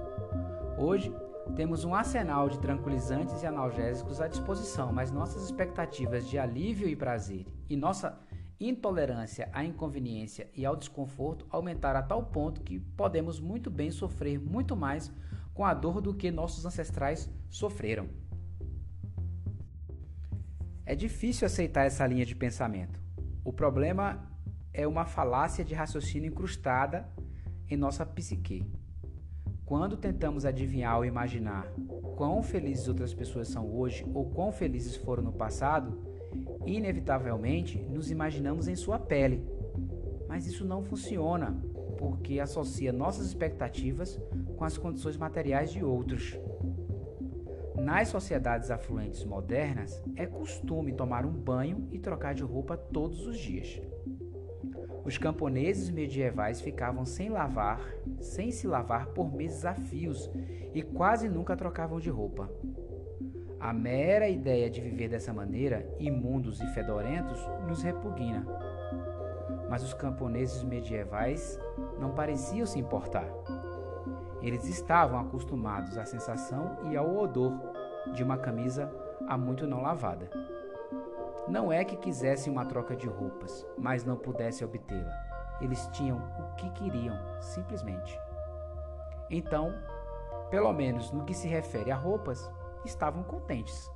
Hoje, 0.75 1.13
temos 1.55 1.83
um 1.83 1.93
arsenal 1.93 2.49
de 2.49 2.59
tranquilizantes 2.59 3.43
e 3.43 3.45
analgésicos 3.45 4.19
à 4.19 4.27
disposição, 4.27 4.91
mas 4.91 5.11
nossas 5.11 5.43
expectativas 5.43 6.27
de 6.27 6.39
alívio 6.39 6.89
e 6.89 6.95
prazer 6.95 7.45
e 7.69 7.75
nossa 7.75 8.17
intolerância 8.59 9.47
à 9.53 9.63
inconveniência 9.63 10.49
e 10.55 10.65
ao 10.65 10.75
desconforto 10.75 11.45
aumentaram 11.49 11.99
a 11.99 12.03
tal 12.03 12.23
ponto 12.23 12.61
que 12.61 12.79
podemos 12.79 13.39
muito 13.39 13.69
bem 13.69 13.91
sofrer 13.91 14.39
muito 14.39 14.75
mais 14.75 15.11
com 15.53 15.63
a 15.63 15.75
dor 15.75 16.01
do 16.01 16.13
que 16.13 16.31
nossos 16.31 16.65
ancestrais 16.65 17.29
sofreram. 17.49 18.07
É 20.85 20.95
difícil 20.95 21.45
aceitar 21.45 21.85
essa 21.85 22.05
linha 22.07 22.25
de 22.25 22.35
pensamento. 22.35 23.06
O 23.47 23.53
problema 23.53 24.29
é 24.73 24.85
uma 24.85 25.05
falácia 25.05 25.63
de 25.63 25.73
raciocínio 25.73 26.27
incrustada 26.27 27.07
em 27.69 27.77
nossa 27.77 28.05
psique. 28.05 28.69
Quando 29.65 29.95
tentamos 29.95 30.43
adivinhar 30.43 30.97
ou 30.97 31.05
imaginar 31.05 31.65
quão 32.17 32.43
felizes 32.43 32.89
outras 32.89 33.13
pessoas 33.13 33.47
são 33.47 33.73
hoje 33.73 34.05
ou 34.13 34.25
quão 34.31 34.51
felizes 34.51 34.97
foram 34.97 35.23
no 35.23 35.31
passado, 35.31 35.97
inevitavelmente 36.65 37.77
nos 37.77 38.11
imaginamos 38.11 38.67
em 38.67 38.75
sua 38.75 38.99
pele. 38.99 39.47
Mas 40.27 40.45
isso 40.45 40.65
não 40.65 40.83
funciona, 40.83 41.57
porque 41.97 42.41
associa 42.41 42.91
nossas 42.91 43.27
expectativas 43.27 44.19
com 44.57 44.65
as 44.65 44.77
condições 44.77 45.15
materiais 45.15 45.71
de 45.71 45.85
outros. 45.85 46.37
Nas 47.79 48.07
sociedades 48.07 48.71
afluentes 48.71 49.23
modernas, 49.23 50.03
é 50.15 50.25
costume 50.25 50.93
tomar 50.93 51.25
um 51.25 51.31
banho 51.31 51.87
e 51.91 51.99
trocar 51.99 52.33
de 52.33 52.43
roupa 52.43 52.75
todos 52.75 53.25
os 53.27 53.37
dias. 53.37 53.79
Os 55.05 55.17
camponeses 55.17 55.89
medievais 55.89 56.59
ficavam 56.59 57.05
sem 57.05 57.29
lavar, 57.29 57.79
sem 58.19 58.51
se 58.51 58.67
lavar 58.67 59.07
por 59.07 59.33
meses 59.33 59.63
a 59.63 59.73
fios 59.73 60.29
e 60.73 60.81
quase 60.81 61.29
nunca 61.29 61.55
trocavam 61.55 61.99
de 61.99 62.09
roupa. 62.09 62.49
A 63.59 63.71
mera 63.71 64.27
ideia 64.27 64.69
de 64.69 64.81
viver 64.81 65.07
dessa 65.07 65.31
maneira, 65.31 65.87
imundos 65.99 66.59
e 66.59 66.67
fedorentos, 66.73 67.39
nos 67.67 67.81
repugna. 67.83 68.45
Mas 69.69 69.83
os 69.83 69.93
camponeses 69.93 70.63
medievais 70.63 71.59
não 71.99 72.13
pareciam 72.13 72.65
se 72.65 72.79
importar. 72.79 73.27
Eles 74.41 74.65
estavam 74.65 75.19
acostumados 75.19 75.97
à 75.97 76.05
sensação 76.05 76.77
e 76.91 76.95
ao 76.95 77.17
odor 77.17 77.53
de 78.13 78.23
uma 78.23 78.37
camisa 78.37 78.91
há 79.27 79.37
muito 79.37 79.65
não 79.65 79.81
lavada. 79.81 80.29
Não 81.47 81.71
é 81.71 81.83
que 81.83 81.97
quisessem 81.97 82.51
uma 82.51 82.65
troca 82.65 82.95
de 82.95 83.07
roupas, 83.07 83.65
mas 83.77 84.03
não 84.03 84.15
pudessem 84.15 84.67
obtê-la. 84.67 85.11
Eles 85.59 85.87
tinham 85.87 86.17
o 86.17 86.55
que 86.55 86.69
queriam, 86.71 87.17
simplesmente. 87.41 88.19
Então, 89.29 89.73
pelo 90.51 90.71
menos 90.71 91.11
no 91.11 91.25
que 91.25 91.33
se 91.33 91.47
refere 91.47 91.91
a 91.91 91.95
roupas, 91.95 92.51
estavam 92.85 93.23
contentes. 93.23 93.91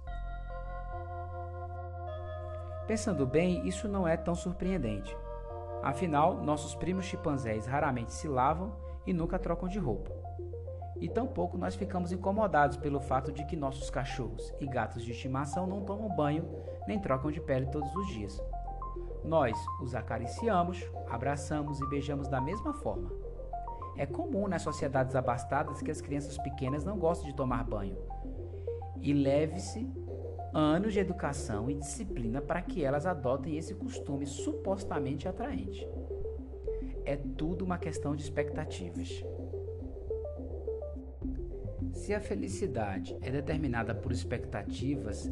Pensando 2.88 3.27
bem, 3.27 3.67
isso 3.67 3.88
não 3.88 4.08
é 4.08 4.17
tão 4.17 4.34
surpreendente. 4.34 5.15
Afinal, 5.84 6.36
nossos 6.36 6.73
primos 6.73 7.06
chimpanzés 7.06 7.65
raramente 7.65 8.12
se 8.12 8.27
lavam 8.27 8.73
e 9.06 9.13
nunca 9.13 9.38
trocam 9.38 9.67
de 9.67 9.80
roupa 9.80 10.20
e 11.01 11.09
tampouco 11.09 11.57
nós 11.57 11.75
ficamos 11.75 12.11
incomodados 12.11 12.77
pelo 12.77 13.01
fato 13.01 13.31
de 13.31 13.43
que 13.45 13.55
nossos 13.55 13.89
cachorros 13.89 14.53
e 14.61 14.67
gatos 14.67 15.03
de 15.03 15.11
estimação 15.11 15.65
não 15.65 15.81
tomam 15.81 16.15
banho 16.15 16.47
nem 16.87 16.99
trocam 16.99 17.31
de 17.31 17.41
pele 17.41 17.65
todos 17.65 17.93
os 17.95 18.07
dias. 18.07 18.39
Nós 19.23 19.57
os 19.81 19.95
acariciamos, 19.95 20.79
abraçamos 21.09 21.81
e 21.81 21.89
beijamos 21.89 22.27
da 22.27 22.39
mesma 22.39 22.73
forma. 22.73 23.11
É 23.97 24.05
comum 24.05 24.47
nas 24.47 24.61
sociedades 24.61 25.15
abastadas 25.15 25.81
que 25.81 25.91
as 25.91 26.01
crianças 26.01 26.37
pequenas 26.37 26.83
não 26.83 26.97
gostem 26.97 27.29
de 27.29 27.35
tomar 27.35 27.63
banho. 27.63 27.97
E 29.01 29.11
leve-se 29.11 29.91
anos 30.53 30.93
de 30.93 30.99
educação 30.99 31.69
e 31.69 31.75
disciplina 31.75 32.41
para 32.41 32.61
que 32.61 32.83
elas 32.83 33.05
adotem 33.05 33.57
esse 33.57 33.73
costume 33.73 34.25
supostamente 34.25 35.27
atraente. 35.27 35.87
É 37.05 37.15
tudo 37.15 37.65
uma 37.65 37.77
questão 37.77 38.15
de 38.15 38.21
expectativas. 38.21 39.23
Se 41.93 42.13
a 42.13 42.19
felicidade 42.19 43.17
é 43.21 43.30
determinada 43.30 43.93
por 43.93 44.12
expectativas, 44.12 45.32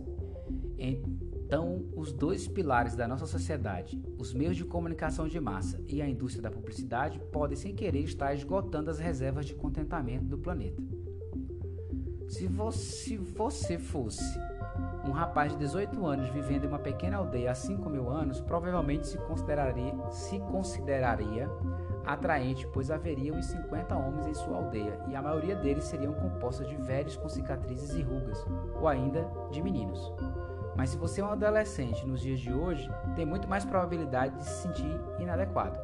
então 0.78 1.86
os 1.96 2.14
dois 2.14 2.48
pilares 2.48 2.96
da 2.96 3.08
nossa 3.08 3.26
sociedade, 3.26 4.02
os 4.18 4.34
meios 4.34 4.56
de 4.56 4.64
comunicação 4.64 5.28
de 5.28 5.40
massa 5.40 5.82
e 5.88 6.02
a 6.02 6.08
indústria 6.08 6.44
da 6.44 6.52
publicidade, 6.52 7.20
podem 7.32 7.58
sem 7.58 7.74
querer 7.74 8.04
estar 8.04 8.34
esgotando 8.34 8.90
as 8.90 9.00
reservas 9.00 9.46
de 9.46 9.56
contentamento 9.56 10.26
do 10.26 10.38
planeta. 10.38 10.82
Se 12.28 12.46
você, 12.46 13.80
fosse 13.80 14.40
um 15.04 15.12
rapaz 15.12 15.52
de 15.54 15.58
18 15.58 16.06
anos 16.06 16.30
vivendo 16.30 16.66
em 16.66 16.68
uma 16.68 16.78
pequena 16.78 17.18
aldeia 17.18 17.52
há 17.52 17.56
5 17.56 17.90
mil 17.90 18.08
anos, 18.08 18.40
provavelmente 18.40 19.08
se 19.08 19.18
consideraria, 19.18 19.94
se 20.12 20.40
consideraria 20.40 21.50
atraente, 22.14 22.68
pois 22.74 22.90
haveria 22.90 23.34
uns 23.34 23.46
50 23.46 23.96
homens 23.96 24.28
em 24.28 24.34
sua 24.34 24.58
aldeia, 24.58 25.00
e 25.08 25.16
a 25.16 25.22
maioria 25.22 25.56
deles 25.56 25.84
seriam 25.84 26.14
compostos 26.14 26.68
de 26.68 26.76
velhos 26.76 27.16
com 27.16 27.30
cicatrizes 27.30 27.94
e 27.96 28.02
rugas, 28.02 28.46
ou 28.80 28.88
ainda 28.88 29.30
de 29.52 29.62
meninos. 29.62 30.12
Mas 30.76 30.92
se 30.92 30.98
você 30.98 31.22
é 31.22 31.24
um 31.24 31.32
adolescente 31.32 32.08
nos 32.08 32.22
dias 32.22 32.40
de 32.40 32.54
hoje, 32.54 32.90
tem 33.16 33.26
muito 33.26 33.48
mais 33.48 33.66
probabilidade 33.66 34.36
de 34.38 34.44
se 34.44 34.64
sentir 34.64 35.00
inadequado. 35.20 35.78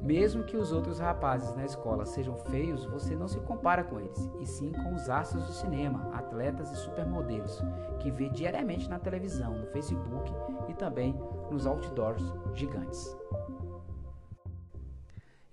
Mesmo 0.00 0.42
que 0.42 0.56
os 0.56 0.72
outros 0.72 0.98
rapazes 0.98 1.54
na 1.54 1.64
escola 1.64 2.04
sejam 2.04 2.36
feios, 2.36 2.84
você 2.86 3.14
não 3.14 3.28
se 3.28 3.38
compara 3.40 3.84
com 3.84 4.00
eles, 4.00 4.28
e 4.40 4.46
sim 4.46 4.72
com 4.72 4.94
os 4.94 5.08
astros 5.08 5.46
de 5.46 5.52
cinema, 5.52 6.10
atletas 6.12 6.72
e 6.72 6.76
supermodelos 6.76 7.62
que 8.00 8.10
vê 8.10 8.28
diariamente 8.28 8.90
na 8.90 8.98
televisão, 8.98 9.56
no 9.56 9.66
Facebook 9.68 10.32
e 10.68 10.74
também 10.74 11.14
nos 11.50 11.66
outdoors 11.66 12.34
gigantes. 12.52 13.16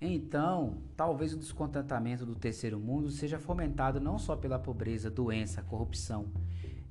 Então, 0.02 0.78
talvez 0.96 1.34
o 1.34 1.38
descontentamento 1.38 2.26
do 2.26 2.34
terceiro 2.34 2.80
mundo 2.80 3.10
seja 3.10 3.38
fomentado 3.38 4.00
não 4.00 4.18
só 4.18 4.36
pela 4.36 4.58
pobreza, 4.58 5.10
doença, 5.10 5.62
corrupção 5.62 6.32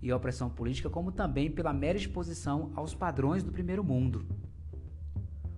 e 0.03 0.13
opressão 0.13 0.51
política, 0.51 0.91
como 0.91 1.11
também 1.11 1.51
pela 1.51 1.73
mera 1.73 1.97
exposição 1.97 2.71
aos 2.75 2.95
padrões 2.95 3.43
do 3.43 3.51
primeiro 3.51 3.83
mundo. 3.83 4.27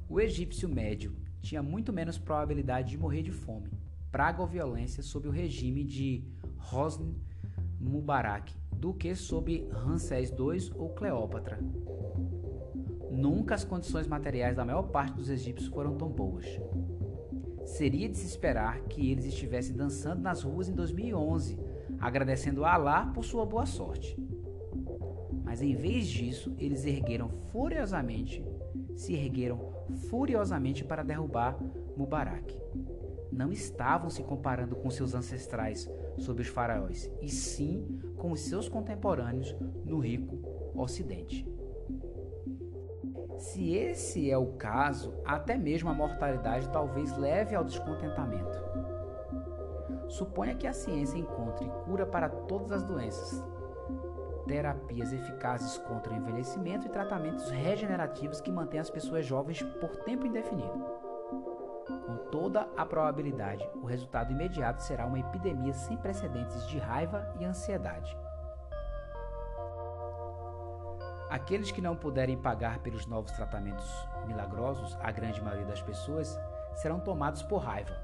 O 0.09 0.21
egípcio 0.21 0.69
médio 0.69 1.17
tinha 1.41 1.63
muito 1.63 1.93
menos 1.93 2.19
probabilidade 2.19 2.91
de 2.91 2.99
morrer 2.99 3.23
de 3.23 3.33
fome, 3.33 3.71
praga 4.13 4.41
ou 4.41 4.47
violência 4.47 5.03
sob 5.03 5.27
o 5.27 5.33
regime 5.33 5.83
de 5.83 6.25
Hosni 6.73 7.17
Mubarak 7.81 8.55
do 8.73 8.95
que 8.95 9.15
sob 9.15 9.69
Ramsés 9.73 10.31
II 10.31 10.73
ou 10.77 10.91
Cleópatra. 10.91 11.59
Nunca 13.11 13.55
as 13.55 13.65
condições 13.65 14.07
materiais 14.07 14.57
da 14.57 14.65
maior 14.65 14.85
parte 14.85 15.15
dos 15.15 15.29
egípcios 15.29 15.69
foram 15.69 15.97
tão 15.97 16.09
boas. 16.09 16.47
Seria 17.71 18.09
de 18.09 18.17
se 18.17 18.27
esperar 18.27 18.81
que 18.83 19.11
eles 19.11 19.25
estivessem 19.25 19.75
dançando 19.75 20.21
nas 20.21 20.43
ruas 20.43 20.69
em 20.69 20.75
2011, 20.75 21.59
agradecendo 21.99 22.65
a 22.65 22.75
Alá 22.75 23.07
por 23.07 23.25
sua 23.25 23.47
boa 23.47 23.67
sorte. 23.67 24.17
Mas 25.45 25.63
em 25.63 25.75
vez 25.75 26.07
disso, 26.07 26.55
eles 26.59 26.85
ergueram 26.85 27.31
furiosamente 27.51 28.45
se 29.01 29.15
ergueram 29.15 29.73
furiosamente 30.11 30.85
para 30.85 31.03
derrubar 31.03 31.59
Mubarak. 31.97 32.55
Não 33.33 33.51
estavam 33.51 34.11
se 34.11 34.23
comparando 34.23 34.77
com 34.77 34.91
seus 34.91 35.15
ancestrais 35.15 35.89
sob 36.19 36.43
os 36.43 36.49
faraós, 36.49 37.11
e 37.23 37.29
sim 37.29 37.99
com 38.17 38.33
os 38.33 38.41
seus 38.41 38.69
contemporâneos 38.69 39.57
no 39.85 39.99
rico 39.99 40.39
Ocidente. 40.75 41.47
Se 43.41 43.75
esse 43.75 44.31
é 44.31 44.37
o 44.37 44.53
caso, 44.53 45.15
até 45.25 45.57
mesmo 45.57 45.89
a 45.89 45.95
mortalidade 45.95 46.69
talvez 46.69 47.17
leve 47.17 47.57
ao 47.57 47.65
descontentamento. 47.65 48.59
Suponha 50.09 50.55
que 50.55 50.67
a 50.67 50.75
ciência 50.75 51.17
encontre 51.17 51.67
cura 51.87 52.05
para 52.05 52.29
todas 52.29 52.71
as 52.71 52.83
doenças, 52.83 53.43
terapias 54.47 55.11
eficazes 55.15 55.79
contra 55.79 56.13
o 56.13 56.17
envelhecimento 56.17 56.87
e 56.87 56.91
tratamentos 56.91 57.51
regenerativos 57.51 58.43
que 58.43 58.53
mantêm 58.53 58.79
as 58.79 58.91
pessoas 58.91 59.25
jovens 59.25 59.63
por 59.63 59.97
tempo 60.05 60.27
indefinido. 60.27 60.85
Com 61.87 62.17
toda 62.31 62.69
a 62.77 62.85
probabilidade, 62.85 63.67
o 63.83 63.87
resultado 63.87 64.33
imediato 64.33 64.83
será 64.83 65.07
uma 65.07 65.19
epidemia 65.19 65.73
sem 65.73 65.97
precedentes 65.97 66.69
de 66.69 66.79
raiva 66.79 67.35
e 67.41 67.45
ansiedade. 67.47 68.15
Aqueles 71.31 71.71
que 71.71 71.81
não 71.81 71.95
puderem 71.95 72.37
pagar 72.37 72.81
pelos 72.81 73.07
novos 73.07 73.31
tratamentos 73.31 73.89
milagrosos, 74.27 74.99
a 75.01 75.13
grande 75.13 75.41
maioria 75.41 75.65
das 75.65 75.81
pessoas, 75.81 76.37
serão 76.75 76.99
tomados 76.99 77.41
por 77.45 77.59
raiva. 77.59 77.97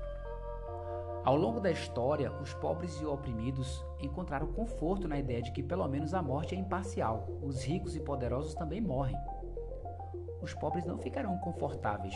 Ao 1.25 1.37
longo 1.37 1.59
da 1.59 1.69
história, 1.69 2.31
os 2.41 2.55
pobres 2.55 3.01
e 3.01 3.05
oprimidos 3.05 3.85
encontraram 4.01 4.47
conforto 4.53 5.09
na 5.09 5.19
ideia 5.19 5.43
de 5.43 5.51
que 5.51 5.61
pelo 5.61 5.89
menos 5.89 6.15
a 6.15 6.23
morte 6.23 6.55
é 6.55 6.59
imparcial. 6.59 7.27
Os 7.43 7.65
ricos 7.65 7.97
e 7.97 8.01
poderosos 8.01 8.55
também 8.55 8.81
morrem. 8.81 9.17
Os 10.41 10.55
pobres 10.55 10.85
não 10.85 10.97
ficarão 10.97 11.37
confortáveis 11.39 12.15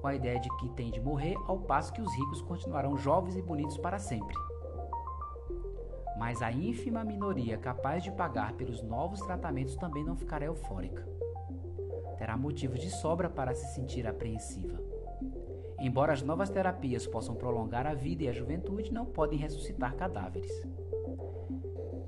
com 0.00 0.06
a 0.06 0.14
ideia 0.14 0.38
de 0.38 0.48
que 0.58 0.68
têm 0.70 0.92
de 0.92 1.00
morrer, 1.00 1.34
ao 1.48 1.58
passo 1.58 1.92
que 1.92 2.00
os 2.00 2.14
ricos 2.14 2.40
continuarão 2.42 2.96
jovens 2.96 3.36
e 3.36 3.42
bonitos 3.42 3.78
para 3.78 3.98
sempre 3.98 4.36
mas 6.22 6.40
a 6.40 6.52
ínfima 6.52 7.02
minoria 7.02 7.58
capaz 7.58 8.04
de 8.04 8.12
pagar 8.12 8.52
pelos 8.52 8.80
novos 8.80 9.18
tratamentos 9.22 9.74
também 9.74 10.04
não 10.04 10.14
ficará 10.14 10.44
eufórica. 10.44 11.04
Terá 12.16 12.36
motivos 12.36 12.78
de 12.78 12.90
sobra 12.90 13.28
para 13.28 13.52
se 13.56 13.74
sentir 13.74 14.06
apreensiva. 14.06 14.80
Embora 15.80 16.12
as 16.12 16.22
novas 16.22 16.48
terapias 16.48 17.08
possam 17.08 17.34
prolongar 17.34 17.88
a 17.88 17.94
vida 17.94 18.22
e 18.22 18.28
a 18.28 18.32
juventude, 18.32 18.92
não 18.92 19.04
podem 19.04 19.36
ressuscitar 19.36 19.96
cadáveres. 19.96 20.48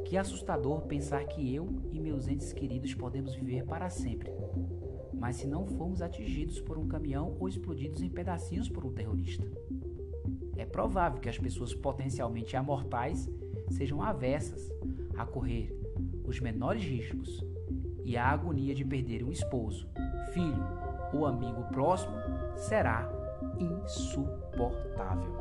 Que 0.05 0.17
assustador 0.17 0.83
pensar 0.83 1.25
que 1.25 1.53
eu 1.53 1.69
e 1.91 1.99
meus 1.99 2.29
entes 2.29 2.53
queridos 2.53 2.95
podemos 2.95 3.35
viver 3.35 3.65
para 3.65 3.91
sempre, 3.91 4.33
mas 5.13 5.35
se 5.35 5.49
não 5.49 5.67
formos 5.67 6.01
atingidos 6.01 6.61
por 6.61 6.79
um 6.79 6.87
caminhão 6.87 7.37
ou 7.41 7.49
explodidos 7.49 8.01
em 8.01 8.09
pedacinhos 8.09 8.69
por 8.69 8.87
um 8.87 8.93
terrorista. 8.93 9.51
É 10.57 10.65
provável 10.65 11.19
que 11.19 11.29
as 11.29 11.37
pessoas 11.37 11.75
potencialmente 11.75 12.57
amortais 12.57 13.29
sejam 13.75 14.01
avessas 14.01 14.71
a 15.17 15.27
correr 15.27 15.77
os 16.25 16.41
menores 16.41 16.83
riscos 16.83 17.45
e 18.05 18.17
a 18.17 18.27
agonia 18.27 18.75
de 18.75 18.85
perder 18.85 19.25
um 19.25 19.33
esposo, 19.33 19.89
filho 20.33 20.65
ou 21.13 21.27
amigo 21.27 21.65
próximo 21.65 22.15
será 22.57 23.09
insuportável. 23.59 25.35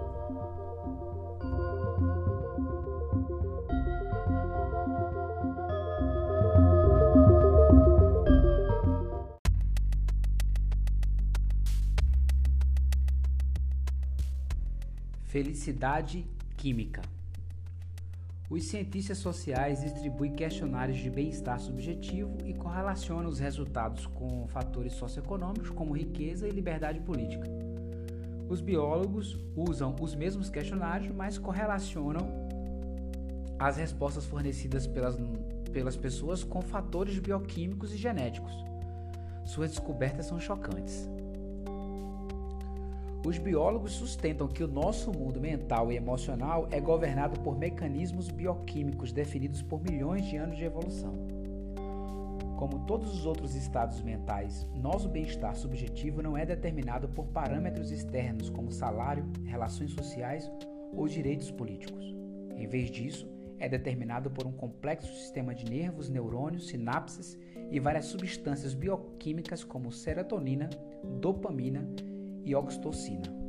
Felicidade 15.26 16.28
química. 16.58 17.13
Os 18.54 18.66
cientistas 18.66 19.18
sociais 19.18 19.82
distribuem 19.82 20.32
questionários 20.32 21.00
de 21.00 21.10
bem-estar 21.10 21.60
subjetivo 21.60 22.38
e 22.46 22.54
correlacionam 22.54 23.28
os 23.28 23.40
resultados 23.40 24.06
com 24.06 24.48
fatores 24.48 24.94
socioeconômicos 24.94 25.72
como 25.72 25.98
riqueza 25.98 26.48
e 26.48 26.52
liberdade 26.52 27.00
política. 27.00 27.50
Os 28.48 28.62
biólogos 28.62 29.40
usam 29.56 29.96
os 30.00 30.14
mesmos 30.14 30.52
questionários, 30.52 31.12
mas 31.16 31.40
correlacionam 31.40 32.30
as 33.58 33.78
respostas 33.78 34.24
fornecidas 34.24 34.86
pelas, 34.86 35.18
pelas 35.72 35.98
pessoas 35.98 36.44
com 36.44 36.62
fatores 36.62 37.18
bioquímicos 37.18 37.92
e 37.92 37.98
genéticos. 37.98 38.54
Suas 39.46 39.72
descobertas 39.72 40.28
são 40.28 40.40
chocantes. 40.40 41.10
Os 43.26 43.38
biólogos 43.38 43.94
sustentam 43.94 44.50
que 44.50 44.62
o 44.62 44.68
nosso 44.68 45.10
mundo 45.10 45.40
mental 45.40 45.90
e 45.90 45.96
emocional 45.96 46.68
é 46.70 46.82
governado 46.82 47.40
por 47.40 47.58
mecanismos 47.58 48.28
bioquímicos 48.28 49.14
definidos 49.14 49.62
por 49.62 49.82
milhões 49.82 50.26
de 50.26 50.36
anos 50.36 50.58
de 50.58 50.66
evolução. 50.66 51.14
Como 52.58 52.86
todos 52.86 53.14
os 53.14 53.26
outros 53.26 53.56
estados 53.56 54.02
mentais, 54.02 54.68
nosso 54.76 55.08
bem-estar 55.08 55.56
subjetivo 55.56 56.22
não 56.22 56.38
é 56.38 56.46
determinado 56.46 57.08
por 57.08 57.28
parâmetros 57.28 57.92
externos 57.92 58.50
como 58.50 58.70
salário, 58.70 59.26
relações 59.46 59.92
sociais 59.94 60.52
ou 60.92 61.08
direitos 61.08 61.50
políticos. 61.50 62.14
Em 62.58 62.68
vez 62.68 62.92
disso, 62.92 63.26
é 63.58 63.70
determinado 63.70 64.30
por 64.30 64.46
um 64.46 64.52
complexo 64.52 65.14
sistema 65.14 65.56
de 65.56 65.64
nervos, 65.64 66.10
neurônios, 66.10 66.68
sinapses 66.68 67.38
e 67.72 67.80
várias 67.80 68.06
substâncias 68.06 68.74
bioquímicas 68.74 69.64
como 69.64 69.94
serotonina, 69.94 70.70
dopamina 71.22 71.88
e 72.44 72.56
oxitocina. 72.56 73.44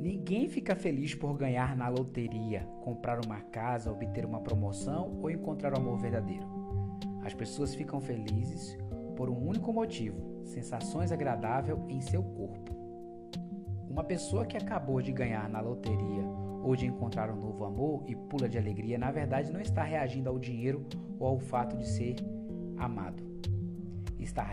Ninguém 0.00 0.48
fica 0.48 0.74
feliz 0.74 1.14
por 1.14 1.36
ganhar 1.36 1.76
na 1.76 1.88
loteria, 1.88 2.66
comprar 2.80 3.22
uma 3.22 3.40
casa, 3.42 3.92
obter 3.92 4.24
uma 4.24 4.40
promoção 4.40 5.18
ou 5.20 5.30
encontrar 5.30 5.74
o 5.74 5.76
amor 5.76 5.98
verdadeiro. 5.98 6.46
As 7.22 7.34
pessoas 7.34 7.74
ficam 7.74 8.00
felizes 8.00 8.78
por 9.14 9.28
um 9.28 9.46
único 9.46 9.72
motivo: 9.74 10.42
sensações 10.42 11.12
agradáveis 11.12 11.78
em 11.88 12.00
seu 12.00 12.22
corpo. 12.22 12.74
Uma 13.90 14.02
pessoa 14.02 14.46
que 14.46 14.56
acabou 14.56 15.02
de 15.02 15.12
ganhar 15.12 15.48
na 15.50 15.60
loteria 15.60 16.24
ou 16.62 16.74
de 16.74 16.86
encontrar 16.86 17.30
um 17.30 17.36
novo 17.36 17.64
amor 17.64 18.04
e 18.06 18.16
pula 18.16 18.48
de 18.48 18.56
alegria, 18.56 18.96
na 18.96 19.10
verdade 19.10 19.52
não 19.52 19.60
está 19.60 19.82
reagindo 19.82 20.30
ao 20.30 20.38
dinheiro 20.38 20.86
ou 21.18 21.26
ao 21.26 21.38
fato 21.38 21.76
de 21.76 21.86
ser 21.86 22.16
amado 22.78 23.29
está, 24.22 24.46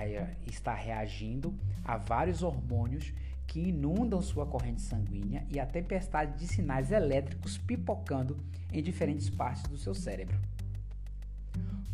está 0.45 0.73
reagindo 0.73 1.53
a 1.83 1.97
vários 1.97 2.43
hormônios 2.43 3.13
que 3.47 3.69
inundam 3.69 4.21
sua 4.21 4.45
corrente 4.45 4.81
sanguínea 4.81 5.45
e 5.49 5.59
a 5.59 5.65
tempestade 5.65 6.37
de 6.37 6.47
sinais 6.47 6.91
elétricos 6.91 7.57
pipocando 7.57 8.37
em 8.73 8.83
diferentes 8.83 9.29
partes 9.29 9.63
do 9.63 9.77
seu 9.77 9.95
cérebro. 9.95 10.37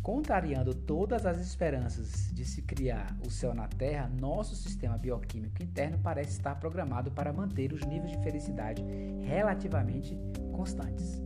Contrariando 0.02 0.74
todas 0.74 1.24
as 1.24 1.40
esperanças 1.40 2.30
de 2.34 2.44
se 2.44 2.60
criar 2.60 3.16
o 3.26 3.30
céu 3.30 3.54
na 3.54 3.66
Terra, 3.66 4.10
nosso 4.20 4.54
sistema 4.54 4.98
bioquímico 4.98 5.62
interno 5.62 5.98
parece 6.02 6.32
estar 6.32 6.56
programado 6.56 7.10
para 7.10 7.32
manter 7.32 7.72
os 7.72 7.82
níveis 7.86 8.10
de 8.10 8.22
felicidade 8.22 8.84
relativamente 9.22 10.14
constantes. 10.52 11.22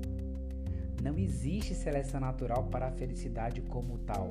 Não 1.03 1.19
existe 1.19 1.75
seleção 1.75 2.21
natural 2.21 2.65
para 2.65 2.87
a 2.87 2.93
felicidade 2.93 3.61
como 3.63 3.99
tal, 3.99 4.29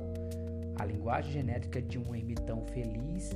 a 0.78 0.84
linguagem 0.84 1.32
genética 1.32 1.82
de 1.82 1.98
um 1.98 2.14
ermitão 2.14 2.64
feliz 2.66 3.30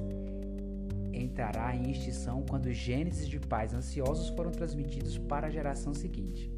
entrará 1.12 1.74
em 1.74 1.90
extinção 1.90 2.44
quando 2.48 2.66
os 2.66 2.76
genes 2.76 3.28
de 3.28 3.38
pais 3.38 3.74
ansiosos 3.74 4.28
foram 4.30 4.50
transmitidos 4.50 5.18
para 5.18 5.48
a 5.48 5.50
geração 5.50 5.92
seguinte. 5.92 6.50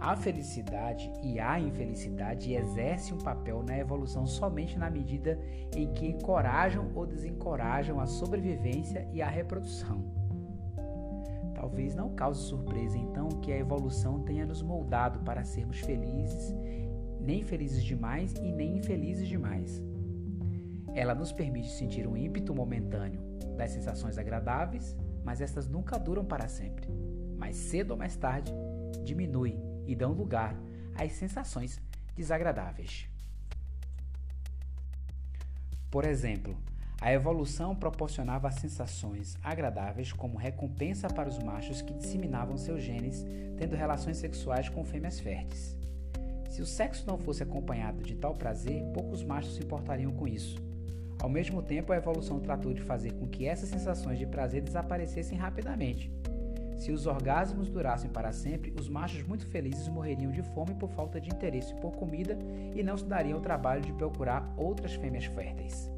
A 0.00 0.14
felicidade 0.14 1.10
e 1.22 1.40
a 1.40 1.58
infelicidade 1.58 2.52
exercem 2.52 3.14
um 3.14 3.18
papel 3.18 3.64
na 3.64 3.76
evolução 3.76 4.26
somente 4.26 4.78
na 4.78 4.88
medida 4.88 5.38
em 5.76 5.92
que 5.92 6.06
encorajam 6.06 6.92
ou 6.94 7.04
desencorajam 7.04 7.98
a 7.98 8.06
sobrevivência 8.06 9.08
e 9.12 9.20
a 9.20 9.28
reprodução. 9.28 10.04
Talvez 11.52 11.96
não 11.96 12.14
cause 12.14 12.42
surpresa 12.42 12.96
então 12.96 13.28
que 13.40 13.52
a 13.52 13.58
evolução 13.58 14.20
tenha 14.20 14.46
nos 14.46 14.62
moldado 14.62 15.18
para 15.20 15.42
sermos 15.42 15.80
felizes 15.80 16.54
nem 17.20 17.42
felizes 17.42 17.84
demais 17.84 18.32
e 18.34 18.52
nem 18.52 18.76
infelizes 18.78 19.28
demais. 19.28 19.82
Ela 20.94 21.14
nos 21.14 21.32
permite 21.32 21.70
sentir 21.70 22.06
um 22.06 22.16
ímpeto 22.16 22.54
momentâneo 22.54 23.20
das 23.56 23.70
sensações 23.70 24.18
agradáveis, 24.18 24.96
mas 25.24 25.40
estas 25.40 25.68
nunca 25.68 25.98
duram 25.98 26.24
para 26.24 26.48
sempre. 26.48 26.88
Mais 27.36 27.56
cedo 27.56 27.92
ou 27.92 27.96
mais 27.96 28.16
tarde, 28.16 28.52
diminuem 29.04 29.60
e 29.86 29.94
dão 29.94 30.12
lugar 30.12 30.56
às 30.96 31.12
sensações 31.12 31.80
desagradáveis. 32.16 33.08
Por 35.90 36.04
exemplo, 36.04 36.56
a 37.00 37.12
evolução 37.12 37.76
proporcionava 37.76 38.50
sensações 38.50 39.38
agradáveis 39.42 40.12
como 40.12 40.36
recompensa 40.36 41.08
para 41.08 41.28
os 41.28 41.38
machos 41.38 41.80
que 41.80 41.94
disseminavam 41.94 42.58
seus 42.58 42.82
genes 42.82 43.24
tendo 43.56 43.76
relações 43.76 44.16
sexuais 44.16 44.68
com 44.68 44.84
fêmeas 44.84 45.20
férteis. 45.20 45.76
Se 46.48 46.62
o 46.62 46.66
sexo 46.66 47.04
não 47.06 47.18
fosse 47.18 47.42
acompanhado 47.42 48.02
de 48.02 48.14
tal 48.14 48.34
prazer, 48.34 48.82
poucos 48.92 49.22
machos 49.22 49.54
se 49.54 49.62
importariam 49.62 50.12
com 50.12 50.26
isso. 50.26 50.56
Ao 51.20 51.28
mesmo 51.28 51.62
tempo, 51.62 51.92
a 51.92 51.96
evolução 51.96 52.40
tratou 52.40 52.72
de 52.72 52.80
fazer 52.80 53.12
com 53.12 53.28
que 53.28 53.46
essas 53.46 53.68
sensações 53.68 54.18
de 54.18 54.26
prazer 54.26 54.62
desaparecessem 54.62 55.36
rapidamente. 55.36 56.10
Se 56.78 56.92
os 56.92 57.06
orgasmos 57.06 57.68
durassem 57.68 58.08
para 58.08 58.32
sempre, 58.32 58.72
os 58.78 58.88
machos 58.88 59.22
muito 59.24 59.46
felizes 59.48 59.88
morreriam 59.88 60.30
de 60.30 60.42
fome 60.42 60.74
por 60.74 60.88
falta 60.90 61.20
de 61.20 61.28
interesse 61.28 61.74
por 61.74 61.92
comida 61.92 62.38
e 62.74 62.82
não 62.84 62.96
se 62.96 63.04
dariam 63.04 63.38
o 63.38 63.42
trabalho 63.42 63.82
de 63.82 63.92
procurar 63.92 64.54
outras 64.56 64.94
fêmeas 64.94 65.24
férteis. 65.24 65.90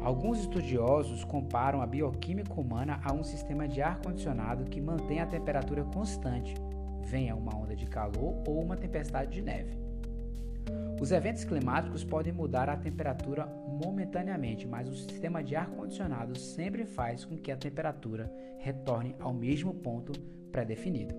Alguns 0.00 0.38
estudiosos 0.38 1.24
comparam 1.24 1.82
a 1.82 1.86
bioquímica 1.86 2.54
humana 2.54 3.00
a 3.02 3.12
um 3.12 3.24
sistema 3.24 3.66
de 3.66 3.82
ar-condicionado 3.82 4.70
que 4.70 4.80
mantém 4.80 5.20
a 5.20 5.26
temperatura 5.26 5.82
constante, 5.82 6.54
venha 7.06 7.36
uma 7.36 7.56
onda 7.56 7.76
de 7.76 7.86
calor 7.86 8.42
ou 8.46 8.60
uma 8.60 8.76
tempestade 8.76 9.30
de 9.32 9.42
neve. 9.42 9.78
Os 11.00 11.12
eventos 11.12 11.44
climáticos 11.44 12.02
podem 12.02 12.32
mudar 12.32 12.68
a 12.68 12.76
temperatura 12.76 13.46
momentaneamente, 13.46 14.66
mas 14.66 14.88
o 14.88 14.94
sistema 14.94 15.44
de 15.44 15.54
ar-condicionado 15.54 16.36
sempre 16.38 16.84
faz 16.84 17.24
com 17.24 17.36
que 17.36 17.52
a 17.52 17.56
temperatura 17.56 18.32
retorne 18.58 19.14
ao 19.20 19.32
mesmo 19.32 19.72
ponto 19.72 20.12
pré-definido. 20.50 21.14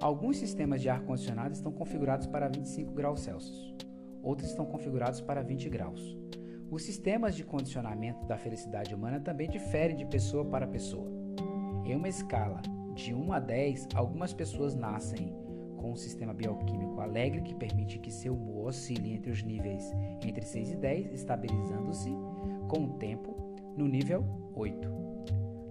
Alguns 0.00 0.38
sistemas 0.38 0.82
de 0.82 0.88
ar-condicionado 0.88 1.54
estão 1.54 1.70
configurados 1.70 2.26
para 2.26 2.48
25 2.48 2.92
graus 2.92 3.20
Celsius, 3.20 3.74
outros 4.22 4.50
estão 4.50 4.66
configurados 4.66 5.20
para 5.20 5.42
20 5.42 5.68
graus. 5.68 6.18
Os 6.70 6.82
sistemas 6.82 7.36
de 7.36 7.44
condicionamento 7.44 8.24
da 8.26 8.36
felicidade 8.36 8.94
humana 8.94 9.20
também 9.20 9.48
diferem 9.48 9.94
de 9.94 10.06
pessoa 10.06 10.44
para 10.44 10.66
pessoa. 10.66 11.08
Em 11.84 11.94
uma 11.94 12.08
escala 12.08 12.60
de 12.94 13.12
1 13.12 13.32
a 13.32 13.40
10, 13.40 13.88
algumas 13.94 14.32
pessoas 14.32 14.74
nascem 14.74 15.34
com 15.76 15.92
um 15.92 15.96
sistema 15.96 16.32
bioquímico 16.32 17.00
alegre 17.00 17.42
que 17.42 17.54
permite 17.54 17.98
que 17.98 18.10
seu 18.10 18.34
humor 18.34 18.68
oscile 18.68 19.12
entre 19.12 19.30
os 19.30 19.42
níveis 19.42 19.92
entre 20.22 20.44
6 20.44 20.70
e 20.70 20.76
10, 20.76 21.12
estabilizando-se 21.12 22.10
com 22.68 22.84
o 22.84 22.92
tempo 22.94 23.36
no 23.76 23.86
nível 23.86 24.24
8. 24.54 24.94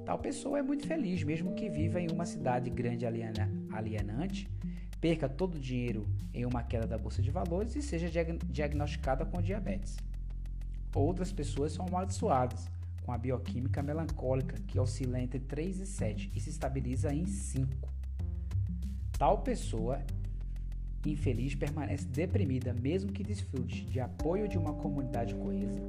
Tal 0.05 0.19
pessoa 0.19 0.59
é 0.59 0.61
muito 0.61 0.85
feliz, 0.85 1.23
mesmo 1.23 1.53
que 1.55 1.69
viva 1.69 1.99
em 1.99 2.11
uma 2.11 2.25
cidade 2.25 2.69
grande 2.69 3.05
aliena, 3.05 3.49
alienante, 3.71 4.49
perca 4.99 5.29
todo 5.29 5.55
o 5.55 5.59
dinheiro 5.59 6.05
em 6.33 6.45
uma 6.45 6.61
queda 6.61 6.85
da 6.85 6.97
bolsa 6.97 7.21
de 7.21 7.31
valores 7.31 7.75
e 7.75 7.81
seja 7.81 8.09
diagnosticada 8.45 9.25
com 9.25 9.41
diabetes. 9.41 9.97
Outras 10.93 11.31
pessoas 11.31 11.71
são 11.71 11.87
amaldiçoadas 11.87 12.69
com 13.03 13.11
a 13.11 13.17
bioquímica 13.17 13.83
melancólica 13.83 14.57
que 14.67 14.79
oscila 14.79 15.19
entre 15.19 15.39
3 15.39 15.79
e 15.79 15.85
7 15.85 16.31
e 16.33 16.39
se 16.39 16.49
estabiliza 16.49 17.13
em 17.13 17.25
5. 17.25 17.89
Tal 19.17 19.39
pessoa 19.39 19.99
infeliz 21.05 21.53
permanece 21.53 22.05
deprimida 22.07 22.73
mesmo 22.73 23.11
que 23.11 23.23
desfrute 23.23 23.85
de 23.85 23.99
apoio 23.99 24.47
de 24.47 24.57
uma 24.57 24.73
comunidade 24.73 25.35
coesa 25.35 25.81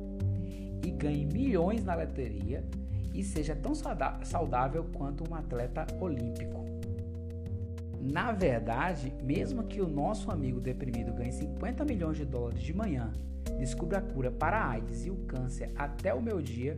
e 0.84 0.90
ganhe 0.90 1.24
milhões 1.24 1.84
na 1.84 1.94
loteria 1.94 2.64
e 3.12 3.22
seja 3.22 3.54
tão 3.54 3.72
saudável 4.24 4.84
quanto 4.92 5.28
um 5.30 5.34
atleta 5.34 5.86
olímpico. 6.00 6.64
Na 8.00 8.32
verdade, 8.32 9.14
mesmo 9.22 9.62
que 9.62 9.80
o 9.80 9.88
nosso 9.88 10.30
amigo 10.30 10.60
deprimido 10.60 11.14
ganhe 11.14 11.32
50 11.32 11.84
milhões 11.84 12.16
de 12.18 12.24
dólares 12.24 12.62
de 12.62 12.74
manhã, 12.74 13.12
descubra 13.58 13.98
a 13.98 14.02
cura 14.02 14.30
para 14.30 14.58
a 14.58 14.70
AIDS 14.70 15.06
e 15.06 15.10
o 15.10 15.16
câncer 15.26 15.70
até 15.76 16.12
o 16.12 16.20
meu 16.20 16.42
dia, 16.42 16.76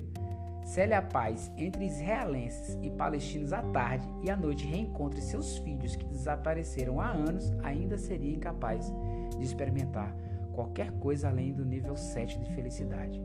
Célia 0.66 1.00
Paz, 1.00 1.48
entre 1.56 1.86
israelenses 1.86 2.76
e 2.82 2.90
palestinos 2.90 3.52
à 3.52 3.62
tarde 3.62 4.04
e 4.20 4.28
à 4.28 4.36
noite 4.36 4.66
reencontre 4.66 5.22
seus 5.22 5.58
filhos 5.58 5.94
que 5.94 6.04
desapareceram 6.04 7.00
há 7.00 7.08
anos, 7.08 7.52
ainda 7.62 7.96
seria 7.96 8.34
incapaz 8.34 8.92
de 9.38 9.44
experimentar 9.44 10.12
qualquer 10.52 10.90
coisa 10.98 11.28
além 11.28 11.52
do 11.52 11.64
nível 11.64 11.96
7 11.96 12.40
de 12.40 12.52
felicidade. 12.52 13.22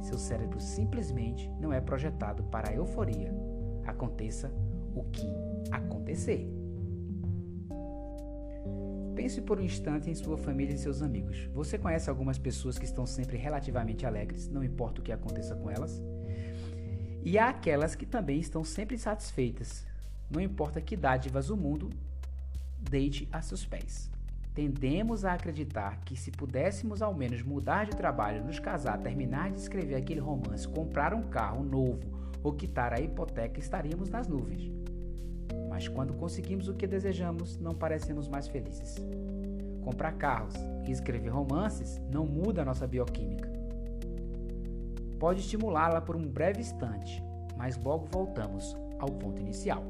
Seu 0.00 0.18
cérebro 0.18 0.58
simplesmente 0.58 1.48
não 1.60 1.72
é 1.72 1.80
projetado 1.80 2.42
para 2.44 2.70
a 2.70 2.74
euforia. 2.74 3.32
Aconteça 3.86 4.52
o 4.96 5.04
que 5.04 5.32
acontecer. 5.70 6.52
Pense 9.14 9.40
por 9.40 9.60
um 9.60 9.62
instante 9.62 10.10
em 10.10 10.14
sua 10.16 10.36
família 10.36 10.74
e 10.74 10.78
seus 10.78 11.02
amigos. 11.02 11.48
Você 11.54 11.78
conhece 11.78 12.10
algumas 12.10 12.36
pessoas 12.36 12.76
que 12.78 12.84
estão 12.84 13.06
sempre 13.06 13.36
relativamente 13.36 14.04
alegres, 14.04 14.48
não 14.48 14.64
importa 14.64 15.00
o 15.00 15.04
que 15.04 15.12
aconteça 15.12 15.54
com 15.54 15.70
elas? 15.70 16.02
E 17.24 17.38
há 17.38 17.50
aquelas 17.50 17.94
que 17.94 18.04
também 18.04 18.40
estão 18.40 18.64
sempre 18.64 18.98
satisfeitas, 18.98 19.86
não 20.28 20.40
importa 20.40 20.80
que 20.80 20.96
dádivas 20.96 21.50
o 21.50 21.56
mundo 21.56 21.88
deite 22.80 23.28
a 23.30 23.40
seus 23.40 23.64
pés. 23.64 24.10
Tendemos 24.54 25.24
a 25.24 25.34
acreditar 25.34 26.00
que 26.04 26.16
se 26.16 26.30
pudéssemos 26.30 27.00
ao 27.00 27.14
menos 27.14 27.42
mudar 27.42 27.86
de 27.86 27.96
trabalho, 27.96 28.44
nos 28.44 28.58
casar, 28.58 28.98
terminar 28.98 29.52
de 29.52 29.60
escrever 29.60 29.94
aquele 29.94 30.20
romance, 30.20 30.66
comprar 30.66 31.14
um 31.14 31.22
carro 31.22 31.62
novo 31.62 32.00
ou 32.42 32.52
quitar 32.52 32.92
a 32.92 33.00
hipoteca, 33.00 33.60
estaríamos 33.60 34.10
nas 34.10 34.26
nuvens. 34.26 34.70
Mas 35.68 35.86
quando 35.86 36.14
conseguimos 36.14 36.68
o 36.68 36.74
que 36.74 36.86
desejamos, 36.86 37.56
não 37.56 37.74
parecemos 37.74 38.28
mais 38.28 38.48
felizes. 38.48 38.96
Comprar 39.82 40.12
carros 40.12 40.54
e 40.86 40.90
escrever 40.90 41.28
romances 41.28 42.00
não 42.10 42.26
muda 42.26 42.62
a 42.62 42.64
nossa 42.64 42.86
bioquímica 42.86 43.51
pode 45.22 45.38
estimulá-la 45.38 46.00
por 46.00 46.16
um 46.16 46.26
breve 46.26 46.60
instante, 46.60 47.22
mas 47.56 47.76
logo 47.76 48.08
voltamos 48.10 48.76
ao 48.98 49.06
ponto 49.06 49.40
inicial. 49.40 49.84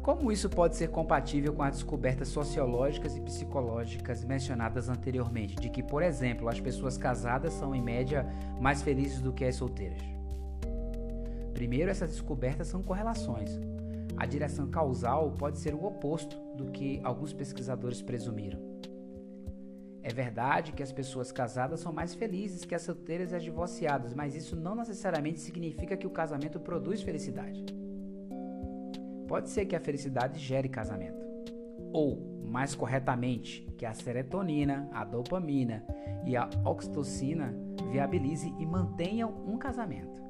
Como 0.00 0.32
isso 0.32 0.48
pode 0.48 0.74
ser 0.74 0.88
compatível 0.88 1.52
com 1.52 1.62
as 1.62 1.74
descobertas 1.74 2.28
sociológicas 2.28 3.14
e 3.14 3.20
psicológicas 3.20 4.24
mencionadas 4.24 4.88
anteriormente, 4.88 5.56
de 5.56 5.68
que, 5.68 5.82
por 5.82 6.02
exemplo, 6.02 6.48
as 6.48 6.58
pessoas 6.58 6.96
casadas 6.96 7.52
são 7.52 7.74
em 7.74 7.82
média 7.82 8.26
mais 8.58 8.80
felizes 8.80 9.20
do 9.20 9.34
que 9.34 9.44
as 9.44 9.56
solteiras? 9.56 10.00
Primeiro, 11.52 11.90
essas 11.90 12.08
descobertas 12.08 12.68
são 12.68 12.82
correlações. 12.82 13.50
A 14.16 14.24
direção 14.24 14.70
causal 14.70 15.30
pode 15.32 15.58
ser 15.58 15.74
o 15.74 15.84
oposto 15.84 16.38
do 16.56 16.70
que 16.70 17.02
alguns 17.04 17.34
pesquisadores 17.34 18.00
presumiram. 18.00 18.75
É 20.06 20.12
verdade 20.12 20.70
que 20.70 20.84
as 20.84 20.92
pessoas 20.92 21.32
casadas 21.32 21.80
são 21.80 21.92
mais 21.92 22.14
felizes 22.14 22.64
que 22.64 22.76
as 22.76 22.82
solteiras 22.82 23.32
e 23.32 23.34
as 23.34 23.42
divorciadas, 23.42 24.14
mas 24.14 24.36
isso 24.36 24.54
não 24.54 24.76
necessariamente 24.76 25.40
significa 25.40 25.96
que 25.96 26.06
o 26.06 26.10
casamento 26.10 26.60
produz 26.60 27.02
felicidade. 27.02 27.66
Pode 29.26 29.50
ser 29.50 29.66
que 29.66 29.74
a 29.74 29.80
felicidade 29.80 30.38
gere 30.38 30.68
casamento. 30.68 31.26
Ou, 31.92 32.40
mais 32.44 32.72
corretamente, 32.72 33.66
que 33.76 33.84
a 33.84 33.92
serotonina, 33.92 34.88
a 34.92 35.02
dopamina 35.02 35.84
e 36.24 36.36
a 36.36 36.48
oxitocina 36.64 37.52
viabilize 37.90 38.54
e 38.60 38.64
mantenham 38.64 39.34
um 39.44 39.58
casamento. 39.58 40.22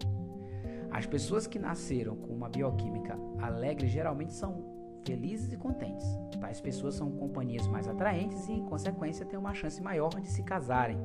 As 0.91 1.05
pessoas 1.05 1.47
que 1.47 1.59
nasceram 1.59 2.17
com 2.17 2.33
uma 2.33 2.49
bioquímica 2.49 3.15
alegre 3.43 3.87
geralmente 3.87 4.33
são 4.33 4.76
felizes 5.07 5.53
e 5.53 5.57
contentes. 5.57 6.05
Tais 6.41 6.61
pessoas 6.61 6.97
são 6.97 7.11
companhias 7.13 7.67
mais 7.69 7.87
atraentes 7.87 8.49
e, 8.49 8.53
em 8.53 8.65
consequência, 8.65 9.25
têm 9.25 9.39
uma 9.39 9.55
chance 9.55 9.81
maior 9.81 10.11
de 10.21 10.29
se 10.29 10.43
casarem. 10.43 10.99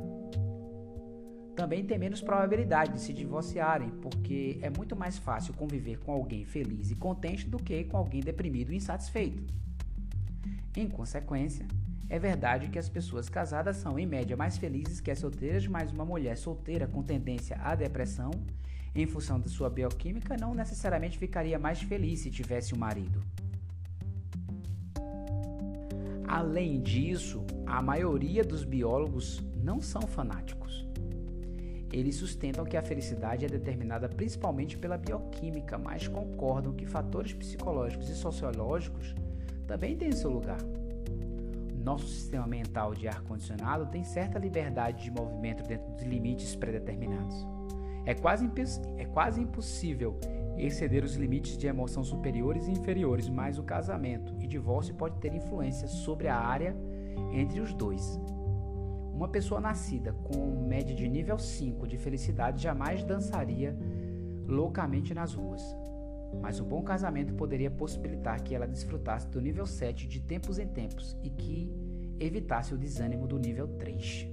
Também 1.55 1.85
tem 1.85 1.99
menos 1.99 2.21
probabilidade 2.21 2.93
de 2.93 2.99
se 2.99 3.13
divorciarem, 3.13 3.91
porque 4.01 4.57
é 4.61 4.69
muito 4.69 4.95
mais 4.95 5.17
fácil 5.17 5.53
conviver 5.53 5.99
com 5.99 6.11
alguém 6.11 6.43
feliz 6.43 6.89
e 6.89 6.95
contente 6.95 7.47
do 7.47 7.57
que 7.57 7.83
com 7.83 7.97
alguém 7.97 8.21
deprimido 8.21 8.73
e 8.73 8.77
insatisfeito. 8.77 9.43
Em 10.75 10.87
consequência, 10.87 11.65
é 12.09 12.17
verdade 12.17 12.69
que 12.69 12.79
as 12.79 12.89
pessoas 12.89 13.29
casadas 13.29 13.77
são, 13.77 13.99
em 13.99 14.05
média, 14.05 14.35
mais 14.35 14.57
felizes 14.57 14.99
que 14.99 15.11
as 15.11 15.19
solteiras, 15.19 15.67
mas 15.67 15.91
uma 15.91 16.05
mulher 16.05 16.37
solteira 16.37 16.87
com 16.87 17.03
tendência 17.03 17.57
à 17.61 17.75
depressão, 17.75 18.31
em 18.95 19.05
função 19.05 19.39
de 19.39 19.49
sua 19.49 19.69
bioquímica, 19.69 20.35
não 20.37 20.53
necessariamente 20.53 21.17
ficaria 21.17 21.59
mais 21.59 21.81
feliz 21.81 22.21
se 22.21 22.31
tivesse 22.31 22.73
um 22.73 22.77
marido. 22.77 23.21
Além 26.31 26.79
disso, 26.79 27.45
a 27.65 27.81
maioria 27.81 28.41
dos 28.41 28.63
biólogos 28.63 29.43
não 29.61 29.81
são 29.81 30.03
fanáticos. 30.03 30.87
Eles 31.91 32.15
sustentam 32.15 32.63
que 32.63 32.77
a 32.77 32.81
felicidade 32.81 33.43
é 33.43 33.49
determinada 33.49 34.07
principalmente 34.07 34.77
pela 34.77 34.97
bioquímica, 34.97 35.77
mas 35.77 36.07
concordam 36.07 36.71
que 36.71 36.85
fatores 36.85 37.33
psicológicos 37.33 38.07
e 38.07 38.15
sociológicos 38.15 39.13
também 39.67 39.97
têm 39.97 40.13
seu 40.13 40.31
lugar. 40.31 40.59
Nosso 41.83 42.07
sistema 42.07 42.47
mental 42.47 42.95
de 42.95 43.09
ar-condicionado 43.09 43.87
tem 43.87 44.05
certa 44.05 44.39
liberdade 44.39 45.03
de 45.03 45.11
movimento 45.11 45.63
dentro 45.67 45.91
dos 45.91 46.03
limites 46.03 46.55
predeterminados. 46.55 47.45
É 48.05 48.15
quase, 48.15 48.49
é 48.97 49.03
quase 49.03 49.41
impossível 49.41 50.17
exceder 50.65 51.03
os 51.03 51.15
limites 51.15 51.57
de 51.57 51.67
emoção 51.67 52.03
superiores 52.03 52.67
e 52.67 52.71
inferiores, 52.71 53.27
mas 53.27 53.57
o 53.57 53.63
casamento 53.63 54.35
e 54.39 54.47
divórcio 54.47 54.93
pode 54.93 55.17
ter 55.19 55.33
influência 55.33 55.87
sobre 55.87 56.27
a 56.27 56.37
área 56.37 56.75
entre 57.33 57.59
os 57.59 57.73
dois. 57.73 58.19
Uma 59.13 59.27
pessoa 59.27 59.59
nascida 59.59 60.13
com 60.13 60.65
média 60.67 60.95
de 60.95 61.07
nível 61.07 61.37
5 61.37 61.87
de 61.87 61.97
felicidade 61.97 62.63
jamais 62.63 63.03
dançaria 63.03 63.77
loucamente 64.47 65.13
nas 65.13 65.33
ruas. 65.33 65.61
mas 66.41 66.61
um 66.61 66.65
bom 66.65 66.81
casamento 66.81 67.33
poderia 67.33 67.69
possibilitar 67.69 68.41
que 68.41 68.55
ela 68.55 68.65
desfrutasse 68.65 69.27
do 69.27 69.41
nível 69.41 69.65
7 69.65 70.07
de 70.07 70.21
tempos 70.21 70.59
em 70.59 70.67
tempos 70.67 71.17
e 71.21 71.29
que 71.29 71.69
evitasse 72.19 72.73
o 72.73 72.77
desânimo 72.77 73.27
do 73.27 73.37
nível 73.37 73.67
3. 73.67 74.30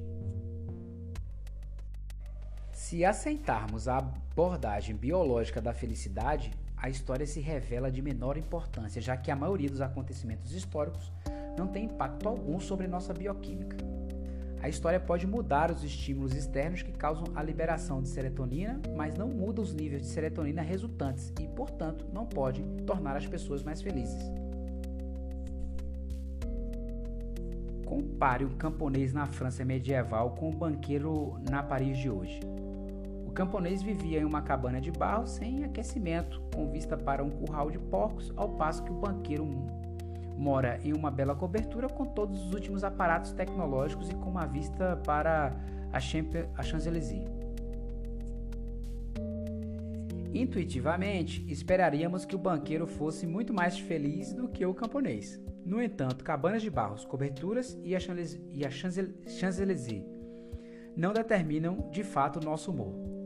Se 2.88 3.04
aceitarmos 3.04 3.86
a 3.86 3.98
abordagem 3.98 4.96
biológica 4.96 5.60
da 5.60 5.74
felicidade, 5.74 6.50
a 6.74 6.88
história 6.88 7.26
se 7.26 7.38
revela 7.38 7.90
de 7.90 8.00
menor 8.00 8.38
importância, 8.38 8.98
já 8.98 9.14
que 9.14 9.30
a 9.30 9.36
maioria 9.36 9.68
dos 9.68 9.82
acontecimentos 9.82 10.52
históricos 10.54 11.12
não 11.54 11.66
tem 11.66 11.84
impacto 11.84 12.26
algum 12.26 12.58
sobre 12.58 12.86
nossa 12.86 13.12
bioquímica. 13.12 13.76
A 14.62 14.70
história 14.70 14.98
pode 14.98 15.26
mudar 15.26 15.70
os 15.70 15.84
estímulos 15.84 16.34
externos 16.34 16.80
que 16.80 16.92
causam 16.92 17.26
a 17.34 17.42
liberação 17.42 18.00
de 18.00 18.08
serotonina, 18.08 18.80
mas 18.96 19.14
não 19.14 19.28
muda 19.28 19.60
os 19.60 19.74
níveis 19.74 20.00
de 20.00 20.08
serotonina 20.08 20.62
resultantes 20.62 21.30
e, 21.38 21.46
portanto, 21.46 22.06
não 22.10 22.24
pode 22.24 22.62
tornar 22.86 23.18
as 23.18 23.26
pessoas 23.26 23.62
mais 23.62 23.82
felizes. 23.82 24.32
Compare 27.84 28.46
um 28.46 28.56
camponês 28.56 29.12
na 29.12 29.26
França 29.26 29.62
medieval 29.62 30.30
com 30.30 30.48
um 30.48 30.56
banqueiro 30.56 31.38
na 31.50 31.62
Paris 31.62 31.98
de 31.98 32.08
hoje. 32.08 32.47
Camponês 33.38 33.80
vivia 33.80 34.18
em 34.18 34.24
uma 34.24 34.42
cabana 34.42 34.80
de 34.80 34.90
barro 34.90 35.24
sem 35.24 35.62
aquecimento, 35.62 36.42
com 36.52 36.68
vista 36.68 36.96
para 36.96 37.22
um 37.22 37.30
curral 37.30 37.70
de 37.70 37.78
porcos, 37.78 38.32
ao 38.36 38.48
passo 38.56 38.82
que 38.82 38.90
o 38.90 38.96
banqueiro 38.96 39.46
mora 40.36 40.80
em 40.82 40.92
uma 40.92 41.08
bela 41.08 41.36
cobertura 41.36 41.88
com 41.88 42.04
todos 42.04 42.46
os 42.46 42.52
últimos 42.52 42.82
aparatos 42.82 43.30
tecnológicos 43.30 44.10
e 44.10 44.14
com 44.16 44.28
uma 44.28 44.44
vista 44.44 44.96
para 45.06 45.56
a 45.92 46.00
Champs-Élysées. 46.00 47.30
Intuitivamente, 50.34 51.46
esperaríamos 51.48 52.24
que 52.24 52.34
o 52.34 52.40
banqueiro 52.40 52.88
fosse 52.88 53.24
muito 53.24 53.54
mais 53.54 53.78
feliz 53.78 54.32
do 54.32 54.48
que 54.48 54.66
o 54.66 54.74
camponês. 54.74 55.40
No 55.64 55.80
entanto, 55.80 56.24
cabanas 56.24 56.60
de 56.60 56.70
barros, 56.70 57.04
coberturas 57.04 57.78
e 57.84 57.94
a 57.94 58.00
Champs-Élysées 58.00 60.02
não 60.96 61.12
determinam 61.12 61.88
de 61.92 62.02
fato 62.02 62.40
o 62.40 62.44
nosso 62.44 62.72
humor. 62.72 63.17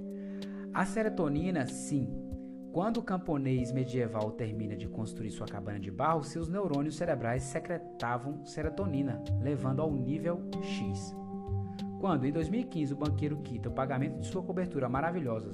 A 0.74 0.86
serotonina, 0.86 1.66
sim, 1.66 2.08
quando 2.72 2.96
o 2.96 3.02
camponês 3.02 3.70
medieval 3.70 4.30
termina 4.30 4.74
de 4.74 4.88
construir 4.88 5.30
sua 5.30 5.46
cabana 5.46 5.78
de 5.78 5.90
barro, 5.90 6.24
seus 6.24 6.48
neurônios 6.48 6.96
cerebrais 6.96 7.42
secretavam 7.42 8.42
serotonina, 8.46 9.22
levando 9.42 9.82
ao 9.82 9.92
nível 9.92 10.40
X. 10.62 11.14
Quando, 12.00 12.24
em 12.24 12.32
2015, 12.32 12.94
o 12.94 12.96
banqueiro 12.96 13.36
quita 13.42 13.68
o 13.68 13.72
pagamento 13.72 14.18
de 14.18 14.26
sua 14.26 14.42
cobertura 14.42 14.88
maravilhosa, 14.88 15.50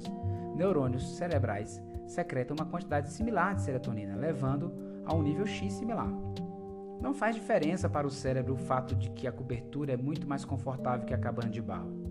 neurônios 0.55 1.17
cerebrais 1.17 1.83
secretam 2.07 2.55
uma 2.57 2.65
quantidade 2.65 3.11
similar 3.11 3.55
de 3.55 3.63
serotonina, 3.63 4.15
levando 4.15 4.71
a 5.03 5.13
um 5.13 5.21
nível 5.21 5.45
X 5.45 5.73
similar. 5.73 6.09
Não 7.01 7.13
faz 7.13 7.35
diferença 7.35 7.89
para 7.89 8.07
o 8.07 8.11
cérebro 8.11 8.53
o 8.53 8.57
fato 8.57 8.95
de 8.95 9.09
que 9.09 9.27
a 9.27 9.33
cobertura 9.33 9.91
é 9.91 9.97
muito 9.97 10.25
mais 10.25 10.45
confortável 10.45 11.05
que 11.05 11.13
a 11.13 11.17
cabana 11.17 11.49
de 11.49 11.61
barro. 11.61 12.08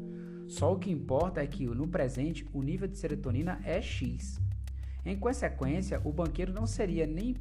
Só 0.48 0.72
o 0.72 0.78
que 0.78 0.90
importa 0.90 1.42
é 1.42 1.46
que, 1.46 1.66
no 1.66 1.86
presente, 1.86 2.46
o 2.54 2.62
nível 2.62 2.88
de 2.88 2.96
serotonina 2.96 3.60
é 3.62 3.82
X. 3.82 4.40
Em 5.04 5.14
consequência, 5.14 6.00
o 6.02 6.10
banqueiro 6.10 6.54
não 6.54 6.66
seria 6.66 7.06
nem 7.06 7.36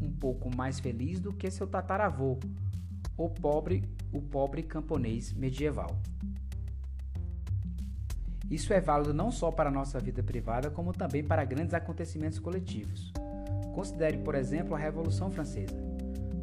um 0.00 0.10
pouco 0.10 0.54
mais 0.54 0.78
feliz 0.78 1.18
do 1.18 1.32
que 1.32 1.50
seu 1.50 1.66
tataravô, 1.66 2.38
o 3.16 3.28
pobre, 3.28 3.84
o 4.12 4.22
pobre 4.22 4.62
camponês 4.62 5.32
medieval. 5.32 6.00
Isso 8.48 8.72
é 8.72 8.80
válido 8.80 9.12
não 9.12 9.32
só 9.32 9.50
para 9.50 9.68
a 9.68 9.72
nossa 9.72 9.98
vida 9.98 10.22
privada, 10.22 10.70
como 10.70 10.92
também 10.92 11.24
para 11.24 11.44
grandes 11.44 11.74
acontecimentos 11.74 12.38
coletivos. 12.38 13.12
Considere, 13.74 14.18
por 14.18 14.36
exemplo, 14.36 14.74
a 14.74 14.78
Revolução 14.78 15.30
Francesa. 15.30 15.76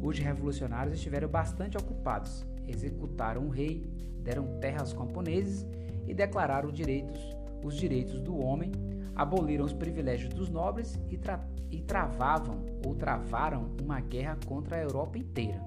Os 0.02 0.18
revolucionários 0.18 0.96
estiveram 0.96 1.28
bastante 1.28 1.76
ocupados, 1.78 2.44
executaram 2.66 3.46
o 3.46 3.50
rei, 3.50 3.84
deram 4.30 4.46
terra 4.60 4.80
aos 4.80 4.92
camponeses 4.92 5.66
e 6.06 6.14
declararam 6.14 6.70
direitos, 6.70 7.20
os 7.64 7.74
direitos 7.74 8.20
do 8.20 8.38
homem 8.38 8.70
aboliram 9.14 9.64
os 9.64 9.72
privilégios 9.72 10.32
dos 10.32 10.48
nobres 10.48 10.98
e, 11.08 11.18
tra 11.18 11.44
e 11.70 11.82
travavam 11.82 12.64
ou 12.86 12.94
travaram 12.94 13.70
uma 13.82 14.00
guerra 14.00 14.38
contra 14.46 14.76
a 14.76 14.80
Europa 14.80 15.18
inteira. 15.18 15.60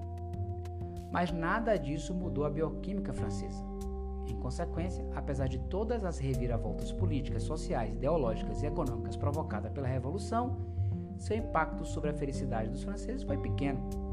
Mas 1.12 1.30
nada 1.30 1.76
disso 1.76 2.12
mudou 2.12 2.44
a 2.44 2.50
bioquímica 2.50 3.12
francesa. 3.12 3.62
Em 4.26 4.36
consequência, 4.36 5.06
apesar 5.14 5.46
de 5.46 5.58
todas 5.68 6.04
as 6.04 6.18
reviravoltas 6.18 6.90
políticas, 6.90 7.42
sociais, 7.42 7.94
ideológicas 7.94 8.62
e 8.62 8.66
econômicas 8.66 9.16
provocadas 9.16 9.70
pela 9.72 9.86
Revolução, 9.86 10.56
seu 11.18 11.36
impacto 11.36 11.84
sobre 11.84 12.10
a 12.10 12.14
felicidade 12.14 12.70
dos 12.70 12.82
franceses 12.82 13.22
foi 13.22 13.36
pequeno. 13.38 14.03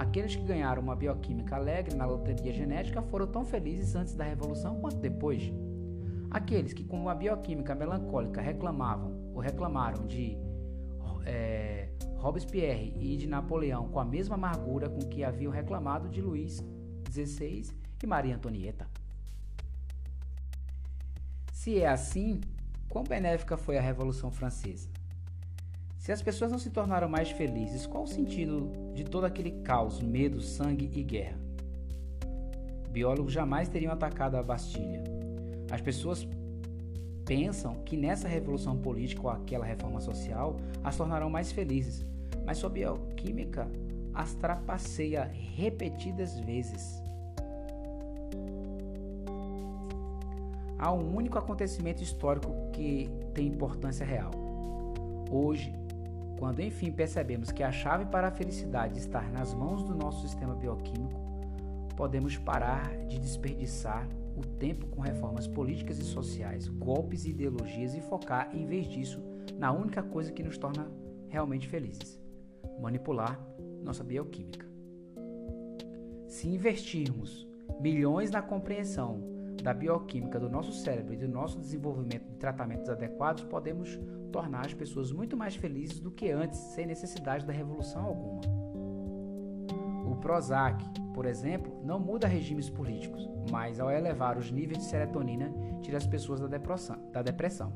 Aqueles 0.00 0.34
que 0.34 0.42
ganharam 0.42 0.80
uma 0.80 0.96
bioquímica 0.96 1.56
alegre 1.56 1.94
na 1.94 2.06
loteria 2.06 2.54
genética 2.54 3.02
foram 3.02 3.26
tão 3.26 3.44
felizes 3.44 3.94
antes 3.94 4.14
da 4.14 4.24
Revolução 4.24 4.80
quanto 4.80 4.96
depois. 4.96 5.52
Aqueles 6.30 6.72
que, 6.72 6.82
com 6.82 6.98
uma 6.98 7.14
bioquímica 7.14 7.74
melancólica, 7.74 8.40
reclamavam 8.40 9.30
ou 9.34 9.40
reclamaram 9.40 10.06
de 10.06 10.38
é, 11.26 11.90
Robespierre 12.16 12.94
e 12.98 13.14
de 13.18 13.26
Napoleão 13.26 13.90
com 13.90 14.00
a 14.00 14.04
mesma 14.06 14.36
amargura 14.36 14.88
com 14.88 15.00
que 15.00 15.22
haviam 15.22 15.52
reclamado 15.52 16.08
de 16.08 16.22
Luís 16.22 16.64
XVI 17.10 17.70
e 18.02 18.06
Maria 18.06 18.36
Antonieta. 18.36 18.88
Se 21.52 21.78
é 21.78 21.86
assim, 21.86 22.40
quão 22.88 23.04
benéfica 23.04 23.54
foi 23.58 23.76
a 23.76 23.82
Revolução 23.82 24.30
Francesa? 24.30 24.88
Se 26.10 26.14
as 26.14 26.22
pessoas 26.22 26.50
não 26.50 26.58
se 26.58 26.70
tornaram 26.70 27.08
mais 27.08 27.30
felizes, 27.30 27.86
qual 27.86 28.02
o 28.02 28.08
sentido 28.08 28.68
de 28.92 29.04
todo 29.04 29.26
aquele 29.26 29.52
caos, 29.62 30.02
medo, 30.02 30.40
sangue 30.40 30.90
e 30.92 31.04
guerra? 31.04 31.38
Biólogos 32.90 33.32
jamais 33.32 33.68
teriam 33.68 33.92
atacado 33.92 34.34
a 34.34 34.42
Bastilha. 34.42 35.04
As 35.70 35.80
pessoas 35.80 36.26
pensam 37.24 37.76
que 37.84 37.96
nessa 37.96 38.26
revolução 38.26 38.76
política 38.76 39.22
ou 39.22 39.30
aquela 39.30 39.64
reforma 39.64 40.00
social 40.00 40.56
as 40.82 40.96
tornarão 40.96 41.30
mais 41.30 41.52
felizes, 41.52 42.04
mas 42.44 42.58
sua 42.58 42.70
bioquímica 42.70 43.70
as 44.12 44.34
trapaceia 44.34 45.30
repetidas 45.54 46.40
vezes. 46.40 47.00
Há 50.76 50.92
um 50.92 51.14
único 51.14 51.38
acontecimento 51.38 52.02
histórico 52.02 52.52
que 52.72 53.08
tem 53.32 53.46
importância 53.46 54.04
real. 54.04 54.32
Hoje, 55.30 55.72
quando 56.40 56.60
enfim 56.60 56.90
percebemos 56.90 57.52
que 57.52 57.62
a 57.62 57.70
chave 57.70 58.06
para 58.06 58.28
a 58.28 58.30
felicidade 58.30 58.98
está 58.98 59.20
nas 59.20 59.52
mãos 59.52 59.84
do 59.84 59.94
nosso 59.94 60.26
sistema 60.26 60.54
bioquímico, 60.54 61.20
podemos 61.94 62.38
parar 62.38 62.96
de 63.06 63.18
desperdiçar 63.18 64.08
o 64.34 64.40
tempo 64.56 64.86
com 64.86 65.02
reformas 65.02 65.46
políticas 65.46 65.98
e 65.98 66.02
sociais, 66.02 66.66
golpes 66.66 67.26
e 67.26 67.30
ideologias 67.30 67.94
e 67.94 68.00
focar, 68.00 68.48
em 68.56 68.64
vez 68.64 68.86
disso, 68.86 69.22
na 69.58 69.70
única 69.70 70.02
coisa 70.02 70.32
que 70.32 70.42
nos 70.42 70.56
torna 70.56 70.90
realmente 71.28 71.68
felizes: 71.68 72.18
manipular 72.80 73.38
nossa 73.84 74.02
bioquímica. 74.02 74.66
Se 76.26 76.48
investirmos 76.48 77.46
milhões 77.78 78.30
na 78.30 78.40
compreensão 78.40 79.22
da 79.62 79.74
bioquímica 79.74 80.38
do 80.38 80.48
nosso 80.48 80.72
cérebro 80.72 81.14
e 81.14 81.16
do 81.16 81.28
nosso 81.28 81.58
desenvolvimento 81.58 82.26
de 82.28 82.36
tratamentos 82.36 82.88
adequados, 82.88 83.44
podemos 83.44 83.98
tornar 84.32 84.66
as 84.66 84.74
pessoas 84.74 85.12
muito 85.12 85.36
mais 85.36 85.56
felizes 85.56 86.00
do 86.00 86.10
que 86.10 86.30
antes, 86.30 86.58
sem 86.58 86.86
necessidade 86.86 87.46
da 87.46 87.52
revolução 87.52 88.04
alguma. 88.04 88.40
O 90.10 90.16
Prozac, 90.16 90.84
por 91.14 91.26
exemplo, 91.26 91.80
não 91.84 92.00
muda 92.00 92.26
regimes 92.26 92.68
políticos, 92.68 93.28
mas 93.50 93.78
ao 93.78 93.90
elevar 93.90 94.36
os 94.36 94.50
níveis 94.50 94.78
de 94.78 94.84
serotonina, 94.84 95.52
tira 95.80 95.96
as 95.96 96.06
pessoas 96.06 96.40
da 96.40 96.46
depressão. 96.46 96.96
Da 97.12 97.22
depressão. 97.22 97.72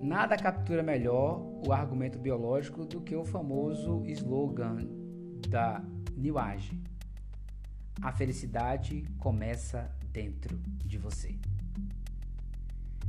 Nada 0.00 0.36
captura 0.36 0.82
melhor 0.84 1.42
o 1.66 1.72
argumento 1.72 2.16
biológico 2.18 2.84
do 2.84 3.00
que 3.00 3.16
o 3.16 3.24
famoso 3.24 4.04
slogan 4.06 4.78
da 5.48 5.82
New 6.16 6.38
Age: 6.38 6.80
A 8.00 8.12
felicidade 8.12 9.04
começa 9.18 9.90
dentro 10.12 10.58
de 10.84 10.98
você. 10.98 11.34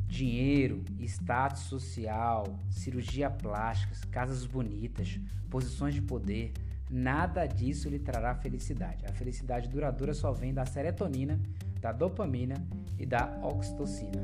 Dinheiro, 0.08 0.84
status 1.02 1.64
social, 1.64 2.58
cirurgia 2.70 3.30
plástica, 3.30 3.96
casas 4.10 4.46
bonitas, 4.46 5.20
posições 5.50 5.94
de 5.94 6.02
poder, 6.02 6.54
nada 6.90 7.46
disso 7.46 7.90
lhe 7.90 8.00
trará 8.00 8.34
felicidade. 8.34 9.06
A 9.06 9.12
felicidade 9.12 9.68
duradoura 9.68 10.14
só 10.14 10.32
vem 10.32 10.54
da 10.54 10.66
serotonina, 10.66 11.40
da 11.82 11.92
dopamina 11.92 12.56
e 12.98 13.06
da 13.06 13.40
oxitocina. 13.44 14.22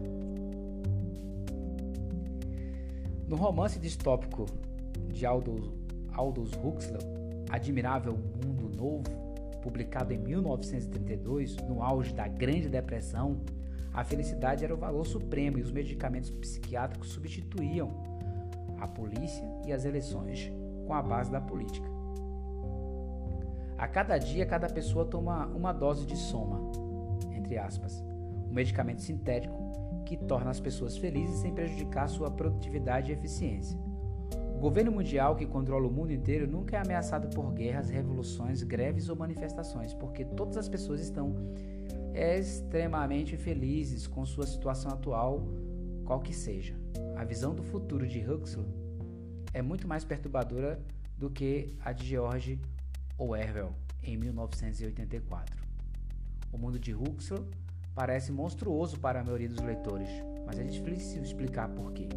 No 3.28 3.36
romance 3.36 3.80
distópico 3.80 4.46
de 5.12 5.26
Aldous, 5.26 5.72
Aldous 6.14 6.52
Huxley, 6.54 7.02
Admirável 7.50 8.14
Mundo 8.14 8.70
Novo, 8.76 9.23
publicado 9.64 10.14
em 10.14 10.18
1932, 10.18 11.56
no 11.68 11.82
auge 11.82 12.14
da 12.14 12.28
Grande 12.28 12.68
Depressão, 12.68 13.40
A 13.94 14.04
felicidade 14.04 14.66
era 14.66 14.74
o 14.74 14.78
valor 14.78 15.06
supremo 15.06 15.60
e 15.60 15.62
os 15.62 15.72
medicamentos 15.72 16.32
psiquiátricos 16.32 17.10
substituíam 17.10 17.92
a 18.80 18.88
polícia 18.88 19.46
e 19.68 19.72
as 19.72 19.86
eleições 19.86 20.52
com 20.88 20.94
a 20.94 21.02
base 21.02 21.32
da 21.32 21.40
política. 21.40 21.88
A 23.78 23.88
cada 23.88 24.18
dia, 24.18 24.46
cada 24.46 24.68
pessoa 24.68 25.06
toma 25.06 25.46
uma 25.48 25.72
dose 25.72 26.08
de 26.08 26.18
soma, 26.18 26.72
entre 27.36 27.58
aspas, 27.58 28.04
um 28.50 28.54
medicamento 28.54 29.02
sintético 29.02 29.62
que 30.06 30.18
torna 30.18 30.50
as 30.50 30.60
pessoas 30.60 30.98
felizes 30.98 31.40
sem 31.42 31.54
prejudicar 31.54 32.10
sua 32.10 32.32
produtividade 32.32 33.12
e 33.12 33.14
eficiência. 33.14 33.78
Governo 34.64 34.94
mundial 34.94 35.36
que 35.36 35.46
controla 35.46 35.86
o 35.86 35.92
mundo 35.92 36.14
inteiro 36.14 36.48
nunca 36.48 36.78
é 36.78 36.80
ameaçado 36.80 37.28
por 37.36 37.52
guerras, 37.52 37.90
revoluções, 37.90 38.64
greves 38.64 39.10
ou 39.10 39.16
manifestações, 39.18 39.94
porque 39.94 40.24
todas 40.24 40.56
as 40.56 40.70
pessoas 40.70 41.02
estão 41.02 41.36
extremamente 42.16 43.36
felizes 43.36 44.08
com 44.08 44.26
sua 44.26 44.48
situação 44.48 44.90
atual, 44.90 45.46
qual 46.06 46.22
que 46.22 46.34
seja. 46.34 46.74
A 47.18 47.26
visão 47.26 47.54
do 47.54 47.62
futuro 47.62 48.08
de 48.08 48.20
Huxley 48.20 48.66
é 49.54 49.62
muito 49.62 49.86
mais 49.86 50.06
perturbadora 50.06 50.82
do 51.18 51.30
que 51.30 51.76
a 51.84 51.92
de 51.92 52.06
George 52.06 52.58
Orwell 53.18 53.74
em 54.02 54.16
1984. 54.16 55.58
O 56.54 56.58
mundo 56.58 56.80
de 56.80 56.96
Huxley 56.96 57.44
parece 57.94 58.32
monstruoso 58.32 58.98
para 58.98 59.20
a 59.20 59.24
maioria 59.26 59.50
dos 59.50 59.60
leitores, 59.60 60.08
mas 60.46 60.58
é 60.58 60.64
difícil 60.64 61.22
explicar 61.22 61.68
por 61.68 61.92
quê. 61.92 62.08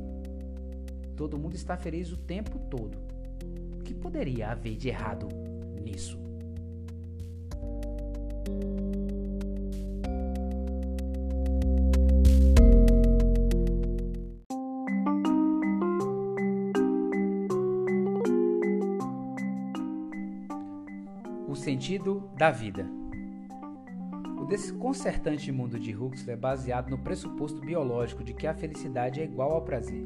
Todo 1.16 1.38
mundo 1.38 1.54
está 1.54 1.78
feliz 1.78 2.12
o 2.12 2.16
tempo 2.16 2.58
todo. 2.70 2.98
O 3.80 3.82
que 3.82 3.94
poderia 3.94 4.50
haver 4.50 4.76
de 4.76 4.90
errado 4.90 5.28
nisso? 5.82 6.20
O 21.48 21.54
sentido 21.54 22.28
da 22.36 22.50
vida. 22.50 22.86
O 24.38 24.44
desconcertante 24.44 25.50
mundo 25.50 25.78
de 25.78 25.96
Huxley 25.96 26.34
é 26.34 26.36
baseado 26.36 26.90
no 26.90 26.98
pressuposto 26.98 27.60
biológico 27.62 28.22
de 28.22 28.34
que 28.34 28.46
a 28.46 28.52
felicidade 28.52 29.22
é 29.22 29.24
igual 29.24 29.52
ao 29.52 29.62
prazer. 29.62 30.04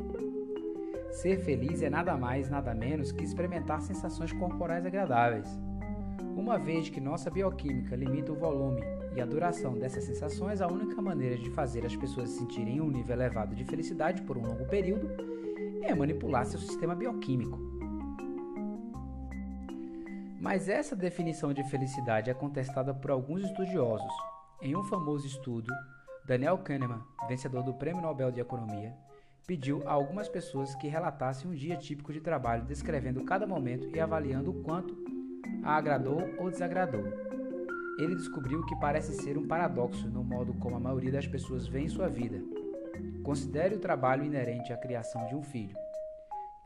Ser 1.10 1.38
feliz 1.38 1.82
é 1.82 1.90
nada 1.90 2.16
mais, 2.16 2.48
nada 2.48 2.72
menos 2.72 3.10
que 3.10 3.24
experimentar 3.24 3.80
sensações 3.80 4.32
corporais 4.32 4.86
agradáveis. 4.86 5.46
Uma 6.36 6.56
vez 6.58 6.88
que 6.88 7.00
nossa 7.00 7.28
bioquímica 7.28 7.96
limita 7.96 8.32
o 8.32 8.36
volume 8.36 8.80
e 9.14 9.20
a 9.20 9.26
duração 9.26 9.74
dessas 9.74 10.04
sensações, 10.04 10.60
a 10.60 10.68
única 10.68 11.02
maneira 11.02 11.36
de 11.36 11.50
fazer 11.50 11.84
as 11.84 11.96
pessoas 11.96 12.30
sentirem 12.30 12.80
um 12.80 12.90
nível 12.90 13.14
elevado 13.14 13.54
de 13.54 13.64
felicidade 13.64 14.22
por 14.22 14.38
um 14.38 14.46
longo 14.46 14.64
período 14.66 15.10
é 15.82 15.94
manipular 15.94 16.46
seu 16.46 16.60
sistema 16.60 16.94
bioquímico. 16.94 17.58
Mas 20.40 20.68
essa 20.68 20.96
definição 20.96 21.52
de 21.52 21.62
felicidade 21.64 22.30
é 22.30 22.34
contestada 22.34 22.94
por 22.94 23.10
alguns 23.10 23.42
estudiosos. 23.42 24.12
Em 24.62 24.76
um 24.76 24.84
famoso 24.84 25.26
estudo, 25.26 25.70
Daniel 26.24 26.58
Kahneman, 26.58 27.02
vencedor 27.28 27.62
do 27.62 27.74
Prêmio 27.74 28.00
Nobel 28.00 28.30
de 28.30 28.40
Economia, 28.40 28.94
pediu 29.46 29.82
a 29.86 29.92
algumas 29.92 30.28
pessoas 30.28 30.74
que 30.74 30.88
relatassem 30.88 31.50
um 31.50 31.54
dia 31.54 31.76
típico 31.76 32.12
de 32.12 32.20
trabalho, 32.20 32.64
descrevendo 32.64 33.24
cada 33.24 33.46
momento 33.46 33.88
e 33.94 34.00
avaliando 34.00 34.50
o 34.50 34.62
quanto 34.62 34.96
a 35.62 35.76
agradou 35.76 36.20
ou 36.38 36.50
desagradou. 36.50 37.04
Ele 37.98 38.14
descobriu 38.14 38.64
que 38.64 38.76
parece 38.76 39.12
ser 39.14 39.36
um 39.36 39.46
paradoxo 39.46 40.08
no 40.08 40.24
modo 40.24 40.54
como 40.54 40.76
a 40.76 40.80
maioria 40.80 41.12
das 41.12 41.26
pessoas 41.26 41.66
vê 41.66 41.80
em 41.80 41.88
sua 41.88 42.08
vida. 42.08 42.40
Considere 43.22 43.74
o 43.74 43.80
trabalho 43.80 44.24
inerente 44.24 44.72
à 44.72 44.76
criação 44.76 45.26
de 45.26 45.34
um 45.34 45.42
filho. 45.42 45.76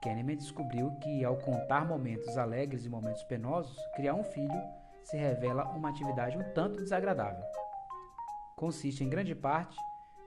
Kahneman 0.00 0.36
descobriu 0.36 0.90
que, 1.02 1.24
ao 1.24 1.36
contar 1.38 1.86
momentos 1.86 2.36
alegres 2.36 2.84
e 2.84 2.88
momentos 2.88 3.24
penosos, 3.24 3.76
criar 3.96 4.14
um 4.14 4.22
filho 4.22 4.62
se 5.02 5.16
revela 5.16 5.64
uma 5.70 5.88
atividade 5.88 6.36
um 6.36 6.52
tanto 6.54 6.76
desagradável. 6.76 7.44
Consiste 8.56 9.02
em 9.02 9.08
grande 9.08 9.34
parte 9.34 9.76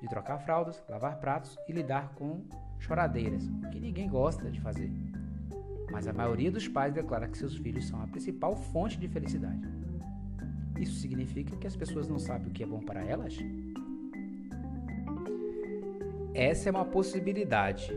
de 0.01 0.07
trocar 0.07 0.39
fraldas, 0.39 0.83
lavar 0.89 1.19
pratos 1.19 1.57
e 1.67 1.71
lidar 1.71 2.13
com 2.15 2.43
choradeiras, 2.79 3.43
o 3.47 3.69
que 3.69 3.79
ninguém 3.79 4.07
gosta 4.09 4.49
de 4.49 4.59
fazer. 4.61 4.91
Mas 5.91 6.07
a 6.07 6.13
maioria 6.13 6.51
dos 6.51 6.67
pais 6.67 6.93
declara 6.93 7.27
que 7.27 7.37
seus 7.37 7.57
filhos 7.57 7.87
são 7.87 8.01
a 8.01 8.07
principal 8.07 8.55
fonte 8.55 8.97
de 8.97 9.07
felicidade. 9.07 9.61
Isso 10.79 10.99
significa 10.99 11.55
que 11.55 11.65
as 11.65 11.75
pessoas 11.75 12.07
não 12.07 12.19
sabem 12.19 12.47
o 12.47 12.51
que 12.51 12.63
é 12.63 12.65
bom 12.67 12.79
para 12.79 13.03
elas? 13.03 13.37
Essa 16.33 16.69
é 16.69 16.71
uma 16.71 16.85
possibilidade, 16.85 17.91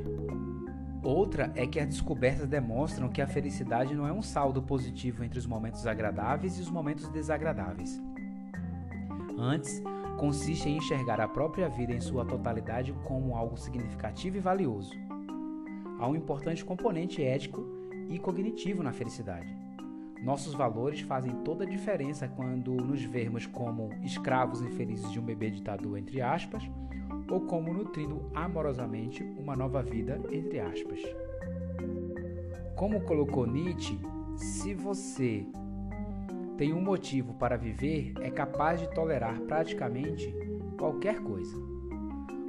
Outra 1.02 1.50
é 1.54 1.66
que 1.66 1.80
as 1.80 1.88
descobertas 1.88 2.46
demonstram 2.46 3.08
que 3.08 3.22
a 3.22 3.26
felicidade 3.26 3.94
não 3.94 4.06
é 4.06 4.12
um 4.12 4.20
saldo 4.20 4.62
positivo 4.62 5.24
entre 5.24 5.38
os 5.38 5.46
momentos 5.46 5.86
agradáveis 5.86 6.58
e 6.58 6.60
os 6.60 6.70
momentos 6.70 7.08
desagradáveis. 7.08 8.00
Antes, 9.38 9.82
consiste 10.20 10.68
em 10.68 10.76
enxergar 10.76 11.18
a 11.18 11.26
própria 11.26 11.66
vida 11.66 11.94
em 11.94 12.00
sua 12.00 12.26
totalidade 12.26 12.92
como 13.04 13.34
algo 13.34 13.56
significativo 13.56 14.36
e 14.36 14.40
valioso. 14.40 14.92
Há 15.98 16.06
um 16.06 16.14
importante 16.14 16.62
componente 16.62 17.24
ético 17.24 17.66
e 18.06 18.18
cognitivo 18.18 18.82
na 18.82 18.92
felicidade. 18.92 19.48
Nossos 20.22 20.52
valores 20.52 21.00
fazem 21.00 21.32
toda 21.36 21.64
a 21.64 21.66
diferença 21.66 22.28
quando 22.28 22.74
nos 22.74 23.02
vermos 23.02 23.46
como 23.46 23.88
escravos 24.02 24.60
infelizes 24.60 25.10
de 25.10 25.18
um 25.18 25.24
bebê 25.24 25.48
ditador, 25.48 25.96
entre 25.96 26.20
aspas, 26.20 26.70
ou 27.30 27.40
como 27.46 27.72
nutrindo 27.72 28.30
amorosamente 28.34 29.22
uma 29.38 29.56
nova 29.56 29.82
vida, 29.82 30.20
entre 30.30 30.60
aspas. 30.60 31.00
Como 32.76 33.00
colocou 33.04 33.46
Nietzsche, 33.46 33.98
se 34.36 34.74
você 34.74 35.46
tem 36.60 36.74
um 36.74 36.80
motivo 36.82 37.32
para 37.32 37.56
viver, 37.56 38.12
é 38.20 38.30
capaz 38.30 38.78
de 38.78 38.86
tolerar 38.90 39.40
praticamente 39.44 40.30
qualquer 40.78 41.18
coisa. 41.20 41.56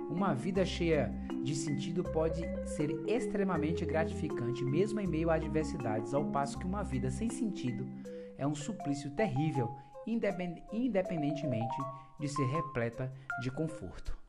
Uma 0.10 0.34
vida 0.34 0.66
cheia 0.66 1.10
de 1.42 1.56
sentido 1.56 2.04
pode 2.04 2.42
ser 2.68 2.90
extremamente 3.08 3.86
gratificante, 3.86 4.66
mesmo 4.66 5.00
em 5.00 5.08
meio 5.08 5.30
a 5.30 5.36
adversidades, 5.36 6.14
ao 6.14 6.26
passo 6.26 6.60
que 6.60 6.66
uma 6.66 6.84
vida 6.84 7.10
sem 7.10 7.30
sentido 7.30 7.88
é 8.38 8.46
um 8.46 8.54
suplício 8.54 9.10
terrível, 9.12 9.74
independentemente 10.06 11.78
de 12.20 12.28
ser 12.28 12.48
repleta 12.48 13.10
de 13.42 13.50
conforto. 13.50 14.20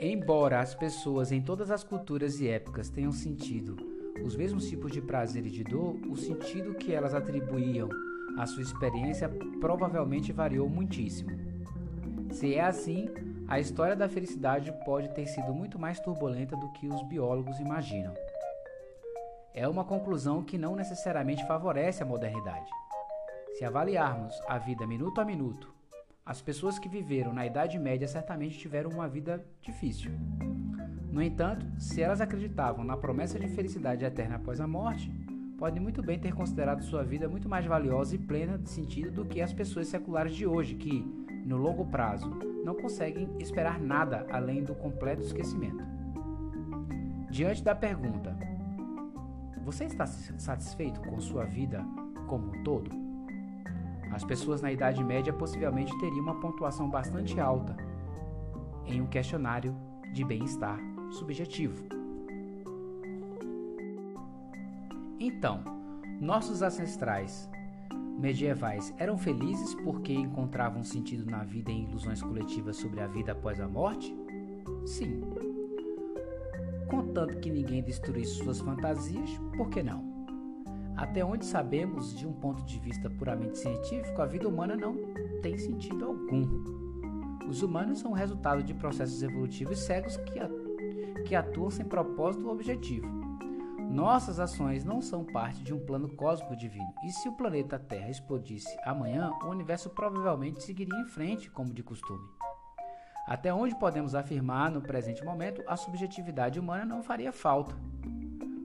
Embora 0.00 0.58
as 0.58 0.74
pessoas 0.74 1.32
em 1.32 1.42
todas 1.42 1.70
as 1.70 1.84
culturas 1.84 2.40
e 2.40 2.48
épocas 2.48 2.88
tenham 2.88 3.12
sentido 3.12 4.01
os 4.20 4.36
mesmos 4.36 4.68
tipos 4.68 4.92
de 4.92 5.00
prazer 5.00 5.46
e 5.46 5.50
de 5.50 5.64
dor, 5.64 5.96
o 6.08 6.16
sentido 6.16 6.74
que 6.74 6.92
elas 6.92 7.14
atribuíam 7.14 7.88
à 8.36 8.46
sua 8.46 8.62
experiência 8.62 9.28
provavelmente 9.60 10.32
variou 10.32 10.68
muitíssimo. 10.68 11.30
Se 12.32 12.54
é 12.54 12.64
assim, 12.64 13.08
a 13.48 13.60
história 13.60 13.94
da 13.94 14.08
felicidade 14.08 14.72
pode 14.84 15.08
ter 15.10 15.26
sido 15.26 15.52
muito 15.52 15.78
mais 15.78 16.00
turbulenta 16.00 16.56
do 16.56 16.72
que 16.72 16.86
os 16.86 17.02
biólogos 17.02 17.60
imaginam. 17.60 18.14
É 19.54 19.68
uma 19.68 19.84
conclusão 19.84 20.42
que 20.42 20.56
não 20.56 20.74
necessariamente 20.74 21.46
favorece 21.46 22.02
a 22.02 22.06
modernidade. 22.06 22.70
Se 23.54 23.64
avaliarmos 23.64 24.34
a 24.48 24.56
vida 24.56 24.86
minuto 24.86 25.20
a 25.20 25.24
minuto, 25.24 25.72
as 26.24 26.40
pessoas 26.40 26.78
que 26.78 26.88
viveram 26.88 27.34
na 27.34 27.44
Idade 27.44 27.78
Média 27.78 28.08
certamente 28.08 28.58
tiveram 28.58 28.90
uma 28.90 29.08
vida 29.08 29.44
difícil. 29.60 30.10
No 31.12 31.20
entanto, 31.20 31.66
se 31.78 32.00
elas 32.00 32.22
acreditavam 32.22 32.82
na 32.82 32.96
promessa 32.96 33.38
de 33.38 33.46
felicidade 33.46 34.02
eterna 34.02 34.36
após 34.36 34.58
a 34.62 34.66
morte, 34.66 35.12
podem 35.58 35.80
muito 35.80 36.02
bem 36.02 36.18
ter 36.18 36.32
considerado 36.32 36.82
sua 36.82 37.04
vida 37.04 37.28
muito 37.28 37.46
mais 37.46 37.66
valiosa 37.66 38.16
e 38.16 38.18
plena 38.18 38.56
de 38.56 38.70
sentido 38.70 39.10
do 39.10 39.24
que 39.26 39.42
as 39.42 39.52
pessoas 39.52 39.88
seculares 39.88 40.34
de 40.34 40.46
hoje, 40.46 40.74
que, 40.74 41.04
no 41.44 41.58
longo 41.58 41.84
prazo, 41.84 42.30
não 42.64 42.74
conseguem 42.74 43.28
esperar 43.38 43.78
nada 43.78 44.26
além 44.30 44.64
do 44.64 44.74
completo 44.74 45.20
esquecimento. 45.22 45.84
Diante 47.30 47.62
da 47.62 47.74
pergunta: 47.74 48.34
Você 49.66 49.84
está 49.84 50.06
satisfeito 50.06 50.98
com 51.02 51.20
sua 51.20 51.44
vida 51.44 51.84
como 52.26 52.56
um 52.56 52.62
todo? 52.62 52.90
As 54.10 54.24
pessoas 54.24 54.62
na 54.62 54.72
Idade 54.72 55.04
Média 55.04 55.32
possivelmente 55.32 55.96
teriam 55.98 56.22
uma 56.22 56.40
pontuação 56.40 56.88
bastante 56.88 57.38
alta 57.38 57.76
em 58.86 59.02
um 59.02 59.06
questionário 59.06 59.76
de 60.10 60.24
bem-estar 60.24 60.91
subjetivo. 61.12 61.84
Então, 65.18 65.62
nossos 66.20 66.62
ancestrais 66.62 67.48
medievais 68.18 68.92
eram 68.98 69.16
felizes 69.16 69.74
porque 69.76 70.12
encontravam 70.12 70.82
sentido 70.82 71.24
na 71.30 71.42
vida 71.44 71.70
em 71.70 71.84
ilusões 71.84 72.22
coletivas 72.22 72.76
sobre 72.76 73.00
a 73.00 73.06
vida 73.06 73.32
após 73.32 73.60
a 73.60 73.68
morte? 73.68 74.14
Sim. 74.84 75.22
Contanto 76.88 77.38
que 77.38 77.50
ninguém 77.50 77.82
destruísse 77.82 78.34
suas 78.36 78.60
fantasias, 78.60 79.30
por 79.56 79.70
que 79.70 79.82
não? 79.82 80.12
Até 80.96 81.24
onde 81.24 81.44
sabemos, 81.46 82.14
de 82.14 82.26
um 82.26 82.32
ponto 82.32 82.62
de 82.64 82.78
vista 82.78 83.08
puramente 83.08 83.58
científico, 83.58 84.20
a 84.20 84.26
vida 84.26 84.46
humana 84.46 84.76
não 84.76 84.94
tem 85.40 85.56
sentido 85.56 86.04
algum. 86.04 86.46
Os 87.48 87.62
humanos 87.62 87.98
são 87.98 88.12
resultado 88.12 88.62
de 88.62 88.74
processos 88.74 89.22
evolutivos 89.22 89.78
cegos 89.80 90.16
que, 90.18 90.38
que 91.22 91.34
atuam 91.34 91.70
sem 91.70 91.84
propósito 91.84 92.46
ou 92.46 92.52
objetivo. 92.52 93.06
Nossas 93.90 94.40
ações 94.40 94.84
não 94.84 95.02
são 95.02 95.22
parte 95.24 95.62
de 95.62 95.74
um 95.74 95.78
plano 95.78 96.08
cósmico 96.16 96.56
divino, 96.56 96.94
e 97.04 97.12
se 97.12 97.28
o 97.28 97.32
planeta 97.32 97.78
Terra 97.78 98.08
explodisse 98.08 98.74
amanhã, 98.84 99.30
o 99.44 99.48
universo 99.48 99.90
provavelmente 99.90 100.62
seguiria 100.62 100.98
em 100.98 101.04
frente, 101.04 101.50
como 101.50 101.74
de 101.74 101.82
costume. 101.82 102.26
Até 103.26 103.52
onde 103.52 103.78
podemos 103.78 104.14
afirmar, 104.14 104.70
no 104.70 104.80
presente 104.80 105.22
momento, 105.24 105.62
a 105.66 105.76
subjetividade 105.76 106.58
humana 106.58 106.84
não 106.84 107.02
faria 107.02 107.32
falta. 107.32 107.74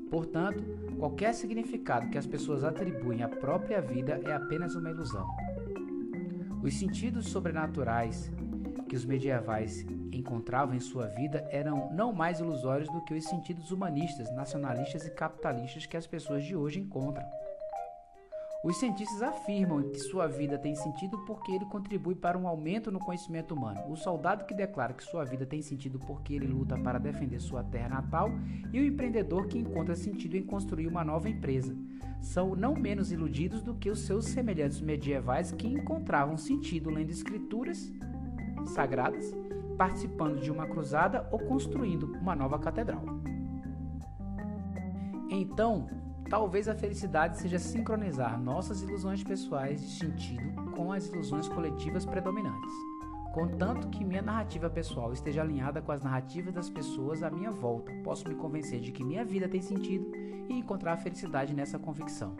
Portanto, 0.09 0.63
qualquer 0.97 1.33
significado 1.33 2.09
que 2.09 2.17
as 2.17 2.25
pessoas 2.25 2.63
atribuem 2.63 3.21
à 3.21 3.27
própria 3.27 3.81
vida 3.81 4.21
é 4.23 4.33
apenas 4.33 4.75
uma 4.75 4.89
ilusão. 4.89 5.27
Os 6.63 6.73
sentidos 6.79 7.27
sobrenaturais 7.27 8.31
que 8.87 8.95
os 8.95 9.05
medievais 9.05 9.85
encontravam 10.11 10.73
em 10.73 10.79
sua 10.79 11.07
vida 11.07 11.47
eram 11.51 11.91
não 11.93 12.13
mais 12.13 12.39
ilusórios 12.39 12.89
do 12.89 13.03
que 13.03 13.13
os 13.13 13.25
sentidos 13.25 13.71
humanistas, 13.71 14.33
nacionalistas 14.33 15.05
e 15.05 15.11
capitalistas 15.11 15.85
que 15.85 15.97
as 15.97 16.07
pessoas 16.07 16.43
de 16.43 16.55
hoje 16.55 16.79
encontram. 16.79 17.25
Os 18.63 18.77
cientistas 18.77 19.21
afirmam 19.21 19.83
que 19.91 19.99
sua 19.99 20.27
vida 20.27 20.57
tem 20.57 20.75
sentido 20.75 21.19
porque 21.25 21.51
ele 21.51 21.65
contribui 21.65 22.15
para 22.15 22.37
um 22.37 22.47
aumento 22.47 22.91
no 22.91 22.99
conhecimento 22.99 23.53
humano. 23.53 23.91
O 23.91 23.95
soldado 23.95 24.45
que 24.45 24.53
declara 24.53 24.93
que 24.93 25.03
sua 25.03 25.23
vida 25.23 25.45
tem 25.45 25.61
sentido 25.61 25.99
porque 25.99 26.33
ele 26.33 26.47
luta 26.47 26.77
para 26.77 26.97
defender 26.97 27.39
sua 27.39 27.63
terra 27.63 27.89
natal 27.89 28.31
e 28.73 28.79
o 28.79 28.85
empreendedor 28.85 29.47
que 29.47 29.59
encontra 29.59 29.95
sentido 29.95 30.35
em 30.35 30.43
construir 30.43 30.87
uma 30.87 31.05
nova 31.05 31.29
empresa. 31.29 31.75
São 32.19 32.55
não 32.55 32.73
menos 32.73 33.11
iludidos 33.11 33.61
do 33.61 33.75
que 33.75 33.91
os 33.91 33.99
seus 33.99 34.25
semelhantes 34.25 34.81
medievais 34.81 35.51
que 35.51 35.67
encontravam 35.67 36.35
sentido 36.35 36.89
lendo 36.89 37.11
escrituras 37.11 37.91
sagradas, 38.71 39.33
participando 39.77 40.39
de 40.39 40.51
uma 40.51 40.67
cruzada 40.67 41.27
ou 41.31 41.39
construindo 41.39 42.15
uma 42.21 42.35
nova 42.35 42.57
catedral. 42.59 43.03
Então, 45.29 45.87
Talvez 46.29 46.67
a 46.67 46.75
felicidade 46.75 47.39
seja 47.39 47.57
sincronizar 47.57 48.37
nossas 48.37 48.81
ilusões 48.81 49.23
pessoais 49.23 49.79
de 49.79 49.87
sentido 49.87 50.71
com 50.75 50.91
as 50.91 51.07
ilusões 51.07 51.47
coletivas 51.47 52.05
predominantes. 52.05 52.73
Contanto 53.33 53.87
que 53.87 54.03
minha 54.03 54.21
narrativa 54.21 54.69
pessoal 54.69 55.13
esteja 55.13 55.41
alinhada 55.41 55.81
com 55.81 55.91
as 55.91 56.01
narrativas 56.01 56.53
das 56.53 56.69
pessoas 56.69 57.23
à 57.23 57.29
minha 57.29 57.51
volta, 57.51 57.93
posso 58.03 58.27
me 58.27 58.35
convencer 58.35 58.81
de 58.81 58.91
que 58.91 59.05
minha 59.05 59.23
vida 59.23 59.47
tem 59.47 59.61
sentido 59.61 60.11
e 60.49 60.53
encontrar 60.53 60.93
a 60.93 60.97
felicidade 60.97 61.53
nessa 61.53 61.79
convicção. 61.79 62.35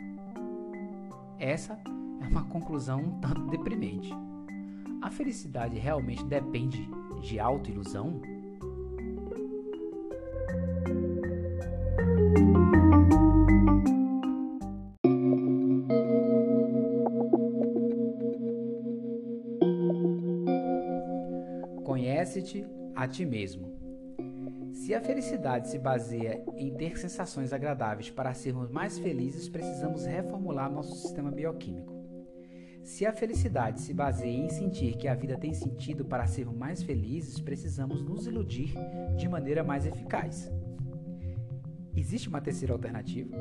Essa 1.39 1.79
é 2.21 2.27
uma 2.27 2.43
conclusão 2.43 2.99
um 2.99 3.19
tanto 3.21 3.47
deprimente. 3.47 4.13
A 5.01 5.11
felicidade 5.11 5.77
realmente 5.77 6.23
depende 6.25 6.89
de 7.21 7.39
autoilusão? 7.39 8.21
Conhece-te 21.83 22.65
a 22.95 23.07
ti 23.07 23.25
mesmo. 23.25 23.77
Se 24.73 24.93
a 24.93 25.01
felicidade 25.01 25.69
se 25.69 25.77
baseia 25.79 26.43
em 26.55 26.73
ter 26.73 26.97
sensações 26.97 27.53
agradáveis 27.53 28.09
para 28.09 28.33
sermos 28.33 28.69
mais 28.69 28.97
felizes, 28.99 29.49
precisamos 29.49 30.05
reformular 30.05 30.71
nosso 30.71 30.95
sistema 30.95 31.31
bioquímico. 31.31 31.96
Se 32.87 33.05
a 33.05 33.11
felicidade 33.11 33.81
se 33.81 33.93
baseia 33.93 34.37
em 34.37 34.49
sentir 34.49 34.95
que 34.95 35.09
a 35.09 35.13
vida 35.13 35.37
tem 35.37 35.53
sentido 35.53 36.05
para 36.05 36.25
sermos 36.25 36.55
mais 36.55 36.81
felizes, 36.81 37.37
precisamos 37.37 38.01
nos 38.01 38.25
iludir 38.25 38.73
de 39.17 39.27
maneira 39.27 39.61
mais 39.61 39.85
eficaz. 39.85 40.49
Existe 41.93 42.29
uma 42.29 42.39
terceira 42.39 42.73
alternativa? 42.73 43.35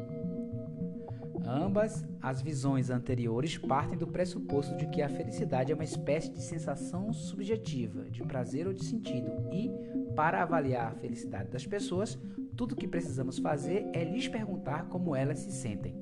Ambas 1.45 2.05
as 2.21 2.43
visões 2.43 2.91
anteriores 2.91 3.57
partem 3.57 3.97
do 3.97 4.09
pressuposto 4.09 4.77
de 4.77 4.89
que 4.89 5.01
a 5.01 5.09
felicidade 5.09 5.71
é 5.71 5.77
uma 5.77 5.85
espécie 5.85 6.33
de 6.33 6.43
sensação 6.43 7.13
subjetiva, 7.13 8.11
de 8.11 8.25
prazer 8.25 8.67
ou 8.67 8.73
de 8.73 8.85
sentido, 8.85 9.31
e, 9.53 9.71
para 10.17 10.43
avaliar 10.43 10.89
a 10.91 10.97
felicidade 10.97 11.51
das 11.51 11.65
pessoas, 11.65 12.19
tudo 12.57 12.73
o 12.73 12.77
que 12.77 12.89
precisamos 12.89 13.39
fazer 13.39 13.89
é 13.93 14.03
lhes 14.03 14.27
perguntar 14.27 14.89
como 14.89 15.15
elas 15.15 15.39
se 15.39 15.53
sentem. 15.53 15.95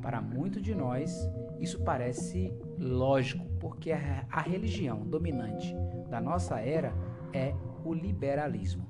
Para 0.00 0.22
muitos 0.22 0.62
de 0.62 0.74
nós, 0.74 1.28
isso 1.60 1.78
parece 1.80 2.52
lógico, 2.78 3.46
porque 3.60 3.92
a 3.92 4.40
religião 4.40 5.00
dominante 5.06 5.74
da 6.08 6.20
nossa 6.20 6.58
era 6.58 6.94
é 7.32 7.54
o 7.84 7.92
liberalismo. 7.92 8.88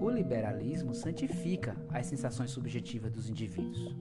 O 0.00 0.08
liberalismo 0.08 0.94
santifica 0.94 1.76
as 1.90 2.06
sensações 2.06 2.50
subjetivas 2.52 3.10
dos 3.10 3.28
indivíduos. 3.28 3.96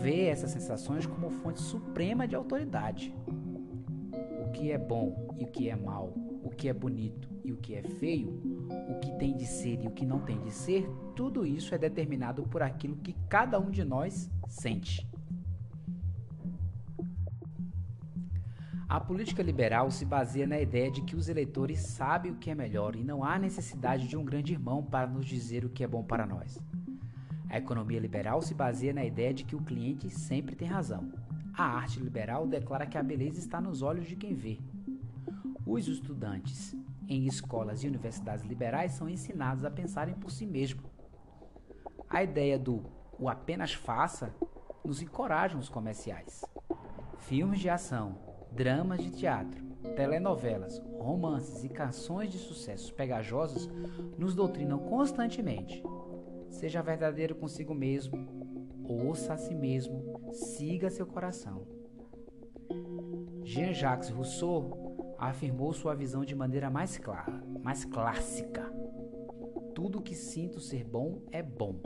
Vê 0.00 0.26
essas 0.26 0.52
sensações 0.52 1.04
como 1.04 1.30
fonte 1.30 1.60
suprema 1.60 2.28
de 2.28 2.36
autoridade. 2.36 3.12
O 4.40 4.52
que 4.52 4.70
é 4.70 4.78
bom 4.78 5.34
e 5.36 5.44
o 5.44 5.48
que 5.48 5.68
é 5.68 5.74
mal, 5.74 6.14
o 6.42 6.50
que 6.50 6.68
é 6.68 6.72
bonito 6.72 7.28
e 7.44 7.52
o 7.52 7.56
que 7.56 7.74
é 7.74 7.82
feio, 7.82 8.40
o 8.88 9.00
que 9.00 9.12
tem 9.18 9.36
de 9.36 9.46
ser 9.46 9.82
e 9.82 9.88
o 9.88 9.90
que 9.90 10.06
não 10.06 10.20
tem 10.20 10.38
de 10.40 10.52
ser, 10.52 10.88
tudo 11.16 11.44
isso 11.44 11.74
é 11.74 11.78
determinado 11.78 12.44
por 12.44 12.62
aquilo 12.62 12.96
que 12.96 13.16
cada 13.28 13.58
um 13.58 13.70
de 13.70 13.84
nós 13.84 14.30
sente. 14.48 15.09
A 18.90 18.98
política 18.98 19.40
liberal 19.40 19.88
se 19.88 20.04
baseia 20.04 20.48
na 20.48 20.60
ideia 20.60 20.90
de 20.90 21.00
que 21.02 21.14
os 21.14 21.28
eleitores 21.28 21.78
sabem 21.78 22.32
o 22.32 22.34
que 22.34 22.50
é 22.50 22.56
melhor 22.56 22.96
e 22.96 23.04
não 23.04 23.22
há 23.22 23.38
necessidade 23.38 24.08
de 24.08 24.16
um 24.16 24.24
grande 24.24 24.52
irmão 24.52 24.82
para 24.82 25.06
nos 25.06 25.24
dizer 25.24 25.64
o 25.64 25.68
que 25.68 25.84
é 25.84 25.86
bom 25.86 26.02
para 26.02 26.26
nós. 26.26 26.58
A 27.48 27.56
economia 27.56 28.00
liberal 28.00 28.42
se 28.42 28.52
baseia 28.52 28.92
na 28.92 29.04
ideia 29.04 29.32
de 29.32 29.44
que 29.44 29.54
o 29.54 29.62
cliente 29.62 30.10
sempre 30.10 30.56
tem 30.56 30.66
razão. 30.66 31.08
A 31.56 31.62
arte 31.62 32.00
liberal 32.00 32.48
declara 32.48 32.84
que 32.84 32.98
a 32.98 33.02
beleza 33.02 33.38
está 33.38 33.60
nos 33.60 33.80
olhos 33.80 34.08
de 34.08 34.16
quem 34.16 34.34
vê. 34.34 34.58
Os 35.64 35.86
estudantes 35.86 36.74
em 37.06 37.28
escolas 37.28 37.84
e 37.84 37.86
universidades 37.86 38.44
liberais 38.44 38.90
são 38.90 39.08
ensinados 39.08 39.64
a 39.64 39.70
pensarem 39.70 40.16
por 40.16 40.32
si 40.32 40.44
mesmos. 40.44 40.90
A 42.08 42.24
ideia 42.24 42.58
do 42.58 42.82
o 43.16 43.28
apenas 43.28 43.72
faça 43.72 44.34
nos 44.84 45.00
encoraja 45.00 45.56
nos 45.56 45.68
comerciais. 45.68 46.44
Filmes 47.20 47.60
de 47.60 47.68
ação, 47.68 48.29
dramas 48.52 49.00
de 49.00 49.10
teatro, 49.10 49.64
telenovelas, 49.96 50.78
romances 50.98 51.64
e 51.64 51.68
canções 51.68 52.30
de 52.30 52.38
sucessos 52.38 52.90
pegajosos 52.90 53.70
nos 54.18 54.34
doutrinam 54.34 54.78
constantemente. 54.78 55.82
Seja 56.50 56.82
verdadeiro 56.82 57.34
consigo 57.34 57.74
mesmo, 57.74 58.26
ouça 58.84 59.34
a 59.34 59.38
si 59.38 59.54
mesmo, 59.54 60.20
siga 60.32 60.90
seu 60.90 61.06
coração. 61.06 61.66
Jean-Jacques 63.44 64.10
Rousseau 64.10 65.16
afirmou 65.18 65.72
sua 65.72 65.94
visão 65.94 66.24
de 66.24 66.34
maneira 66.34 66.70
mais 66.70 66.98
clara, 66.98 67.42
mais 67.62 67.84
clássica. 67.84 68.70
Tudo 69.74 70.02
que 70.02 70.14
sinto 70.14 70.60
ser 70.60 70.84
bom 70.84 71.22
é 71.30 71.42
bom, 71.42 71.80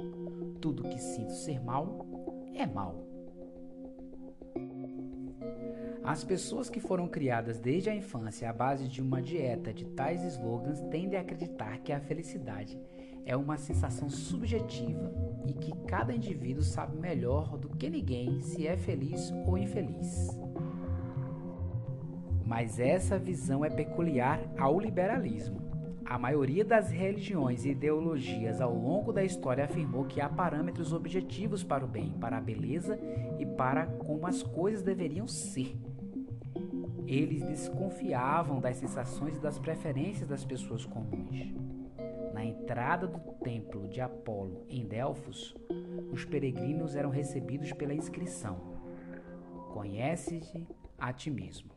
tudo 0.60 0.88
que 0.88 0.98
sinto 0.98 1.32
ser 1.32 1.60
mal 1.62 2.06
é 2.54 2.66
mal. 2.66 3.03
As 6.04 6.22
pessoas 6.22 6.68
que 6.68 6.80
foram 6.80 7.08
criadas 7.08 7.58
desde 7.58 7.88
a 7.88 7.96
infância 7.96 8.50
à 8.50 8.52
base 8.52 8.86
de 8.86 9.00
uma 9.00 9.22
dieta 9.22 9.72
de 9.72 9.86
tais 9.86 10.22
slogans 10.22 10.82
tendem 10.90 11.18
a 11.18 11.22
acreditar 11.22 11.78
que 11.78 11.94
a 11.94 11.98
felicidade 11.98 12.78
é 13.24 13.34
uma 13.34 13.56
sensação 13.56 14.10
subjetiva 14.10 15.10
e 15.46 15.54
que 15.54 15.72
cada 15.86 16.14
indivíduo 16.14 16.62
sabe 16.62 16.98
melhor 16.98 17.56
do 17.56 17.70
que 17.70 17.88
ninguém 17.88 18.38
se 18.42 18.66
é 18.66 18.76
feliz 18.76 19.32
ou 19.46 19.56
infeliz. 19.56 20.28
Mas 22.44 22.78
essa 22.78 23.18
visão 23.18 23.64
é 23.64 23.70
peculiar 23.70 24.42
ao 24.58 24.78
liberalismo. 24.78 25.62
A 26.04 26.18
maioria 26.18 26.66
das 26.66 26.90
religiões 26.90 27.64
e 27.64 27.70
ideologias 27.70 28.60
ao 28.60 28.76
longo 28.76 29.10
da 29.10 29.24
história 29.24 29.64
afirmou 29.64 30.04
que 30.04 30.20
há 30.20 30.28
parâmetros 30.28 30.92
objetivos 30.92 31.64
para 31.64 31.82
o 31.82 31.88
bem, 31.88 32.12
para 32.20 32.36
a 32.36 32.42
beleza 32.42 33.00
e 33.38 33.46
para 33.46 33.86
como 33.86 34.26
as 34.26 34.42
coisas 34.42 34.82
deveriam 34.82 35.26
ser. 35.26 35.74
Eles 37.06 37.42
desconfiavam 37.42 38.60
das 38.60 38.76
sensações 38.76 39.36
e 39.36 39.40
das 39.40 39.58
preferências 39.58 40.28
das 40.28 40.44
pessoas 40.44 40.84
comuns. 40.86 41.52
Na 42.32 42.44
entrada 42.44 43.06
do 43.06 43.18
templo 43.44 43.86
de 43.88 44.00
Apolo 44.00 44.64
em 44.68 44.86
Delfos, 44.86 45.54
os 46.12 46.24
peregrinos 46.24 46.96
eram 46.96 47.10
recebidos 47.10 47.72
pela 47.72 47.94
inscrição: 47.94 48.58
Conhece-te 49.72 50.66
a 50.98 51.12
ti 51.12 51.30
mesmo. 51.30 51.70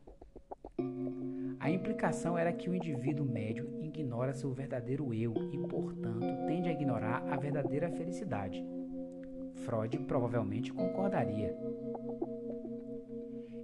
A 1.60 1.70
implicação 1.70 2.38
era 2.38 2.54
que 2.54 2.70
o 2.70 2.76
indivíduo 2.76 3.26
médio 3.26 3.68
ignora 3.82 4.34
seu 4.34 4.52
verdadeiro 4.54 5.14
eu 5.14 5.34
e, 5.52 5.58
portanto, 5.68 6.26
tende 6.46 6.70
a 6.70 6.72
ignorar 6.72 7.24
a 7.30 7.36
verdadeira 7.36 7.90
felicidade. 7.90 8.64
Freud 9.66 9.98
provavelmente 10.00 10.72
concordaria 10.72 11.58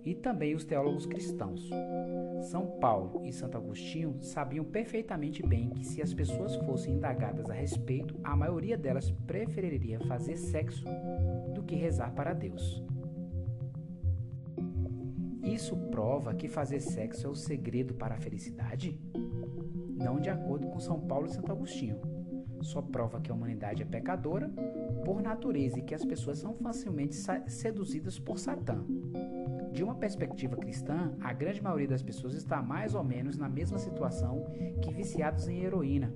e 0.06 0.14
também 0.14 0.56
os 0.56 0.66
teólogos 0.66 1.06
cristãos. 1.06 1.70
São 2.42 2.78
Paulo 2.80 3.26
e 3.26 3.32
Santo 3.32 3.58
Agostinho 3.58 4.18
sabiam 4.22 4.66
perfeitamente 4.66 5.46
bem 5.46 5.70
que 5.70 5.86
se 5.86 6.02
as 6.02 6.14
pessoas 6.14 6.56
fossem 6.58 6.96
indagadas 6.96 7.50
a 7.50 7.54
respeito, 7.54 8.20
a 8.24 8.36
maioria 8.36 8.78
delas 8.78 9.12
preferiria 9.26 10.00
fazer 10.02 10.38
sexo 10.38 10.86
do 11.54 11.64
que 11.64 11.76
rezar 11.76 12.14
para 12.14 12.34
Deus. 12.34 12.84
Isso 15.44 15.76
prova 15.76 16.34
que 16.34 16.48
fazer 16.48 16.80
sexo 16.80 17.28
é 17.28 17.30
o 17.30 17.36
segredo 17.36 17.94
para 17.94 18.16
a 18.16 18.18
felicidade? 18.18 19.00
Não 19.96 20.20
de 20.20 20.30
acordo 20.30 20.68
com 20.68 20.80
São 20.80 21.00
Paulo 21.00 21.28
e 21.28 21.30
Santo 21.30 21.52
Agostinho. 21.52 22.00
Só 22.62 22.82
prova 22.82 23.20
que 23.20 23.30
a 23.30 23.34
humanidade 23.34 23.84
é 23.84 23.86
pecadora 23.86 24.50
por 25.04 25.22
natureza 25.22 25.80
e 25.80 25.82
que 25.82 25.94
as 25.94 26.06
pessoas 26.06 26.40
são 26.40 26.56
facilmente 26.56 27.16
seduzidas 27.48 28.18
por 28.18 28.40
Satã. 28.40 28.86
De 29.74 29.84
uma 29.84 29.96
perspectiva 29.96 30.56
cristã, 30.56 31.12
a 31.20 31.34
grande 31.34 31.60
maioria 31.60 31.88
das 31.88 32.04
pessoas 32.04 32.36
está 32.36 32.62
mais 32.62 32.94
ou 32.94 33.04
menos 33.04 33.40
na 33.40 33.50
mesma 33.50 33.80
situação 33.80 34.46
que 34.80 34.94
viciados 34.94 35.48
em 35.48 35.64
heroína. 35.64 36.14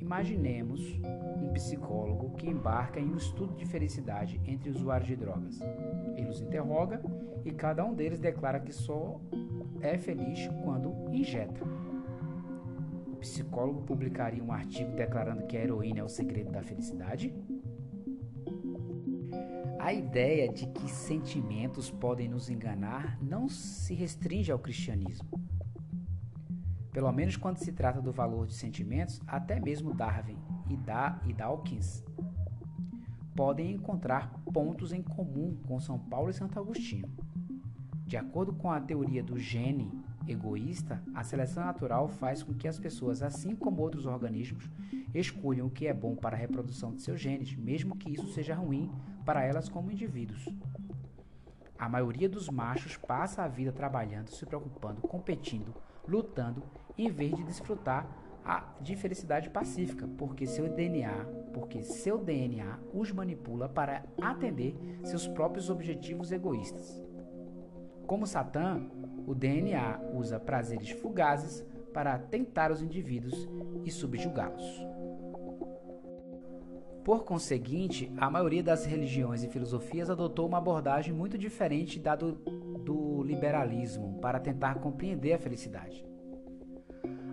Imaginemos 0.00 0.80
um 1.42 1.52
psicólogo 1.52 2.30
que 2.36 2.48
embarca 2.48 2.98
em 2.98 3.12
um 3.12 3.18
estudo 3.18 3.54
de 3.54 3.66
felicidade 3.66 4.40
entre 4.46 4.70
usuários 4.70 5.08
de 5.08 5.14
drogas. 5.14 5.60
Ele 6.16 6.30
os 6.30 6.40
interroga 6.40 7.02
e 7.44 7.50
cada 7.50 7.84
um 7.84 7.92
deles 7.92 8.18
declara 8.18 8.58
que 8.58 8.72
só 8.72 9.20
é 9.82 9.98
feliz 9.98 10.48
quando 10.64 11.12
injeta. 11.12 11.62
O 13.08 13.16
psicólogo 13.16 13.82
publicaria 13.82 14.42
um 14.42 14.52
artigo 14.52 14.92
declarando 14.92 15.46
que 15.46 15.54
a 15.54 15.60
heroína 15.60 16.00
é 16.00 16.04
o 16.04 16.08
segredo 16.08 16.50
da 16.50 16.62
felicidade? 16.62 17.34
A 19.88 19.92
ideia 19.94 20.52
de 20.52 20.66
que 20.66 20.86
sentimentos 20.86 21.90
podem 21.90 22.28
nos 22.28 22.50
enganar 22.50 23.18
não 23.22 23.48
se 23.48 23.94
restringe 23.94 24.52
ao 24.52 24.58
cristianismo. 24.58 25.26
Pelo 26.92 27.10
menos 27.10 27.38
quando 27.38 27.56
se 27.56 27.72
trata 27.72 27.98
do 27.98 28.12
valor 28.12 28.46
de 28.46 28.52
sentimentos, 28.52 29.18
até 29.26 29.58
mesmo 29.58 29.94
Darwin 29.94 30.36
e, 30.68 30.76
da, 30.76 31.18
e 31.26 31.32
Dawkins 31.32 32.04
podem 33.34 33.72
encontrar 33.72 34.30
pontos 34.52 34.92
em 34.92 35.00
comum 35.02 35.56
com 35.66 35.80
São 35.80 35.98
Paulo 35.98 36.28
e 36.28 36.34
Santo 36.34 36.58
Agostinho. 36.58 37.10
De 38.06 38.18
acordo 38.18 38.52
com 38.52 38.70
a 38.70 38.82
teoria 38.82 39.22
do 39.22 39.38
gene 39.38 39.90
egoísta, 40.28 41.02
a 41.14 41.24
seleção 41.24 41.64
natural 41.64 42.08
faz 42.08 42.42
com 42.42 42.54
que 42.54 42.68
as 42.68 42.78
pessoas, 42.78 43.22
assim 43.22 43.54
como 43.54 43.82
outros 43.82 44.06
organismos, 44.06 44.68
escolham 45.14 45.66
o 45.66 45.70
que 45.70 45.86
é 45.86 45.94
bom 45.94 46.14
para 46.14 46.36
a 46.36 46.38
reprodução 46.38 46.94
de 46.94 47.02
seus 47.02 47.20
genes, 47.20 47.54
mesmo 47.56 47.96
que 47.96 48.12
isso 48.12 48.28
seja 48.28 48.54
ruim 48.54 48.90
para 49.24 49.44
elas 49.44 49.68
como 49.68 49.90
indivíduos. 49.90 50.48
A 51.78 51.88
maioria 51.88 52.28
dos 52.28 52.48
machos 52.48 52.96
passa 52.96 53.42
a 53.42 53.48
vida 53.48 53.72
trabalhando, 53.72 54.30
se 54.30 54.44
preocupando, 54.44 55.00
competindo, 55.00 55.74
lutando, 56.06 56.62
em 56.96 57.10
vez 57.10 57.36
de 57.36 57.44
desfrutar 57.44 58.06
de 58.80 58.96
felicidade 58.96 59.50
pacífica, 59.50 60.08
porque 60.16 60.46
seu 60.46 60.68
DNA, 60.68 61.26
porque 61.52 61.82
seu 61.82 62.18
DNA 62.18 62.78
os 62.94 63.12
manipula 63.12 63.68
para 63.68 64.04
atender 64.20 64.74
seus 65.04 65.28
próprios 65.28 65.68
objetivos 65.68 66.32
egoístas. 66.32 67.02
Como 68.06 68.26
Satã, 68.26 68.88
o 69.28 69.34
DNA 69.34 70.00
usa 70.14 70.40
prazeres 70.40 70.88
fugazes 70.88 71.62
para 71.92 72.18
tentar 72.18 72.72
os 72.72 72.80
indivíduos 72.80 73.46
e 73.84 73.90
subjugá-los. 73.90 74.64
Por 77.04 77.24
conseguinte, 77.24 78.10
a 78.16 78.30
maioria 78.30 78.62
das 78.62 78.86
religiões 78.86 79.42
e 79.42 79.48
filosofias 79.48 80.08
adotou 80.08 80.46
uma 80.46 80.56
abordagem 80.56 81.12
muito 81.12 81.36
diferente 81.36 82.00
da 82.00 82.16
do, 82.16 82.32
do 82.32 83.22
liberalismo 83.22 84.18
para 84.18 84.40
tentar 84.40 84.76
compreender 84.76 85.34
a 85.34 85.38
felicidade. 85.38 86.02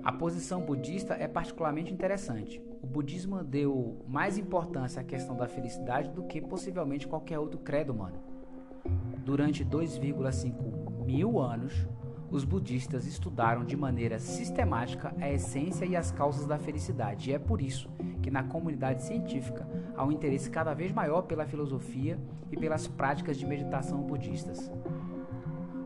A 0.03 0.11
posição 0.11 0.65
budista 0.65 1.13
é 1.13 1.29
particularmente 1.29 1.93
interessante. 1.93 2.61
O 2.83 2.85
budismo 2.85 3.41
deu 3.41 4.03
mais 4.05 4.37
importância 4.37 5.01
à 5.01 5.03
questão 5.03 5.37
da 5.37 5.47
felicidade 5.47 6.09
do 6.09 6.23
que 6.23 6.41
possivelmente 6.41 7.07
qualquer 7.07 7.39
outro 7.39 7.59
credo 7.59 7.93
humano. 7.93 8.21
Durante 9.23 9.65
2,5 9.65 10.74
mil 11.05 11.39
anos, 11.39 11.87
os 12.31 12.43
budistas 12.43 13.05
estudaram 13.05 13.63
de 13.63 13.77
maneira 13.77 14.19
sistemática 14.19 15.13
a 15.21 15.31
essência 15.31 15.85
e 15.85 15.95
as 15.95 16.11
causas 16.11 16.45
da 16.45 16.57
felicidade, 16.57 17.29
e 17.29 17.33
é 17.33 17.39
por 17.39 17.61
isso 17.61 17.89
que 18.21 18.31
na 18.31 18.43
comunidade 18.43 19.03
científica 19.03 19.67
há 19.95 20.03
um 20.03 20.11
interesse 20.11 20.49
cada 20.49 20.73
vez 20.73 20.91
maior 20.91 21.21
pela 21.21 21.45
filosofia 21.45 22.19
e 22.51 22.57
pelas 22.57 22.87
práticas 22.87 23.37
de 23.37 23.45
meditação 23.45 24.01
budistas. 24.01 24.71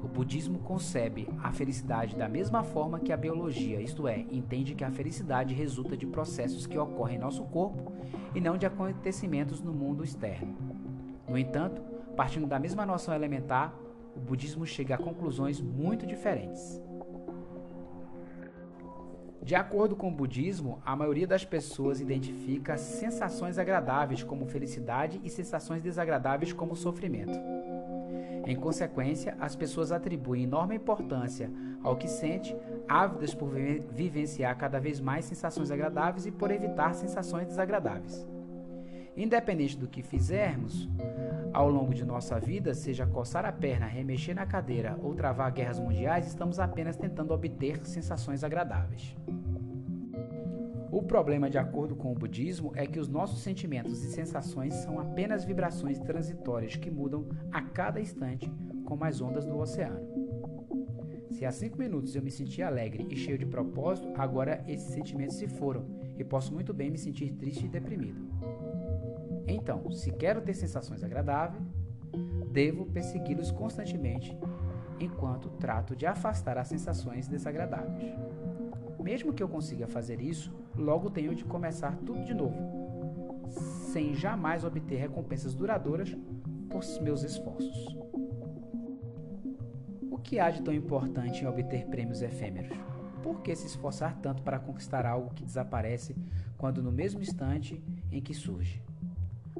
O 0.01 0.07
budismo 0.07 0.59
concebe 0.59 1.28
a 1.43 1.51
felicidade 1.51 2.15
da 2.15 2.30
mesma 2.30 2.63
forma 2.63 2.99
que 2.99 3.11
a 3.11 3.17
biologia, 3.17 3.82
isto 3.82 4.07
é, 4.07 4.22
entende 4.32 4.74
que 4.74 4.84
a 4.84 4.91
felicidade 4.91 5.53
resulta 5.53 5.97
de 5.97 6.07
processos 6.07 6.65
que 6.65 6.78
ocorrem 6.78 7.17
em 7.17 7.20
nosso 7.20 7.43
corpo 7.43 7.91
e 8.34 8.39
não 8.39 8.57
de 8.57 8.65
acontecimentos 8.65 9.61
no 9.61 9.74
mundo 9.74 10.03
externo. 10.03 10.55
No 11.28 11.38
entanto, 11.38 11.82
partindo 12.15 12.47
da 12.47 12.57
mesma 12.57 12.86
noção 12.86 13.13
elementar, 13.13 13.74
o 14.20 14.22
budismo 14.22 14.65
chega 14.65 14.95
a 14.95 14.97
conclusões 14.97 15.61
muito 15.61 16.05
diferentes. 16.05 16.82
De 19.41 19.55
acordo 19.55 19.95
com 19.95 20.09
o 20.09 20.15
budismo, 20.15 20.82
a 20.86 20.93
maioria 20.95 21.26
das 21.26 21.45
pessoas 21.45 22.01
identifica 22.01 22.78
sensações 22.78 23.57
agradáveis 23.57 24.22
como 24.22 24.45
felicidade 24.45 25.20
e 25.24 25.30
sensações 25.30 25.82
desagradáveis 25.82 26.51
como 26.51 26.76
sofrimento. 26.76 27.39
Em 28.45 28.55
consequência, 28.55 29.38
as 29.39 29.55
pessoas 29.55 29.91
atribuem 29.91 30.43
enorme 30.43 30.76
importância 30.76 31.49
ao 31.82 31.95
que 31.95 32.07
sente, 32.07 32.55
ávidas 32.88 33.34
por 33.34 33.49
vivenciar 33.89 34.55
cada 34.57 34.80
vez 34.80 34.99
mais 34.99 35.26
sensações 35.26 35.72
agradáveis 35.72 36.26
e 36.26 36.32
por 36.32 36.51
evitar 36.51 36.93
sensações 36.93 37.47
desagradáveis. 37.47 38.28
Independente 39.20 39.78
do 39.78 39.86
que 39.86 40.01
fizermos 40.01 40.88
ao 41.51 41.70
longo 41.70 41.93
de 41.93 42.05
nossa 42.05 42.39
vida, 42.39 42.74
seja 42.74 43.05
coçar 43.05 43.43
a 43.43 43.51
perna, 43.51 43.86
remexer 43.86 44.34
na 44.34 44.45
cadeira 44.45 44.97
ou 45.03 45.13
travar 45.13 45.51
guerras 45.51 45.78
mundiais, 45.78 46.26
estamos 46.26 46.57
apenas 46.57 46.95
tentando 46.95 47.34
obter 47.34 47.86
sensações 47.86 48.45
agradáveis. 48.45 49.13
O 50.89 51.03
problema, 51.03 51.49
de 51.49 51.57
acordo 51.57 51.97
com 51.97 52.13
o 52.13 52.15
budismo, 52.15 52.72
é 52.76 52.88
que 52.88 52.97
os 52.97 53.09
nossos 53.09 53.41
sentimentos 53.41 54.01
e 54.05 54.09
sensações 54.09 54.74
são 54.76 55.01
apenas 55.01 55.43
vibrações 55.43 55.99
transitórias 55.99 56.78
que 56.78 56.89
mudam 56.89 57.28
a 57.51 57.61
cada 57.61 57.99
instante, 57.99 58.49
como 58.86 59.03
as 59.03 59.20
ondas 59.20 59.45
do 59.45 59.57
oceano. 59.57 59.99
Se 61.30 61.45
há 61.45 61.51
cinco 61.51 61.78
minutos 61.78 62.15
eu 62.15 62.24
me 62.24 62.32
sentia 62.32 62.67
alegre 62.67 63.05
e 63.09 63.17
cheio 63.17 63.38
de 63.38 63.45
propósito, 63.45 64.13
agora 64.15 64.63
esses 64.65 64.93
sentimentos 64.93 65.36
se 65.36 65.47
foram 65.49 65.86
e 66.17 66.24
posso 66.24 66.53
muito 66.53 66.74
bem 66.74 66.89
me 66.89 66.97
sentir 66.97 67.34
triste 67.34 67.65
e 67.65 67.70
deprimido. 67.70 68.68
Então, 69.50 69.89
se 69.91 70.12
quero 70.12 70.41
ter 70.41 70.54
sensações 70.54 71.04
agradáveis, 71.04 71.64
devo 72.52 72.86
persegui-los 72.86 73.52
constantemente 73.52 74.38
enquanto 75.00 75.50
trato 75.50 75.95
de 75.95 76.06
afastar 76.06 76.58
as 76.58 76.68
sensações 76.68 77.28
desagradáveis. 77.28 78.14
Mesmo 79.00 79.34
que 79.34 79.41
eu 79.41 79.50
consiga 79.50 79.88
fazer 79.88 80.22
isso, 80.22 80.54
logo 80.76 81.10
tenho 81.10 81.34
de 81.34 81.43
começar 81.45 81.97
tudo 82.06 82.24
de 82.24 82.34
novo, 82.34 83.50
sem 83.91 84.14
jamais 84.14 84.64
obter 84.64 84.97
recompensas 84.97 85.56
duradouras 85.56 86.16
por 86.70 86.84
meus 87.02 87.24
esforços. 87.24 87.97
O 90.12 90.18
que 90.20 90.39
há 90.39 90.52
de 90.52 90.62
tão 90.62 90.74
importante 90.74 91.43
em 91.43 91.47
obter 91.47 91.88
prêmios 91.88 92.22
efêmeros? 92.22 92.78
Por 93.24 93.41
que 93.41 93.56
se 93.56 93.66
esforçar 93.66 94.20
tanto 94.22 94.43
para 94.43 94.60
conquistar 94.60 95.06
algo 95.06 95.34
que 95.34 95.43
desaparece 95.43 96.16
quando 96.58 96.84
no 96.84 96.91
mesmo 96.91 97.22
instante 97.22 97.82
em 98.12 98.22
que 98.22 98.34
surge? 98.34 98.84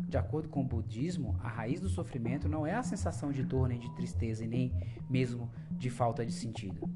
De 0.10 0.18
acordo 0.18 0.50
com 0.50 0.62
o 0.62 0.68
budismo, 0.68 1.40
a 1.40 1.48
raiz 1.48 1.80
do 1.80 1.88
sofrimento 1.88 2.50
não 2.50 2.66
é 2.66 2.74
a 2.74 2.82
sensação 2.82 3.32
de 3.32 3.44
dor 3.44 3.70
nem 3.70 3.78
de 3.78 3.94
tristeza 3.94 4.44
e 4.44 4.48
nem 4.48 4.74
mesmo 5.08 5.52
de 5.70 5.92
falta 5.92 6.26
de 6.26 6.32
sentido. 6.32 6.90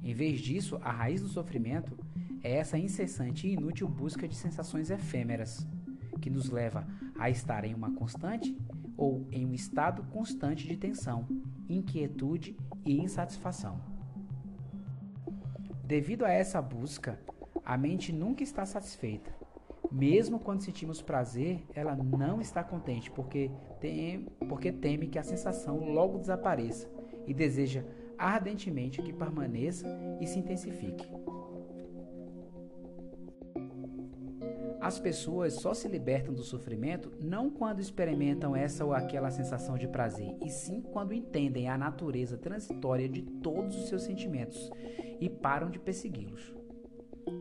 Em 0.00 0.14
vez 0.14 0.40
disso, 0.40 0.78
a 0.80 0.92
raiz 0.92 1.20
do 1.20 1.26
sofrimento 1.26 1.98
é 2.44 2.58
essa 2.58 2.78
incessante 2.78 3.48
e 3.48 3.54
inútil 3.54 3.88
busca 3.88 4.28
de 4.28 4.36
sensações 4.36 4.88
efêmeras, 4.88 5.66
que 6.20 6.30
nos 6.30 6.48
leva 6.48 6.86
a 7.18 7.28
estar 7.28 7.64
em 7.64 7.74
uma 7.74 7.90
constante 7.90 8.56
ou 8.96 9.26
em 9.32 9.44
um 9.44 9.52
estado 9.52 10.04
constante 10.04 10.64
de 10.64 10.76
tensão, 10.76 11.26
inquietude 11.68 12.56
e 12.86 13.00
insatisfação. 13.00 13.80
Devido 15.82 16.24
a 16.24 16.30
essa 16.30 16.62
busca, 16.62 17.18
a 17.64 17.76
mente 17.76 18.12
nunca 18.12 18.44
está 18.44 18.64
satisfeita 18.64 19.43
mesmo 19.94 20.40
quando 20.40 20.62
sentimos 20.62 21.00
prazer, 21.00 21.62
ela 21.72 21.94
não 21.94 22.40
está 22.40 22.64
contente, 22.64 23.12
porque, 23.12 23.48
tem, 23.80 24.26
porque 24.48 24.72
teme 24.72 25.06
que 25.06 25.20
a 25.20 25.22
sensação 25.22 25.78
logo 25.84 26.18
desapareça 26.18 26.90
e 27.28 27.32
deseja 27.32 27.84
ardentemente 28.18 29.00
que 29.00 29.12
permaneça 29.12 29.86
e 30.20 30.26
se 30.26 30.40
intensifique. 30.40 31.08
As 34.80 34.98
pessoas 34.98 35.54
só 35.54 35.72
se 35.72 35.88
libertam 35.88 36.34
do 36.34 36.42
sofrimento 36.42 37.10
não 37.20 37.48
quando 37.48 37.80
experimentam 37.80 38.54
essa 38.54 38.84
ou 38.84 38.92
aquela 38.92 39.30
sensação 39.30 39.78
de 39.78 39.88
prazer, 39.88 40.36
e 40.44 40.50
sim 40.50 40.82
quando 40.82 41.14
entendem 41.14 41.68
a 41.68 41.78
natureza 41.78 42.36
transitória 42.36 43.08
de 43.08 43.22
todos 43.22 43.76
os 43.76 43.88
seus 43.88 44.02
sentimentos 44.02 44.70
e 45.20 45.30
param 45.30 45.70
de 45.70 45.78
persegui-los. 45.78 46.53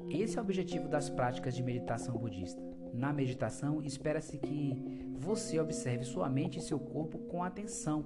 Esse 0.09 0.37
é 0.37 0.41
o 0.41 0.43
objetivo 0.43 0.87
das 0.87 1.09
práticas 1.09 1.55
de 1.55 1.63
meditação 1.63 2.17
budista. 2.17 2.61
Na 2.93 3.11
meditação, 3.11 3.81
espera-se 3.81 4.37
que 4.37 5.11
você 5.17 5.59
observe 5.59 6.03
sua 6.03 6.29
mente 6.29 6.59
e 6.59 6.61
seu 6.61 6.79
corpo 6.79 7.17
com 7.19 7.43
atenção, 7.43 8.05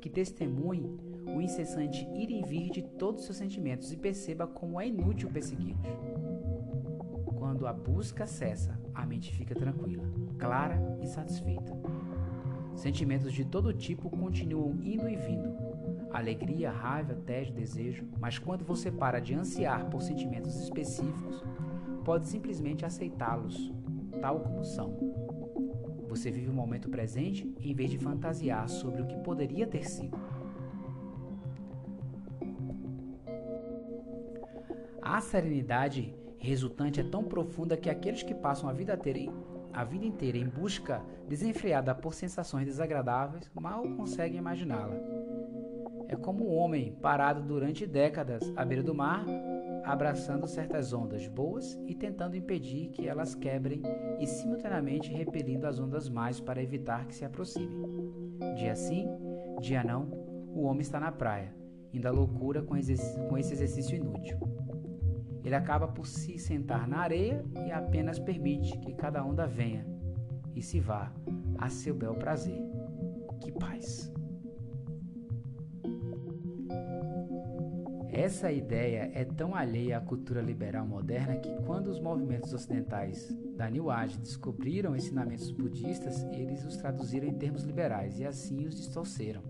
que 0.00 0.10
testemunhe 0.10 0.98
o 1.26 1.40
incessante 1.40 2.06
ir 2.14 2.30
e 2.30 2.42
vir 2.42 2.70
de 2.70 2.82
todos 2.82 3.20
os 3.20 3.26
seus 3.26 3.38
sentimentos 3.38 3.92
e 3.92 3.96
perceba 3.96 4.46
como 4.46 4.80
é 4.80 4.88
inútil 4.88 5.30
persegui-los. 5.30 5.80
Quando 7.36 7.66
a 7.66 7.72
busca 7.72 8.26
cessa, 8.26 8.78
a 8.94 9.06
mente 9.06 9.32
fica 9.32 9.54
tranquila, 9.54 10.04
clara 10.38 10.98
e 11.00 11.06
satisfeita. 11.06 11.72
Sentimentos 12.74 13.32
de 13.32 13.44
todo 13.44 13.72
tipo 13.72 14.10
continuam 14.10 14.72
indo 14.82 15.08
e 15.08 15.16
vindo. 15.16 15.63
Alegria, 16.14 16.70
raiva, 16.70 17.12
tédio, 17.12 17.52
desejo, 17.52 18.06
mas 18.20 18.38
quando 18.38 18.64
você 18.64 18.88
para 18.88 19.18
de 19.18 19.34
ansiar 19.34 19.90
por 19.90 20.00
sentimentos 20.00 20.54
específicos, 20.60 21.42
pode 22.04 22.28
simplesmente 22.28 22.86
aceitá-los, 22.86 23.72
tal 24.20 24.38
como 24.38 24.64
são. 24.64 24.96
Você 26.08 26.30
vive 26.30 26.48
o 26.48 26.54
momento 26.54 26.88
presente 26.88 27.52
em 27.58 27.74
vez 27.74 27.90
de 27.90 27.98
fantasiar 27.98 28.68
sobre 28.68 29.02
o 29.02 29.06
que 29.08 29.16
poderia 29.24 29.66
ter 29.66 29.88
sido. 29.88 30.16
A 35.02 35.20
serenidade 35.20 36.14
resultante 36.38 37.00
é 37.00 37.02
tão 37.02 37.24
profunda 37.24 37.76
que 37.76 37.90
aqueles 37.90 38.22
que 38.22 38.36
passam 38.36 38.68
a 38.68 38.72
vida, 38.72 38.96
a 39.72 39.84
vida 39.84 40.06
inteira 40.06 40.38
em 40.38 40.48
busca 40.48 41.02
desenfreada 41.28 41.92
por 41.92 42.14
sensações 42.14 42.66
desagradáveis 42.66 43.50
mal 43.52 43.82
conseguem 43.96 44.38
imaginá-la. 44.38 44.94
É 46.08 46.16
como 46.16 46.48
um 46.48 46.54
homem 46.54 46.92
parado 46.92 47.42
durante 47.42 47.86
décadas 47.86 48.52
à 48.56 48.64
beira 48.64 48.82
do 48.82 48.94
mar, 48.94 49.24
abraçando 49.84 50.46
certas 50.46 50.92
ondas 50.92 51.26
boas 51.26 51.78
e 51.86 51.94
tentando 51.94 52.36
impedir 52.36 52.88
que 52.88 53.06
elas 53.06 53.34
quebrem 53.34 53.82
e 54.18 54.26
simultaneamente 54.26 55.12
repelindo 55.12 55.66
as 55.66 55.78
ondas 55.78 56.08
mais 56.08 56.40
para 56.40 56.62
evitar 56.62 57.06
que 57.06 57.14
se 57.14 57.24
aproximem. 57.24 57.84
Dia 58.56 58.74
sim, 58.74 59.06
dia 59.60 59.84
não, 59.84 60.08
o 60.54 60.62
homem 60.62 60.80
está 60.80 60.98
na 60.98 61.12
praia, 61.12 61.54
indo 61.92 62.06
à 62.06 62.10
loucura 62.10 62.62
com 62.62 62.76
esse 62.76 62.92
exercício 63.52 63.96
inútil. 63.96 64.38
Ele 65.44 65.54
acaba 65.54 65.86
por 65.86 66.06
se 66.06 66.38
sentar 66.38 66.88
na 66.88 67.00
areia 67.00 67.44
e 67.66 67.70
apenas 67.70 68.18
permite 68.18 68.78
que 68.78 68.94
cada 68.94 69.22
onda 69.22 69.46
venha 69.46 69.86
e 70.54 70.62
se 70.62 70.80
vá 70.80 71.12
a 71.58 71.68
seu 71.68 71.94
bel 71.94 72.14
prazer. 72.14 72.62
Que 73.40 73.52
paz! 73.52 73.93
Essa 78.16 78.52
ideia 78.52 79.10
é 79.12 79.24
tão 79.24 79.56
alheia 79.56 79.98
à 79.98 80.00
cultura 80.00 80.40
liberal 80.40 80.86
moderna 80.86 81.34
que, 81.34 81.52
quando 81.66 81.88
os 81.88 81.98
movimentos 81.98 82.54
ocidentais 82.54 83.28
da 83.56 83.68
New 83.68 83.90
Age 83.90 84.18
descobriram 84.18 84.94
ensinamentos 84.94 85.50
budistas, 85.50 86.22
eles 86.30 86.64
os 86.64 86.76
traduziram 86.76 87.26
em 87.26 87.34
termos 87.34 87.64
liberais 87.64 88.20
e 88.20 88.24
assim 88.24 88.66
os 88.66 88.76
distorceram. 88.76 89.42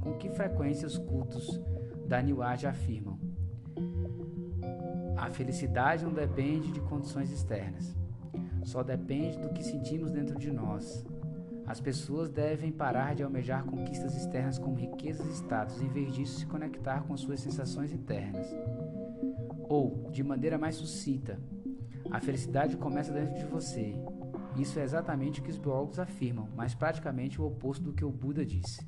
Com 0.00 0.18
que 0.18 0.28
frequência 0.28 0.88
os 0.88 0.98
cultos 0.98 1.62
da 2.04 2.20
New 2.20 2.42
Age 2.42 2.66
afirmam: 2.66 3.16
a 5.16 5.30
felicidade 5.30 6.04
não 6.04 6.12
depende 6.12 6.72
de 6.72 6.80
condições 6.80 7.30
externas, 7.30 7.96
só 8.64 8.82
depende 8.82 9.38
do 9.38 9.50
que 9.50 9.62
sentimos 9.62 10.10
dentro 10.10 10.36
de 10.36 10.50
nós. 10.50 11.06
As 11.68 11.82
pessoas 11.82 12.30
devem 12.30 12.72
parar 12.72 13.14
de 13.14 13.22
almejar 13.22 13.62
conquistas 13.62 14.16
externas 14.16 14.58
como 14.58 14.74
riquezas 14.74 15.26
e 15.26 15.34
status, 15.34 15.82
em 15.82 15.88
vez 15.88 16.14
disso 16.14 16.40
se 16.40 16.46
conectar 16.46 17.02
com 17.02 17.14
suas 17.14 17.40
sensações 17.40 17.92
internas. 17.92 18.46
Ou, 19.68 20.08
de 20.10 20.22
maneira 20.22 20.56
mais 20.56 20.76
sucinta, 20.76 21.38
a 22.10 22.20
felicidade 22.20 22.78
começa 22.78 23.12
dentro 23.12 23.34
de 23.34 23.44
você. 23.44 23.94
Isso 24.56 24.78
é 24.78 24.82
exatamente 24.82 25.40
o 25.40 25.44
que 25.44 25.50
os 25.50 25.58
biólogos 25.58 25.98
afirmam, 25.98 26.48
mas 26.56 26.74
praticamente 26.74 27.38
o 27.38 27.44
oposto 27.44 27.84
do 27.84 27.92
que 27.92 28.04
o 28.04 28.10
Buda 28.10 28.46
disse. 28.46 28.80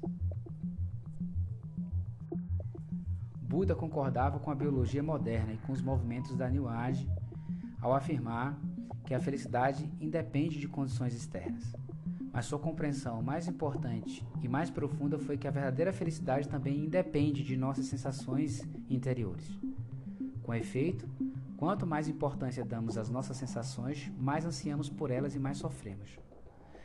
Buda 3.43 3.75
concordava 3.75 4.39
com 4.39 4.51
a 4.51 4.55
biologia 4.55 5.03
moderna 5.03 5.53
e 5.53 5.59
com 5.59 5.73
os 5.73 5.83
movimentos 5.83 6.35
da 6.35 6.49
New 6.49 6.67
Age 6.67 7.07
ao 7.79 7.93
afirmar 7.93 8.59
que 9.05 9.13
a 9.13 9.21
felicidade 9.21 9.87
independe 10.01 10.59
de 10.59 10.67
condições 10.67 11.15
externas. 11.15 11.75
Mas 12.33 12.47
sua 12.47 12.59
compreensão 12.59 13.23
mais 13.23 13.49
importante 13.49 14.27
e 14.41 14.49
mais 14.49 14.71
profunda 14.71 15.19
foi 15.19 15.37
que 15.37 15.49
a 15.49 15.51
verdadeira 15.51 15.93
felicidade 15.93 16.49
também 16.49 16.85
independe 16.85 17.43
de 17.43 17.57
nossas 17.57 17.87
sensações 17.87 18.67
interiores. 18.89 19.59
Com 20.43 20.55
efeito, 20.55 21.09
quanto 21.57 21.87
mais 21.87 22.09
importância 22.09 22.65
damos 22.65 22.97
às 22.97 23.11
nossas 23.11 23.37
sensações, 23.37 24.11
mais 24.19 24.45
ansiamos 24.45 24.89
por 24.89 25.11
elas 25.11 25.35
e 25.35 25.39
mais 25.39 25.59
sofremos. 25.59 26.19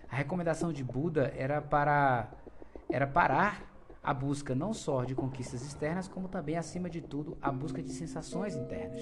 A 0.10 0.16
recomendação 0.16 0.74
de 0.74 0.84
Buda 0.84 1.32
era 1.36 1.62
para 1.62 2.32
era 2.90 3.08
parar 3.08 3.76
a 4.06 4.14
busca 4.14 4.54
não 4.54 4.72
só 4.72 5.04
de 5.04 5.16
conquistas 5.16 5.64
externas, 5.64 6.08
como 6.08 6.28
também, 6.28 6.56
acima 6.58 6.88
de 6.88 7.02
tudo, 7.02 7.36
a 7.42 7.52
busca 7.52 7.82
de 7.82 7.90
sensações 7.90 8.56
internas. 8.56 9.02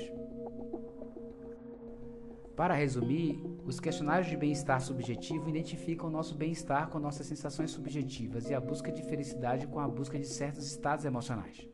Para 2.56 2.76
resumir, 2.76 3.44
os 3.66 3.80
questionários 3.80 4.28
de 4.28 4.38
bem-estar 4.38 4.80
subjetivo 4.80 5.50
identificam 5.50 6.08
o 6.08 6.12
nosso 6.12 6.36
bem-estar 6.36 6.88
com 6.90 7.00
nossas 7.00 7.26
sensações 7.26 7.72
subjetivas 7.72 8.48
e 8.48 8.54
a 8.54 8.60
busca 8.60 8.92
de 8.92 9.02
felicidade 9.02 9.66
com 9.66 9.80
a 9.80 9.88
busca 9.88 10.20
de 10.20 10.28
certos 10.28 10.68
estados 10.68 11.04
emocionais. 11.04 11.68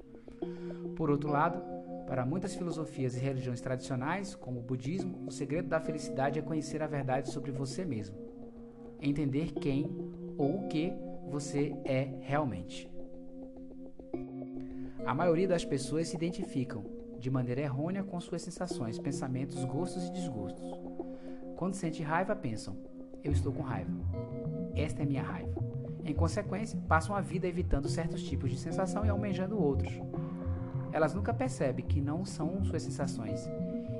Por 0.95 1.09
outro 1.09 1.29
lado, 1.29 1.61
para 2.07 2.25
muitas 2.25 2.55
filosofias 2.55 3.15
e 3.15 3.19
religiões 3.19 3.59
tradicionais, 3.59 4.35
como 4.35 4.61
o 4.61 4.63
budismo, 4.63 5.27
o 5.27 5.31
segredo 5.31 5.67
da 5.67 5.81
felicidade 5.81 6.39
é 6.39 6.41
conhecer 6.41 6.81
a 6.81 6.87
verdade 6.87 7.29
sobre 7.29 7.51
você 7.51 7.83
mesmo, 7.83 8.17
entender 9.01 9.51
quem 9.51 9.85
ou 10.37 10.61
o 10.61 10.67
que 10.69 10.93
você 11.29 11.75
é 11.83 12.09
realmente. 12.21 12.89
A 15.05 15.13
maioria 15.13 15.47
das 15.47 15.65
pessoas 15.65 16.07
se 16.07 16.15
identificam, 16.15 16.98
de 17.19 17.29
maneira 17.29 17.61
errônea, 17.61 18.03
com 18.03 18.19
suas 18.19 18.41
sensações, 18.41 18.97
pensamentos, 18.97 19.63
gostos 19.65 20.07
e 20.07 20.11
desgostos. 20.11 20.65
Quando 21.55 21.75
sente 21.75 22.01
raiva, 22.01 22.35
pensam: 22.35 22.77
eu 23.23 23.31
estou 23.31 23.51
com 23.51 23.61
raiva. 23.61 23.91
Esta 24.75 25.03
é 25.03 25.05
minha 25.05 25.23
raiva. 25.23 25.53
Em 26.05 26.13
consequência, 26.13 26.79
passam 26.87 27.15
a 27.15 27.21
vida 27.21 27.47
evitando 27.47 27.89
certos 27.89 28.23
tipos 28.23 28.49
de 28.49 28.57
sensação 28.57 29.05
e 29.05 29.09
almejando 29.09 29.61
outros. 29.61 29.93
Elas 30.91 31.13
nunca 31.13 31.33
percebem 31.33 31.85
que 31.85 32.01
não 32.01 32.25
são 32.25 32.63
suas 32.63 32.81
sensações 32.81 33.47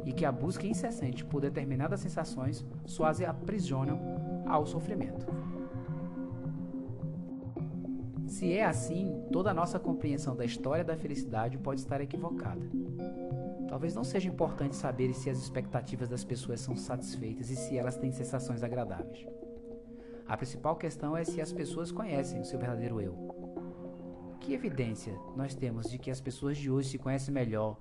e 0.06 0.12
que 0.12 0.26
a 0.26 0.32
busca 0.32 0.66
incessante 0.66 1.24
por 1.24 1.42
determinadas 1.42 2.00
sensações 2.00 2.66
só 2.86 3.06
as 3.06 3.22
aprisionam 3.22 4.00
ao 4.48 4.66
sofrimento. 4.66 5.28
Se 8.26 8.54
é 8.54 8.64
assim, 8.64 9.24
toda 9.32 9.52
a 9.52 9.54
nossa 9.54 9.80
compreensão 9.80 10.36
da 10.36 10.46
história 10.46 10.84
da 10.84 10.96
felicidade 10.96 11.58
pode 11.58 11.82
estar 11.82 12.00
equivocada. 12.00 12.62
Talvez 13.70 13.94
não 13.94 14.04
seja 14.04 14.28
importante 14.28 14.76
saber 14.76 15.14
se 15.14 15.30
as 15.30 15.38
expectativas 15.38 16.10
das 16.10 16.24
pessoas 16.24 16.60
são 16.60 16.76
satisfeitas 16.76 17.52
e 17.52 17.56
se 17.56 17.78
elas 17.78 17.96
têm 17.96 18.12
sensações 18.12 18.64
agradáveis. 18.64 19.28
A 20.28 20.36
principal 20.36 20.76
questão 20.76 21.16
é 21.16 21.24
se 21.24 21.40
as 21.40 21.54
pessoas 21.54 21.92
conhecem 21.92 22.42
o 22.42 22.46
seu 22.46 22.58
verdadeiro 22.58 23.00
eu. 23.00 23.16
Que 24.40 24.54
evidência 24.54 25.14
nós 25.36 25.54
temos 25.54 25.90
de 25.90 26.00
que 26.00 26.10
as 26.10 26.20
pessoas 26.20 26.58
de 26.58 26.72
hoje 26.72 26.90
se 26.90 26.98
conhecem 26.98 27.34
melhor 27.34 27.78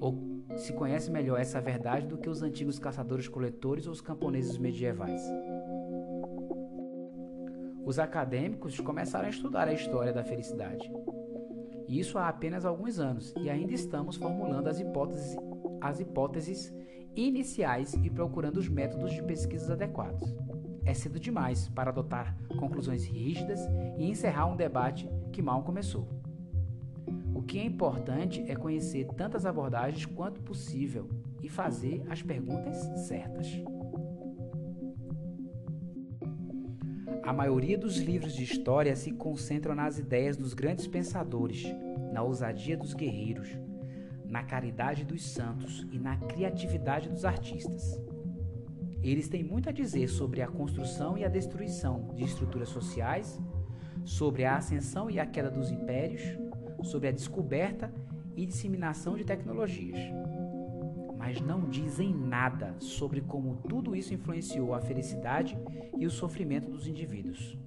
ou 0.00 0.18
se 0.56 0.72
conhecem 0.72 1.12
melhor 1.12 1.38
essa 1.38 1.60
verdade 1.60 2.06
do 2.06 2.16
que 2.16 2.28
os 2.28 2.42
antigos 2.42 2.78
caçadores-coletores 2.78 3.86
ou 3.86 3.92
os 3.92 4.00
camponeses 4.00 4.56
medievais? 4.56 5.22
os 7.90 7.98
acadêmicos 7.98 8.78
começaram 8.78 9.26
a 9.26 9.30
estudar 9.30 9.66
a 9.66 9.72
história 9.72 10.12
da 10.12 10.22
felicidade. 10.22 10.88
Isso 11.90 12.18
há 12.18 12.28
apenas 12.28 12.64
alguns 12.64 13.00
anos 13.00 13.34
e 13.36 13.50
ainda 13.50 13.74
estamos 13.74 14.14
formulando 14.14 14.68
as 14.68 14.78
hipóteses, 14.78 15.36
as 15.80 15.98
hipóteses 15.98 16.72
iniciais 17.16 17.94
e 17.94 18.08
procurando 18.08 18.58
os 18.58 18.68
métodos 18.68 19.12
de 19.12 19.20
pesquisa 19.24 19.72
adequados. 19.72 20.32
É 20.84 20.94
cedo 20.94 21.18
demais 21.18 21.68
para 21.68 21.90
adotar 21.90 22.36
conclusões 22.60 23.04
rígidas 23.04 23.58
e 23.98 24.08
encerrar 24.08 24.46
um 24.46 24.54
debate 24.54 25.10
que 25.32 25.42
mal 25.42 25.64
começou. 25.64 26.08
O 27.34 27.42
que 27.42 27.58
é 27.58 27.64
importante 27.64 28.44
é 28.48 28.54
conhecer 28.54 29.08
tantas 29.16 29.44
abordagens 29.44 30.06
quanto 30.06 30.40
possível 30.40 31.10
e 31.42 31.48
fazer 31.48 32.04
as 32.08 32.22
perguntas 32.22 32.76
certas. 33.08 33.48
A 37.22 37.32
maioria 37.32 37.76
dos 37.76 37.98
livros 37.98 38.34
de 38.34 38.42
história 38.42 38.96
se 38.96 39.12
concentram 39.12 39.74
nas 39.74 39.98
ideias 39.98 40.36
dos 40.36 40.54
grandes 40.54 40.86
pensadores, 40.86 41.64
na 42.12 42.22
ousadia 42.22 42.76
dos 42.76 42.94
guerreiros, 42.94 43.48
na 44.24 44.42
caridade 44.42 45.04
dos 45.04 45.22
santos 45.22 45.86
e 45.92 45.98
na 45.98 46.16
criatividade 46.16 47.08
dos 47.08 47.24
artistas. 47.24 48.00
Eles 49.02 49.28
têm 49.28 49.44
muito 49.44 49.68
a 49.68 49.72
dizer 49.72 50.08
sobre 50.08 50.40
a 50.40 50.48
construção 50.48 51.16
e 51.16 51.24
a 51.24 51.28
destruição 51.28 52.08
de 52.14 52.24
estruturas 52.24 52.68
sociais, 52.68 53.40
sobre 54.04 54.44
a 54.44 54.56
ascensão 54.56 55.10
e 55.10 55.20
a 55.20 55.26
queda 55.26 55.50
dos 55.50 55.70
impérios, 55.70 56.22
sobre 56.82 57.08
a 57.08 57.12
descoberta 57.12 57.92
e 58.34 58.46
disseminação 58.46 59.16
de 59.16 59.24
tecnologias. 59.24 59.98
Mas 61.20 61.38
não 61.38 61.68
dizem 61.68 62.14
nada 62.14 62.74
sobre 62.80 63.20
como 63.20 63.56
tudo 63.68 63.94
isso 63.94 64.14
influenciou 64.14 64.72
a 64.74 64.80
felicidade 64.80 65.56
e 65.98 66.06
o 66.06 66.10
sofrimento 66.10 66.70
dos 66.70 66.86
indivíduos. 66.88 67.58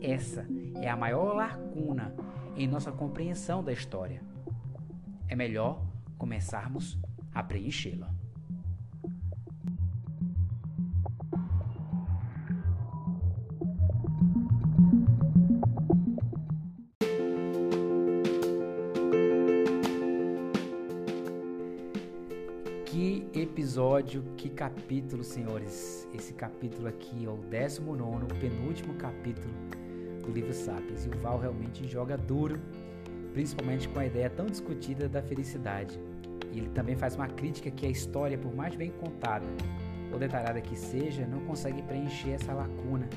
Essa 0.00 0.46
é 0.80 0.88
a 0.88 0.96
maior 0.96 1.34
lacuna 1.36 2.14
em 2.56 2.66
nossa 2.66 2.90
compreensão 2.90 3.62
da 3.62 3.74
história. 3.74 4.22
É 5.28 5.36
melhor 5.36 5.84
começarmos 6.16 6.98
a 7.34 7.42
preenchê-la. 7.42 8.17
Episódio, 23.78 24.24
que 24.36 24.48
capítulo, 24.48 25.22
senhores. 25.22 26.08
Esse 26.12 26.32
capítulo 26.32 26.88
aqui 26.88 27.24
é 27.24 27.28
o 27.28 27.36
19, 27.36 28.26
penúltimo 28.40 28.92
capítulo 28.94 29.54
do 30.20 30.32
livro 30.32 30.52
Sapiens. 30.52 31.06
E 31.06 31.08
o 31.08 31.16
Val 31.20 31.38
realmente 31.38 31.86
joga 31.86 32.16
duro, 32.16 32.60
principalmente 33.32 33.88
com 33.88 34.00
a 34.00 34.06
ideia 34.06 34.28
tão 34.28 34.46
discutida 34.46 35.08
da 35.08 35.22
felicidade. 35.22 35.96
E 36.52 36.58
ele 36.58 36.70
também 36.70 36.96
faz 36.96 37.14
uma 37.14 37.28
crítica 37.28 37.70
que 37.70 37.86
a 37.86 37.88
história, 37.88 38.36
por 38.36 38.52
mais 38.52 38.74
bem 38.74 38.90
contada 38.90 39.46
ou 40.12 40.18
detalhada 40.18 40.60
que 40.60 40.74
seja, 40.76 41.24
não 41.24 41.38
consegue 41.42 41.80
preencher 41.82 42.30
essa 42.30 42.52
lacuna 42.52 43.08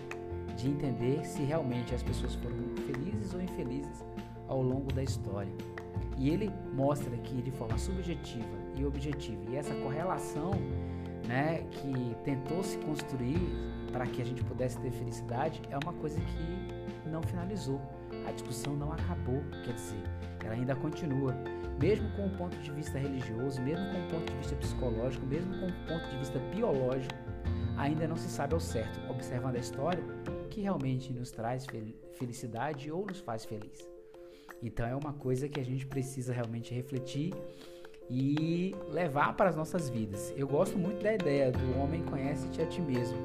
de 0.56 0.70
entender 0.70 1.26
se 1.26 1.42
realmente 1.42 1.96
as 1.96 2.04
pessoas 2.04 2.36
foram 2.36 2.58
felizes 2.86 3.34
ou 3.34 3.42
infelizes 3.42 4.06
ao 4.48 4.62
longo 4.62 4.94
da 4.94 5.02
história. 5.02 5.52
E 6.20 6.30
ele 6.30 6.52
mostra 6.72 7.16
aqui 7.16 7.42
de 7.42 7.50
forma 7.50 7.80
subjetiva 7.80 8.61
e 8.76 8.86
objetiva 8.86 9.42
e 9.50 9.56
essa 9.56 9.74
correlação 9.76 10.52
né, 11.28 11.64
que 11.72 12.16
tentou 12.24 12.64
se 12.64 12.78
construir 12.80 13.40
para 13.92 14.06
que 14.06 14.22
a 14.22 14.26
gente 14.26 14.44
pudesse 14.44 14.80
ter 14.80 14.92
felicidade 14.92 15.62
é 15.70 15.78
uma 15.84 15.94
coisa 15.94 16.20
que 16.20 17.10
não 17.10 17.22
finalizou. 17.22 17.82
A 18.28 18.32
discussão 18.32 18.76
não 18.76 18.92
acabou, 18.92 19.42
quer 19.66 19.74
dizer, 19.74 20.04
ela 20.44 20.54
ainda 20.54 20.76
continua. 20.76 21.36
Mesmo 21.80 22.10
com 22.12 22.28
o 22.28 22.30
ponto 22.38 22.56
de 22.58 22.72
vista 22.72 22.98
religioso, 22.98 23.62
mesmo 23.62 23.86
com 23.92 24.06
o 24.06 24.10
ponto 24.10 24.32
de 24.32 24.38
vista 24.38 24.56
psicológico, 24.56 25.26
mesmo 25.26 25.52
com 25.60 25.68
o 25.68 25.88
ponto 25.88 26.10
de 26.10 26.18
vista 26.18 26.40
biológico, 26.54 27.16
ainda 27.78 28.08
não 28.08 28.16
se 28.16 28.30
sabe 28.30 28.54
ao 28.54 28.60
certo, 28.60 29.00
observando 29.10 29.56
a 29.56 29.60
história, 29.60 30.04
que 30.50 30.62
realmente 30.62 31.12
nos 31.12 31.32
traz 31.32 31.66
felicidade 32.14 32.92
ou 32.92 33.06
nos 33.06 33.20
faz 33.20 33.46
feliz. 33.46 33.90
Então 34.62 34.86
é 34.86 34.96
uma 34.96 35.14
coisa 35.14 35.50
que 35.50 35.60
a 35.60 35.66
gente 35.66 35.88
precisa 35.88 36.34
realmente 36.34 36.74
refletir 36.74 37.34
e 38.12 38.76
levar 38.90 39.34
para 39.38 39.50
as 39.50 39.56
nossas 39.56 39.88
vidas. 39.90 40.34
Eu 40.36 40.46
gosto 40.46 40.78
muito 40.78 41.02
da 41.02 41.14
ideia 41.14 41.50
do 41.50 41.80
homem 41.80 42.04
conhece-te 42.04 42.62
a 42.62 42.66
ti 42.66 42.82
mesmo. 42.82 43.18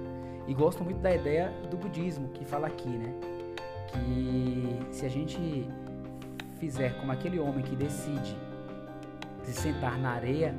E 0.47 0.55
gosto 0.55 0.85
muito 0.85 1.01
da 1.01 1.13
ideia 1.13 1.53
do 1.69 1.77
budismo 1.77 2.29
que 2.29 2.45
fala 2.45 2.69
aqui, 2.69 2.89
né? 2.89 3.13
Que 3.89 4.95
se 4.95 5.05
a 5.05 5.09
gente 5.09 5.69
fizer 6.61 6.97
como 7.01 7.11
aquele 7.11 7.41
homem 7.41 7.65
que 7.65 7.75
decide 7.75 8.37
se 9.43 9.53
sentar 9.53 9.99
na 9.99 10.13
areia 10.13 10.55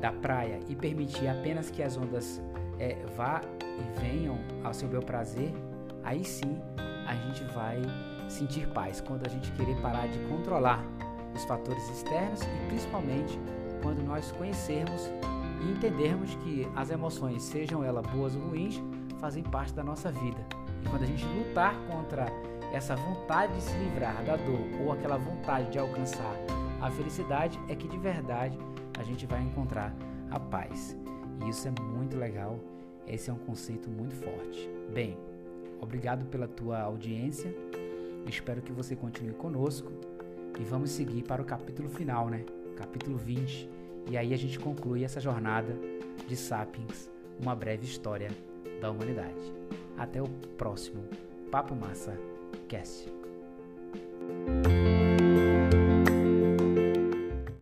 da 0.00 0.10
praia 0.10 0.58
e 0.68 0.74
permitir 0.74 1.28
apenas 1.28 1.70
que 1.70 1.84
as 1.84 1.96
ondas 1.96 2.42
é, 2.80 2.96
vá 3.16 3.40
e 3.62 4.00
venham 4.00 4.38
ao 4.64 4.74
seu 4.74 4.88
bel 4.88 5.02
prazer, 5.02 5.52
aí 6.02 6.24
sim 6.24 6.60
a 7.06 7.14
gente 7.14 7.44
vai 7.54 7.80
sentir 8.28 8.66
paz 8.68 9.00
quando 9.00 9.24
a 9.24 9.30
gente 9.30 9.52
querer 9.52 9.76
parar 9.80 10.08
de 10.08 10.18
controlar 10.28 10.84
os 11.34 11.44
fatores 11.44 11.88
externos 11.88 12.40
e 12.42 12.66
principalmente 12.68 13.38
quando 13.82 14.02
nós 14.02 14.30
conhecermos 14.32 15.10
e 15.62 15.70
entendermos 15.70 16.34
que 16.36 16.68
as 16.74 16.90
emoções, 16.90 17.42
sejam 17.42 17.84
elas 17.84 18.06
boas 18.06 18.34
ou 18.34 18.42
ruins, 18.42 18.82
fazem 19.18 19.42
parte 19.42 19.72
da 19.72 19.82
nossa 19.82 20.10
vida. 20.10 20.44
E 20.84 20.88
quando 20.88 21.02
a 21.02 21.06
gente 21.06 21.24
lutar 21.24 21.74
contra 21.86 22.26
essa 22.72 22.96
vontade 22.96 23.54
de 23.54 23.62
se 23.62 23.76
livrar 23.76 24.24
da 24.24 24.36
dor 24.36 24.66
ou 24.80 24.92
aquela 24.92 25.16
vontade 25.16 25.70
de 25.70 25.78
alcançar 25.78 26.34
a 26.80 26.90
felicidade, 26.90 27.60
é 27.68 27.74
que 27.74 27.86
de 27.86 27.98
verdade 27.98 28.58
a 28.98 29.02
gente 29.02 29.26
vai 29.26 29.42
encontrar 29.42 29.94
a 30.30 30.40
paz. 30.40 30.96
E 31.44 31.48
isso 31.48 31.68
é 31.68 31.70
muito 31.82 32.16
legal. 32.16 32.58
Esse 33.06 33.30
é 33.30 33.32
um 33.32 33.38
conceito 33.38 33.90
muito 33.90 34.14
forte. 34.14 34.68
Bem, 34.92 35.16
obrigado 35.80 36.24
pela 36.26 36.48
tua 36.48 36.80
audiência. 36.80 37.54
Espero 38.26 38.62
que 38.62 38.72
você 38.72 38.96
continue 38.96 39.34
conosco 39.34 39.90
e 40.62 40.64
vamos 40.64 40.90
seguir 40.90 41.24
para 41.24 41.42
o 41.42 41.44
capítulo 41.44 41.88
final, 41.88 42.30
né? 42.30 42.44
Capítulo 42.76 43.18
20. 43.18 43.68
E 44.08 44.16
aí 44.16 44.32
a 44.32 44.36
gente 44.36 44.60
conclui 44.60 45.02
essa 45.02 45.20
jornada 45.20 45.76
de 46.28 46.36
Sapiens, 46.36 47.10
uma 47.40 47.54
breve 47.54 47.84
história 47.84 48.30
da 48.80 48.92
humanidade. 48.92 49.52
Até 49.98 50.22
o 50.22 50.28
próximo 50.56 51.02
Papo 51.50 51.74
Massa 51.74 52.16
Cast. 52.68 53.12